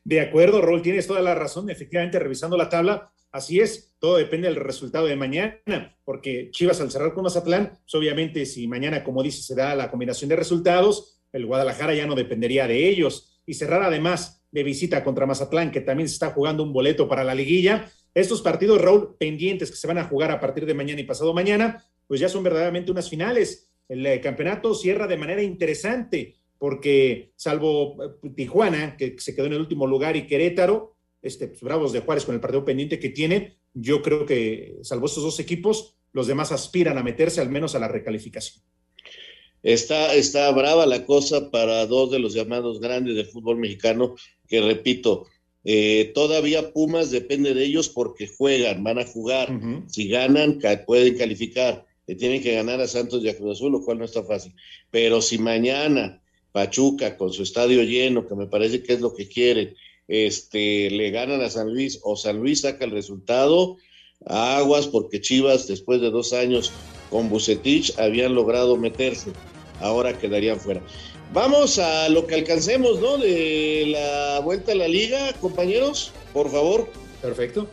De 0.03 0.19
acuerdo, 0.19 0.61
Rol, 0.61 0.81
tienes 0.81 1.07
toda 1.07 1.21
la 1.21 1.35
razón. 1.35 1.69
Efectivamente, 1.69 2.19
revisando 2.19 2.57
la 2.57 2.69
tabla, 2.69 3.13
así 3.31 3.59
es, 3.59 3.93
todo 3.99 4.17
depende 4.17 4.47
del 4.47 4.55
resultado 4.55 5.05
de 5.05 5.15
mañana, 5.15 5.97
porque 6.03 6.49
Chivas 6.51 6.81
al 6.81 6.91
cerrar 6.91 7.13
con 7.13 7.23
Mazatlán, 7.23 7.79
pues 7.83 7.95
obviamente 7.95 8.45
si 8.45 8.67
mañana, 8.67 9.03
como 9.03 9.21
dice, 9.23 9.41
se 9.41 9.55
da 9.55 9.75
la 9.75 9.89
combinación 9.91 10.29
de 10.29 10.35
resultados, 10.35 11.19
el 11.31 11.45
Guadalajara 11.45 11.93
ya 11.93 12.07
no 12.07 12.15
dependería 12.15 12.67
de 12.67 12.89
ellos. 12.89 13.41
Y 13.45 13.53
cerrar 13.53 13.83
además 13.83 14.43
de 14.51 14.63
visita 14.63 15.03
contra 15.03 15.25
Mazatlán, 15.25 15.71
que 15.71 15.81
también 15.81 16.09
se 16.09 16.13
está 16.13 16.31
jugando 16.31 16.63
un 16.63 16.73
boleto 16.73 17.07
para 17.07 17.23
la 17.23 17.35
liguilla. 17.35 17.91
Estos 18.13 18.41
partidos, 18.41 18.81
Raúl, 18.81 19.15
pendientes 19.19 19.69
que 19.69 19.77
se 19.77 19.87
van 19.87 19.99
a 19.99 20.05
jugar 20.05 20.31
a 20.31 20.39
partir 20.39 20.65
de 20.65 20.73
mañana 20.73 20.99
y 20.99 21.03
pasado 21.03 21.33
mañana, 21.33 21.85
pues 22.07 22.19
ya 22.19 22.27
son 22.27 22.43
verdaderamente 22.43 22.91
unas 22.91 23.09
finales. 23.09 23.69
El 23.89 24.05
eh, 24.05 24.19
campeonato 24.21 24.73
cierra 24.73 25.07
de 25.07 25.17
manera 25.17 25.41
interesante, 25.41 26.35
porque 26.57 27.31
salvo 27.35 27.97
eh, 28.03 28.29
Tijuana, 28.35 28.97
que 28.97 29.15
se 29.19 29.35
quedó 29.35 29.45
en 29.45 29.53
el 29.53 29.61
último 29.61 29.87
lugar, 29.87 30.15
y 30.15 30.27
Querétaro, 30.27 30.95
este, 31.21 31.47
pues, 31.47 31.61
Bravos 31.61 31.93
de 31.93 32.01
Juárez 32.01 32.25
con 32.25 32.35
el 32.35 32.41
partido 32.41 32.65
pendiente 32.65 32.99
que 32.99 33.09
tiene, 33.09 33.57
yo 33.73 34.01
creo 34.01 34.25
que 34.25 34.77
salvo 34.81 35.05
estos 35.05 35.23
dos 35.23 35.39
equipos, 35.39 35.95
los 36.13 36.27
demás 36.27 36.51
aspiran 36.51 36.97
a 36.97 37.03
meterse 37.03 37.41
al 37.41 37.49
menos 37.49 37.75
a 37.75 37.79
la 37.79 37.87
recalificación. 37.87 38.63
Está, 39.63 40.13
está 40.13 40.49
brava 40.51 40.85
la 40.85 41.05
cosa 41.05 41.51
para 41.51 41.85
dos 41.85 42.11
de 42.11 42.19
los 42.19 42.33
llamados 42.33 42.79
grandes 42.79 43.15
del 43.15 43.25
fútbol 43.25 43.57
mexicano, 43.57 44.15
que 44.47 44.61
repito, 44.61 45.27
eh, 45.69 46.11
todavía 46.15 46.71
Pumas 46.71 47.11
depende 47.11 47.53
de 47.53 47.65
ellos 47.65 47.89
porque 47.89 48.27
juegan, 48.27 48.83
van 48.83 48.99
a 48.99 49.05
jugar. 49.05 49.49
Si 49.87 50.07
ganan, 50.07 50.59
pueden 50.85 51.17
calificar. 51.17 51.85
Le 52.07 52.15
tienen 52.15 52.41
que 52.41 52.55
ganar 52.55 52.81
a 52.81 52.87
Santos 52.87 53.21
y 53.23 53.29
a 53.29 53.37
Cruz 53.37 53.57
Azul, 53.57 53.71
lo 53.71 53.83
cual 53.83 53.99
no 53.99 54.05
está 54.05 54.23
fácil. 54.23 54.53
Pero 54.89 55.21
si 55.21 55.37
mañana 55.37 56.21
Pachuca, 56.51 57.17
con 57.17 57.31
su 57.31 57.43
estadio 57.43 57.83
lleno, 57.83 58.27
que 58.27 58.35
me 58.35 58.47
parece 58.47 58.81
que 58.81 58.93
es 58.93 59.01
lo 59.01 59.13
que 59.13 59.27
quieren, 59.27 59.75
este, 60.07 60.89
le 60.89 61.11
ganan 61.11 61.41
a 61.41 61.49
San 61.49 61.73
Luis 61.73 61.99
o 62.03 62.15
San 62.15 62.37
Luis 62.37 62.61
saca 62.61 62.85
el 62.85 62.91
resultado, 62.91 63.77
aguas, 64.25 64.87
porque 64.87 65.21
Chivas, 65.21 65.67
después 65.67 66.01
de 66.01 66.09
dos 66.09 66.33
años 66.33 66.71
con 67.09 67.29
Bucetich, 67.29 67.93
habían 67.99 68.33
logrado 68.33 68.77
meterse 68.77 69.31
ahora 69.81 70.17
quedarían 70.17 70.59
fuera. 70.59 70.81
Vamos 71.33 71.77
a 71.77 72.09
lo 72.09 72.25
que 72.25 72.35
alcancemos, 72.35 72.99
¿no? 72.99 73.17
De 73.17 73.85
la 73.87 74.39
vuelta 74.39 74.71
a 74.71 74.75
la 74.75 74.87
liga, 74.87 75.33
compañeros, 75.41 76.11
por 76.33 76.49
favor. 76.49 76.89
Perfecto. 77.21 77.67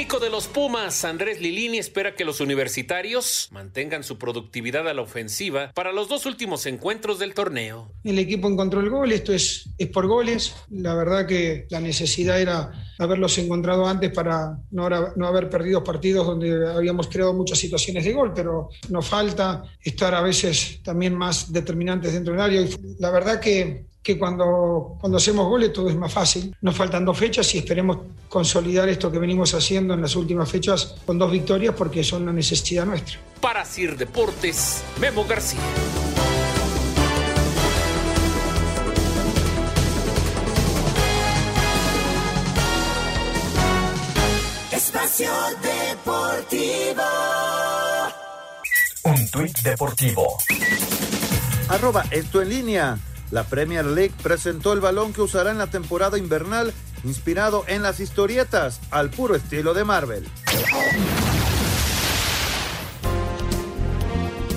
Técnico 0.00 0.18
de 0.18 0.30
los 0.30 0.48
Pumas, 0.48 1.04
Andrés 1.04 1.42
Lilini, 1.42 1.76
espera 1.76 2.14
que 2.14 2.24
los 2.24 2.40
universitarios 2.40 3.50
mantengan 3.52 4.02
su 4.02 4.16
productividad 4.16 4.88
a 4.88 4.94
la 4.94 5.02
ofensiva 5.02 5.72
para 5.74 5.92
los 5.92 6.08
dos 6.08 6.24
últimos 6.24 6.64
encuentros 6.64 7.18
del 7.18 7.34
torneo. 7.34 7.92
El 8.02 8.18
equipo 8.18 8.48
encontró 8.48 8.80
el 8.80 8.88
gol, 8.88 9.12
esto 9.12 9.34
es, 9.34 9.68
es 9.76 9.88
por 9.88 10.06
goles. 10.06 10.54
La 10.70 10.94
verdad 10.94 11.26
que 11.26 11.66
la 11.68 11.80
necesidad 11.80 12.40
era 12.40 12.72
haberlos 13.00 13.36
encontrado 13.38 13.86
antes 13.86 14.12
para 14.12 14.58
no, 14.70 14.88
no 15.16 15.26
haber 15.26 15.48
perdido 15.48 15.82
partidos 15.82 16.26
donde 16.26 16.70
habíamos 16.70 17.08
creado 17.08 17.32
muchas 17.32 17.58
situaciones 17.58 18.04
de 18.04 18.12
gol, 18.12 18.32
pero 18.34 18.68
nos 18.90 19.06
falta 19.06 19.64
estar 19.82 20.14
a 20.14 20.20
veces 20.20 20.80
también 20.84 21.14
más 21.14 21.52
determinantes 21.52 22.12
dentro 22.12 22.32
del 22.32 22.42
área. 22.42 22.64
La 22.98 23.10
verdad 23.10 23.40
que 23.40 23.90
que 24.02 24.18
cuando, 24.18 24.96
cuando 24.98 25.18
hacemos 25.18 25.46
goles 25.46 25.72
todo 25.72 25.88
es 25.88 25.96
más 25.96 26.12
fácil. 26.12 26.54
Nos 26.62 26.74
faltan 26.76 27.04
dos 27.04 27.18
fechas 27.18 27.54
y 27.54 27.58
esperemos 27.58 27.98
consolidar 28.28 28.88
esto 28.88 29.12
que 29.12 29.18
venimos 29.18 29.52
haciendo 29.54 29.94
en 29.94 30.00
las 30.00 30.16
últimas 30.16 30.50
fechas 30.50 30.96
con 31.04 31.18
dos 31.18 31.30
victorias 31.30 31.74
porque 31.76 32.02
son 32.02 32.22
una 32.22 32.32
necesidad 32.32 32.86
nuestra. 32.86 33.18
Para 33.40 33.64
Sir 33.64 33.96
Deportes, 33.96 34.82
Memo 35.00 35.26
García. 35.26 35.60
Espacio 45.20 45.32
Deportivo. 45.60 47.02
Un 49.04 49.30
tuit 49.30 49.58
deportivo. 49.60 50.38
Arroba 51.68 52.04
esto 52.10 52.40
en 52.40 52.48
línea. 52.48 52.98
La 53.30 53.44
Premier 53.44 53.84
League 53.84 54.14
presentó 54.22 54.72
el 54.72 54.80
balón 54.80 55.12
que 55.12 55.20
usará 55.20 55.50
en 55.50 55.58
la 55.58 55.66
temporada 55.66 56.16
invernal, 56.16 56.72
inspirado 57.04 57.64
en 57.68 57.82
las 57.82 58.00
historietas, 58.00 58.80
al 58.90 59.10
puro 59.10 59.34
estilo 59.34 59.74
de 59.74 59.84
Marvel. 59.84 60.26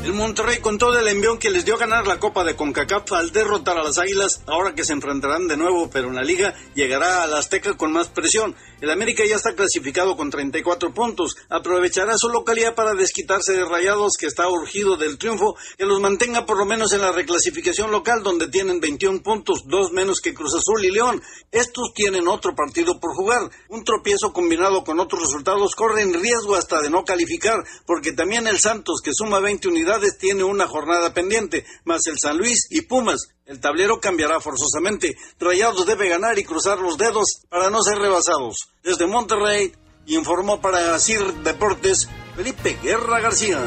El 0.03 0.13
Monterrey 0.13 0.57
con 0.57 0.77
todo 0.77 0.99
el 0.99 1.07
envión 1.07 1.39
que 1.39 1.49
les 1.49 1.63
dio 1.63 1.75
a 1.75 1.77
ganar 1.77 2.05
la 2.05 2.19
Copa 2.19 2.43
de 2.43 2.57
CONCACAF 2.57 3.13
al 3.13 3.31
derrotar 3.31 3.77
a 3.77 3.83
las 3.83 3.97
Águilas, 3.97 4.43
ahora 4.47 4.75
que 4.75 4.83
se 4.83 4.91
enfrentarán 4.91 5.47
de 5.47 5.55
nuevo, 5.55 5.89
pero 5.89 6.09
en 6.09 6.15
la 6.15 6.23
liga 6.23 6.53
llegará 6.75 7.23
a 7.23 7.27
la 7.27 7.37
Azteca 7.37 7.75
con 7.75 7.93
más 7.93 8.09
presión. 8.09 8.53
El 8.83 8.91
América 8.91 9.23
ya 9.25 9.37
está 9.37 9.55
clasificado 9.55 10.17
con 10.17 10.29
34 10.29 10.93
puntos, 10.93 11.37
aprovechará 11.47 12.17
su 12.17 12.27
localidad 12.27 12.75
para 12.75 12.93
desquitarse 12.93 13.53
de 13.53 13.63
Rayados 13.63 14.17
que 14.19 14.25
está 14.25 14.49
urgido 14.49 14.97
del 14.97 15.17
triunfo, 15.17 15.55
que 15.77 15.85
los 15.85 16.01
mantenga 16.01 16.45
por 16.45 16.57
lo 16.57 16.65
menos 16.65 16.91
en 16.91 16.99
la 16.99 17.13
reclasificación 17.13 17.91
local 17.91 18.23
donde 18.23 18.49
tienen 18.49 18.81
21 18.81 19.23
puntos, 19.23 19.63
dos 19.67 19.93
menos 19.93 20.19
que 20.19 20.33
Cruz 20.33 20.53
Azul 20.55 20.83
y 20.83 20.91
León. 20.91 21.21
Estos 21.49 21.93
tienen 21.93 22.27
otro 22.27 22.55
partido 22.55 22.99
por 22.99 23.15
jugar. 23.15 23.49
Un 23.69 23.85
tropiezo 23.85 24.33
combinado 24.33 24.83
con 24.83 24.99
otros 24.99 25.21
resultados 25.21 25.75
corre 25.75 26.01
en 26.01 26.21
riesgo 26.21 26.55
hasta 26.55 26.81
de 26.81 26.89
no 26.89 27.05
calificar, 27.05 27.63
porque 27.85 28.11
también 28.11 28.47
el 28.47 28.59
Santos 28.59 28.99
que 29.01 29.13
suma 29.13 29.39
20 29.39 29.69
unidades 29.69 30.17
tiene 30.17 30.43
una 30.43 30.67
jornada 30.67 31.13
pendiente, 31.13 31.65
más 31.85 32.05
el 32.07 32.19
San 32.19 32.37
Luis 32.37 32.67
y 32.69 32.81
Pumas. 32.81 33.29
El 33.45 33.59
tablero 33.59 33.99
cambiará 33.99 34.39
forzosamente. 34.39 35.15
Rayados 35.37 35.85
debe 35.85 36.07
ganar 36.07 36.39
y 36.39 36.45
cruzar 36.45 36.79
los 36.79 36.97
dedos 36.97 37.43
para 37.49 37.69
no 37.69 37.81
ser 37.81 37.97
rebasados. 37.97 38.69
Desde 38.81 39.05
Monterrey, 39.05 39.73
informó 40.05 40.61
para 40.61 40.97
CIR 40.97 41.43
Deportes 41.43 42.09
Felipe 42.37 42.77
Guerra 42.81 43.19
García. 43.19 43.59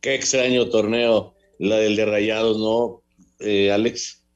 Qué 0.00 0.14
extraño 0.14 0.68
torneo, 0.68 1.34
la 1.58 1.76
del 1.76 1.96
de 1.96 2.04
Rayados, 2.04 2.58
¿no, 2.58 3.02
eh, 3.38 3.72
Alex? 3.72 4.26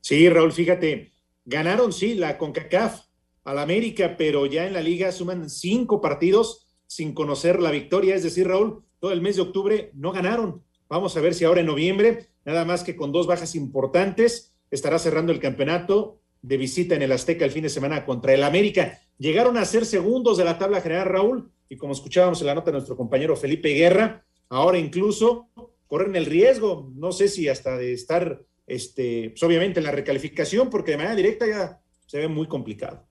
Sí, 0.00 0.28
Raúl, 0.28 0.52
fíjate, 0.52 1.12
ganaron, 1.44 1.92
sí, 1.92 2.14
la 2.14 2.36
CONCACAF 2.36 3.00
al 3.44 3.58
América, 3.58 4.16
pero 4.18 4.46
ya 4.46 4.66
en 4.66 4.72
la 4.72 4.80
liga 4.80 5.12
suman 5.12 5.48
cinco 5.48 6.00
partidos 6.00 6.66
sin 6.86 7.14
conocer 7.14 7.60
la 7.60 7.70
victoria. 7.70 8.16
Es 8.16 8.24
decir, 8.24 8.48
Raúl, 8.48 8.84
todo 8.98 9.12
el 9.12 9.20
mes 9.20 9.36
de 9.36 9.42
octubre 9.42 9.90
no 9.94 10.10
ganaron. 10.10 10.64
Vamos 10.90 11.16
a 11.16 11.20
ver 11.20 11.34
si 11.34 11.44
ahora 11.44 11.60
en 11.60 11.66
noviembre, 11.66 12.26
nada 12.44 12.64
más 12.64 12.82
que 12.82 12.96
con 12.96 13.12
dos 13.12 13.28
bajas 13.28 13.54
importantes, 13.54 14.56
estará 14.72 14.98
cerrando 14.98 15.30
el 15.30 15.38
campeonato 15.38 16.20
de 16.42 16.56
visita 16.56 16.96
en 16.96 17.02
el 17.02 17.12
Azteca 17.12 17.44
el 17.44 17.52
fin 17.52 17.62
de 17.62 17.68
semana 17.68 18.04
contra 18.04 18.34
el 18.34 18.42
América. 18.42 19.00
Llegaron 19.16 19.56
a 19.56 19.64
ser 19.64 19.86
segundos 19.86 20.36
de 20.36 20.44
la 20.44 20.58
tabla 20.58 20.80
general, 20.80 21.06
Raúl, 21.06 21.52
y 21.68 21.76
como 21.76 21.92
escuchábamos 21.92 22.40
en 22.40 22.48
la 22.48 22.56
nota 22.56 22.72
de 22.72 22.78
nuestro 22.78 22.96
compañero 22.96 23.36
Felipe 23.36 23.68
Guerra, 23.68 24.26
ahora 24.48 24.78
incluso 24.78 25.48
corren 25.86 26.16
el 26.16 26.26
riesgo, 26.26 26.90
no 26.96 27.12
sé 27.12 27.28
si 27.28 27.48
hasta 27.48 27.78
de 27.78 27.92
estar, 27.92 28.42
este, 28.66 29.30
pues, 29.30 29.42
obviamente 29.44 29.78
en 29.78 29.86
la 29.86 29.92
recalificación, 29.92 30.70
porque 30.70 30.90
de 30.92 30.96
manera 30.96 31.14
directa 31.14 31.46
ya 31.46 31.80
se 32.04 32.18
ve 32.18 32.26
muy 32.26 32.48
complicado. 32.48 33.06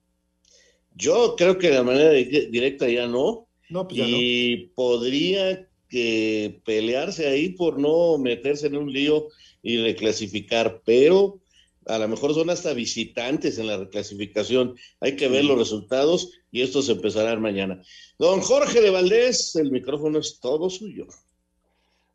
Yo 0.94 1.34
creo 1.34 1.56
que 1.56 1.70
de 1.70 1.82
manera 1.82 2.10
directa 2.10 2.86
ya 2.90 3.06
no. 3.06 3.48
No, 3.70 3.88
pues 3.88 4.00
y 4.04 4.72
podría 4.74 5.69
que 5.90 6.62
pelearse 6.64 7.26
ahí 7.26 7.50
por 7.50 7.78
no 7.78 8.16
meterse 8.16 8.68
en 8.68 8.76
un 8.76 8.92
lío 8.92 9.28
y 9.62 9.82
reclasificar, 9.82 10.80
pero 10.86 11.40
a 11.86 11.98
lo 11.98 12.08
mejor 12.08 12.32
son 12.34 12.50
hasta 12.50 12.72
visitantes 12.72 13.58
en 13.58 13.66
la 13.66 13.76
reclasificación. 13.76 14.76
Hay 15.00 15.16
que 15.16 15.28
ver 15.28 15.44
los 15.44 15.58
resultados 15.58 16.32
y 16.50 16.62
esto 16.62 16.80
se 16.82 16.92
empezará 16.92 17.38
mañana. 17.38 17.82
Don 18.18 18.40
Jorge 18.40 18.80
de 18.80 18.90
Valdés, 18.90 19.56
el 19.56 19.70
micrófono 19.70 20.18
es 20.18 20.38
todo 20.40 20.70
suyo. 20.70 21.06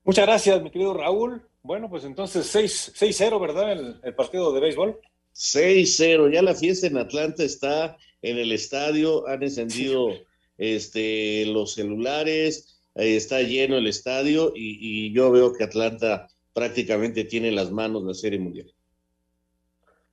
Muchas 0.04 0.26
gracias, 0.26 0.62
mi 0.62 0.72
querido 0.72 0.94
Raúl. 0.94 1.42
Bueno, 1.62 1.90
pues 1.90 2.04
entonces 2.04 2.56
6-0, 2.56 3.42
¿verdad? 3.42 3.72
El, 3.72 4.00
el, 4.04 4.16
partido 4.16 4.54
de 4.54 4.62
béisbol. 4.62 5.00
6-0, 5.34 6.32
ya 6.32 6.42
la 6.42 6.56
fiesta 6.56 6.88
en 6.88 6.98
Atlanta 6.98 7.44
está 7.44 7.98
en 8.22 8.38
el 8.38 8.52
estadio, 8.52 9.28
han 9.28 9.44
encendido 9.44 10.10
este, 10.58 11.46
los 11.48 11.74
celulares, 11.74 12.75
está 12.96 13.42
lleno 13.42 13.78
el 13.78 13.88
estadio 13.88 14.54
y, 14.56 15.08
y 15.08 15.14
yo 15.14 15.32
veo 15.32 15.54
que 15.54 15.64
Atlanta 15.64 16.28
prácticamente 16.54 17.26
tiene 17.26 17.50
en 17.50 17.56
las 17.56 17.72
manos 17.72 18.04
la 18.04 18.14
Serie 18.14 18.40
Mundial. 18.40 18.74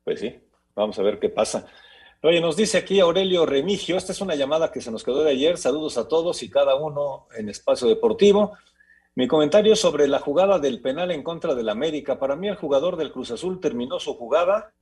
Pues 0.04 0.20
sí, 0.20 0.34
vamos 0.74 0.98
a 0.98 1.02
ver 1.02 1.18
qué 1.18 1.28
pasa. 1.28 1.66
Oye, 2.24 2.40
nos 2.40 2.56
dice 2.56 2.78
aquí 2.78 3.00
Aurelio 3.00 3.46
Remigio, 3.46 3.96
esta 3.96 4.12
es 4.12 4.20
una 4.20 4.34
llamada 4.34 4.70
que 4.70 4.80
se 4.80 4.90
nos 4.90 5.02
quedó 5.02 5.24
de 5.24 5.30
ayer. 5.30 5.58
Saludos 5.58 5.98
a 5.98 6.06
todos 6.06 6.42
y 6.42 6.50
cada 6.50 6.76
uno 6.76 7.26
en 7.36 7.48
Espacio 7.48 7.88
Deportivo. 7.88 8.52
Mi 9.14 9.26
comentario 9.26 9.76
sobre 9.76 10.08
la 10.08 10.20
jugada 10.20 10.58
del 10.58 10.80
penal 10.80 11.10
en 11.10 11.22
contra 11.22 11.54
del 11.54 11.68
América. 11.68 12.18
Para 12.18 12.36
mí 12.36 12.48
el 12.48 12.56
jugador 12.56 12.96
del 12.96 13.12
Cruz 13.12 13.30
Azul 13.30 13.60
terminó 13.60 14.00
su 14.00 14.14
jugada 14.14 14.72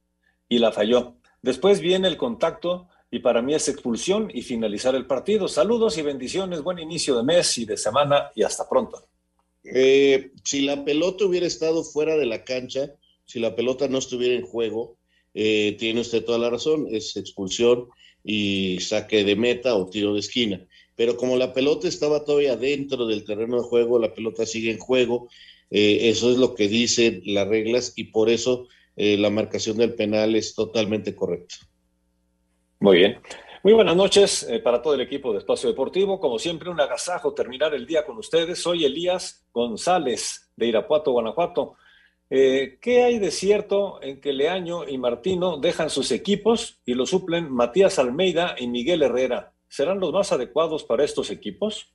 y 0.49 0.59
la 0.59 0.71
falló. 0.71 1.15
Después 1.43 1.81
viene 1.81 2.09
el 2.09 2.17
contacto 2.17 2.89
y 3.11 3.19
para 3.19 3.43
mí 3.43 3.55
es 3.55 3.69
expulsión 3.69 4.31
y 4.33 4.43
finalizar 4.43 4.95
el 4.95 5.07
partido. 5.07 5.49
Saludos 5.49 5.99
y 5.99 6.03
bendiciones, 6.03 6.63
buen 6.63 6.79
inicio 6.79 7.17
de 7.17 7.25
mes 7.25 7.59
y 7.59 7.65
de 7.65 7.77
semana 7.77 8.31
y 8.35 8.43
hasta 8.43 8.69
pronto. 8.69 9.09
Eh, 9.65 10.31
si 10.45 10.63
la 10.63 10.85
pelota 10.85 11.25
hubiera 11.25 11.47
estado 11.47 11.83
fuera 11.83 12.17
de 12.17 12.27
la 12.27 12.45
cancha, 12.45 12.95
si 13.25 13.41
la 13.41 13.55
pelota 13.55 13.89
no 13.89 13.99
estuviera 13.99 14.35
en 14.35 14.47
juego, 14.47 14.97
eh, 15.35 15.77
tiene 15.79 16.01
usted 16.01 16.25
toda 16.25 16.39
la 16.39 16.51
razón, 16.51 16.87
es 16.91 17.17
expulsión 17.17 17.89
y 18.25 18.79
saque 18.81 19.25
de 19.25 19.37
meta 19.37 19.75
o 19.75 19.89
tiro 19.89 20.15
de 20.15 20.21
esquina. 20.21 20.67
Pero 20.97 21.17
como 21.17 21.37
la 21.37 21.53
pelota 21.53 21.89
estaba 21.89 22.25
todavía 22.25 22.57
dentro 22.57 23.07
del 23.07 23.25
terreno 23.25 23.57
de 23.57 23.69
juego, 23.69 23.99
la 23.99 24.15
pelota 24.15 24.47
sigue 24.47 24.71
en 24.71 24.79
juego, 24.79 25.29
eh, 25.71 26.11
eso 26.11 26.31
es 26.31 26.37
lo 26.37 26.55
que 26.55 26.69
dicen 26.69 27.23
las 27.25 27.49
reglas 27.49 27.93
y 27.97 28.05
por 28.05 28.29
eso 28.29 28.69
eh, 28.97 29.17
la 29.17 29.31
marcación 29.31 29.79
del 29.79 29.95
penal 29.95 30.35
es 30.35 30.55
totalmente 30.55 31.15
correcta. 31.15 31.57
Muy 32.83 32.97
bien. 32.97 33.21
Muy 33.63 33.75
buenas 33.75 33.95
noches 33.95 34.43
eh, 34.49 34.59
para 34.59 34.81
todo 34.81 34.95
el 34.95 35.03
equipo 35.03 35.33
de 35.33 35.41
Espacio 35.41 35.69
Deportivo. 35.69 36.19
Como 36.19 36.39
siempre, 36.39 36.71
un 36.71 36.81
agasajo 36.81 37.35
terminar 37.35 37.75
el 37.75 37.87
día 37.87 38.07
con 38.07 38.17
ustedes. 38.17 38.59
Soy 38.59 38.87
Elías 38.87 39.45
González 39.53 40.51
de 40.57 40.67
Irapuato, 40.69 41.13
Guanajuato. 41.13 41.75
Eh, 42.31 42.79
¿Qué 42.81 43.03
hay 43.03 43.19
de 43.19 43.31
cierto 43.31 44.03
en 44.03 44.19
que 44.19 44.33
Leaño 44.33 44.89
y 44.89 44.97
Martino 44.97 45.59
dejan 45.59 45.91
sus 45.91 46.11
equipos 46.11 46.81
y 46.87 46.95
lo 46.95 47.05
suplen 47.05 47.53
Matías 47.53 47.99
Almeida 47.99 48.57
y 48.59 48.67
Miguel 48.67 49.03
Herrera? 49.03 49.53
¿Serán 49.69 50.01
los 50.01 50.11
más 50.11 50.33
adecuados 50.33 50.83
para 50.85 51.05
estos 51.05 51.31
equipos? 51.31 51.93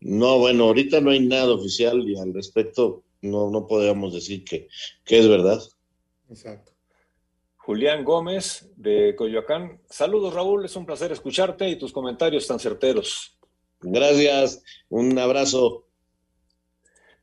No, 0.00 0.38
bueno, 0.38 0.64
ahorita 0.64 1.00
no 1.00 1.10
hay 1.10 1.20
nada 1.20 1.54
oficial 1.54 2.06
y 2.06 2.18
al 2.18 2.34
respecto 2.34 3.02
no, 3.22 3.50
no 3.50 3.66
podemos 3.66 4.12
decir 4.12 4.44
que, 4.44 4.68
que 5.04 5.20
es 5.20 5.26
verdad. 5.26 5.62
Exacto. 6.28 6.71
Julián 7.64 8.04
Gómez 8.04 8.72
de 8.76 9.14
Coyoacán. 9.14 9.80
Saludos, 9.88 10.34
Raúl. 10.34 10.64
Es 10.64 10.74
un 10.74 10.84
placer 10.84 11.12
escucharte 11.12 11.68
y 11.68 11.76
tus 11.76 11.92
comentarios 11.92 12.48
tan 12.48 12.58
certeros. 12.58 13.38
Gracias. 13.80 14.64
Un 14.88 15.16
abrazo. 15.16 15.86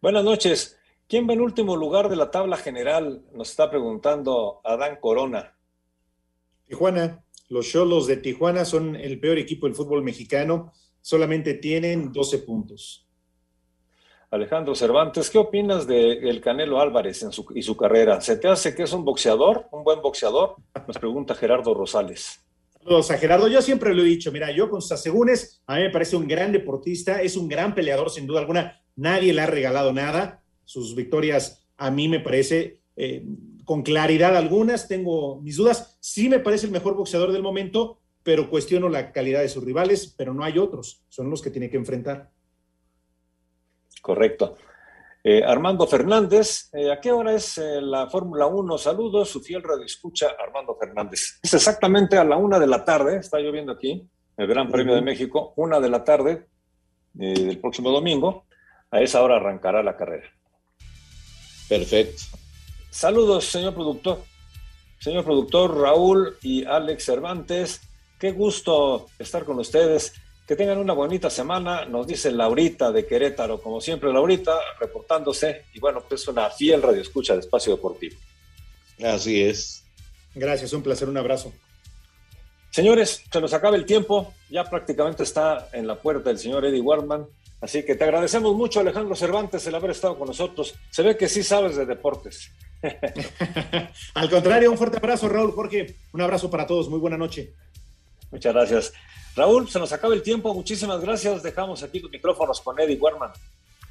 Buenas 0.01 0.23
noches. 0.23 0.77
¿Quién 1.09 1.27
va 1.27 1.33
en 1.33 1.41
último 1.41 1.75
lugar 1.75 2.07
de 2.07 2.15
la 2.15 2.31
tabla 2.31 2.55
general? 2.55 3.25
Nos 3.33 3.49
está 3.49 3.69
preguntando 3.69 4.61
Adán 4.63 4.99
Corona. 5.01 5.57
Tijuana. 6.67 7.25
Los 7.49 7.67
Cholos 7.67 8.07
de 8.07 8.15
Tijuana 8.15 8.63
son 8.63 8.95
el 8.95 9.19
peor 9.19 9.39
equipo 9.39 9.65
del 9.65 9.75
fútbol 9.75 10.03
mexicano. 10.03 10.71
Solamente 11.01 11.55
tienen 11.55 12.13
12 12.13 12.39
puntos. 12.39 13.09
Alejandro 14.32 14.75
Cervantes, 14.75 15.30
¿qué 15.30 15.38
opinas 15.38 15.88
de 15.88 16.30
el 16.30 16.39
Canelo 16.39 16.80
Álvarez 16.80 17.23
en 17.23 17.32
su, 17.32 17.45
y 17.55 17.63
su 17.63 17.75
carrera? 17.75 18.21
¿Se 18.21 18.38
te 18.38 18.47
hace 18.47 18.75
que 18.75 18.84
es 18.84 18.93
un 18.93 19.03
boxeador, 19.03 19.67
un 19.71 19.84
buen 19.84 20.01
boxeador? 20.01 20.55
Nos 20.88 20.97
pregunta 20.97 21.34
Gerardo 21.34 21.73
Rosales. 21.73 22.39
Saludos 22.82 23.11
a 23.11 23.17
Gerardo. 23.17 23.47
Yo 23.47 23.61
siempre 23.61 23.93
lo 23.93 24.03
he 24.03 24.05
dicho, 24.05 24.32
mira, 24.32 24.51
yo 24.51 24.69
con 24.69 24.82
sus 24.82 24.91
asegúnes, 24.91 25.61
a 25.65 25.75
mí 25.75 25.82
me 25.82 25.89
parece 25.89 26.15
un 26.15 26.27
gran 26.27 26.51
deportista, 26.51 27.21
es 27.21 27.36
un 27.36 27.47
gran 27.47 27.73
peleador, 27.73 28.09
sin 28.11 28.27
duda 28.27 28.39
alguna. 28.39 28.82
Nadie 28.95 29.34
le 29.34 29.41
ha 29.41 29.47
regalado 29.47 29.93
nada 29.93 30.43
sus 30.63 30.93
victorias 30.93 31.65
a 31.80 31.89
mí 31.89 32.07
me 32.07 32.19
parece 32.19 32.82
eh, 32.95 33.25
con 33.65 33.82
claridad 33.82 34.36
algunas, 34.36 34.88
tengo 34.88 35.41
mis 35.41 35.55
dudas, 35.55 35.97
sí 36.01 36.30
me 36.30 36.39
parece 36.39 36.67
el 36.67 36.71
mejor 36.71 36.95
boxeador 36.95 37.32
del 37.32 37.41
momento, 37.41 37.99
pero 38.21 38.49
cuestiono 38.49 38.89
la 38.89 39.11
calidad 39.11 39.41
de 39.41 39.49
sus 39.49 39.63
rivales, 39.63 40.13
pero 40.15 40.34
no 40.34 40.43
hay 40.43 40.59
otros, 40.59 41.03
son 41.07 41.30
los 41.30 41.41
que 41.41 41.49
tiene 41.49 41.69
que 41.69 41.77
enfrentar. 41.77 42.30
Correcto. 44.01 44.57
Eh, 45.21 45.43
Armando 45.43 45.85
Fernández, 45.85 46.69
eh, 46.73 46.91
¿a 46.91 47.01
qué 47.01 47.11
hora 47.11 47.33
es 47.33 47.57
eh, 47.57 47.81
la 47.81 48.09
Fórmula 48.09 48.47
1? 48.47 48.77
Saludos, 48.77 49.29
su 49.29 49.41
fiel 49.41 49.61
radio 49.61 49.83
escucha, 49.83 50.27
Armando 50.41 50.77
Fernández. 50.77 51.39
Es 51.43 51.53
exactamente 51.53 52.17
a 52.17 52.23
la 52.23 52.37
una 52.37 52.57
de 52.57 52.67
la 52.67 52.85
tarde, 52.85 53.17
está 53.17 53.37
lloviendo 53.39 53.73
aquí, 53.73 54.07
el 54.37 54.47
Gran 54.47 54.69
Premio 54.69 54.95
de 54.95 55.01
México, 55.01 55.53
una 55.57 55.81
de 55.81 55.89
la 55.89 56.03
tarde 56.05 56.47
del 57.13 57.59
próximo 57.59 57.91
domingo, 57.91 58.45
a 58.91 59.01
esa 59.01 59.21
hora 59.21 59.35
arrancará 59.35 59.83
la 59.83 59.97
carrera. 59.97 60.29
Perfecto. 61.67 62.23
Saludos, 62.89 63.45
señor 63.45 63.73
productor. 63.73 64.23
Señor 64.99 65.23
productor 65.23 65.77
Raúl 65.77 66.37
y 66.41 66.65
Alex 66.65 67.05
Cervantes, 67.05 67.81
qué 68.19 68.31
gusto 68.31 69.07
estar 69.17 69.45
con 69.45 69.59
ustedes. 69.59 70.13
Que 70.49 70.55
tengan 70.55 70.79
una 70.79 70.93
bonita 70.93 71.29
semana, 71.29 71.85
nos 71.85 72.07
dice 72.07 72.31
Laurita 72.31 72.91
de 72.91 73.05
Querétaro, 73.05 73.61
como 73.61 73.79
siempre 73.79 74.11
Laurita, 74.11 74.59
reportándose, 74.79 75.65
y 75.75 75.79
bueno, 75.79 76.01
pues 76.09 76.27
una 76.27 76.49
fiel 76.49 76.81
radio 76.81 77.03
escucha 77.03 77.35
de 77.35 77.41
Espacio 77.41 77.75
Deportivo. 77.75 78.17
Así 79.03 79.43
es. 79.43 79.83
Gracias, 80.33 80.73
un 80.73 80.81
placer, 80.81 81.07
un 81.07 81.17
abrazo. 81.17 81.53
Señores, 82.71 83.21
se 83.31 83.39
nos 83.39 83.53
acaba 83.53 83.75
el 83.75 83.85
tiempo, 83.85 84.33
ya 84.49 84.67
prácticamente 84.67 85.21
está 85.21 85.69
en 85.71 85.85
la 85.85 86.01
puerta 86.01 86.31
el 86.31 86.39
señor 86.39 86.65
Eddie 86.65 86.81
Warman, 86.81 87.27
Así 87.61 87.83
que 87.83 87.93
te 87.93 88.05
agradecemos 88.05 88.55
mucho, 88.55 88.79
Alejandro 88.79 89.15
Cervantes, 89.15 89.67
el 89.67 89.75
haber 89.75 89.91
estado 89.91 90.17
con 90.17 90.29
nosotros. 90.29 90.73
Se 90.89 91.03
ve 91.03 91.15
que 91.15 91.27
sí 91.27 91.43
sabes 91.43 91.75
de 91.75 91.85
deportes. 91.85 92.49
Al 94.15 94.29
contrario, 94.29 94.71
un 94.71 94.77
fuerte 94.79 94.97
abrazo, 94.97 95.29
Raúl 95.29 95.51
Jorge. 95.51 95.95
Un 96.13 96.21
abrazo 96.21 96.49
para 96.49 96.65
todos. 96.65 96.89
Muy 96.89 96.99
buena 96.99 97.17
noche. 97.17 97.53
Muchas 98.32 98.53
gracias. 98.53 98.93
Raúl, 99.36 99.69
se 99.69 99.80
nos 99.80 99.91
acaba 99.91 100.13
el 100.13 100.21
tiempo. 100.21 100.53
Muchísimas 100.53 101.01
gracias. 101.01 101.43
Dejamos 101.43 101.84
aquí 101.84 101.99
los 101.99 102.11
micrófonos 102.11 102.61
con 102.61 102.80
Eddie 102.80 102.97
Warman. 102.97 103.32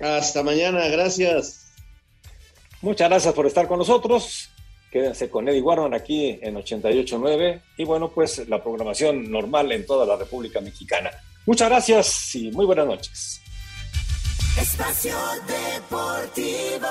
Hasta 0.01 0.43
mañana. 0.43 0.86
Gracias. 0.89 1.72
Muchas 2.80 3.09
gracias 3.09 3.34
por 3.34 3.47
estar 3.47 3.66
con 3.66 3.78
nosotros. 3.78 4.51
Quédense 4.91 5.28
con 5.28 5.49
Eddie 5.49 5.61
Warman 5.61 5.95
aquí 5.95 6.39
en 6.41 6.55
88.9 6.55 7.62
y 7.76 7.84
bueno, 7.84 8.11
pues 8.11 8.49
la 8.49 8.62
programación 8.62 9.30
normal 9.30 9.70
en 9.72 9.84
toda 9.84 10.07
la 10.07 10.16
República 10.16 10.61
Mexicana. 10.61 11.11
Muchas 11.45 11.68
gracias 11.68 12.34
y 12.34 12.51
muy 12.51 12.64
buenas 12.64 12.86
noches. 12.86 13.41
Espacio 14.61 15.16
Deportivo. 15.47 16.89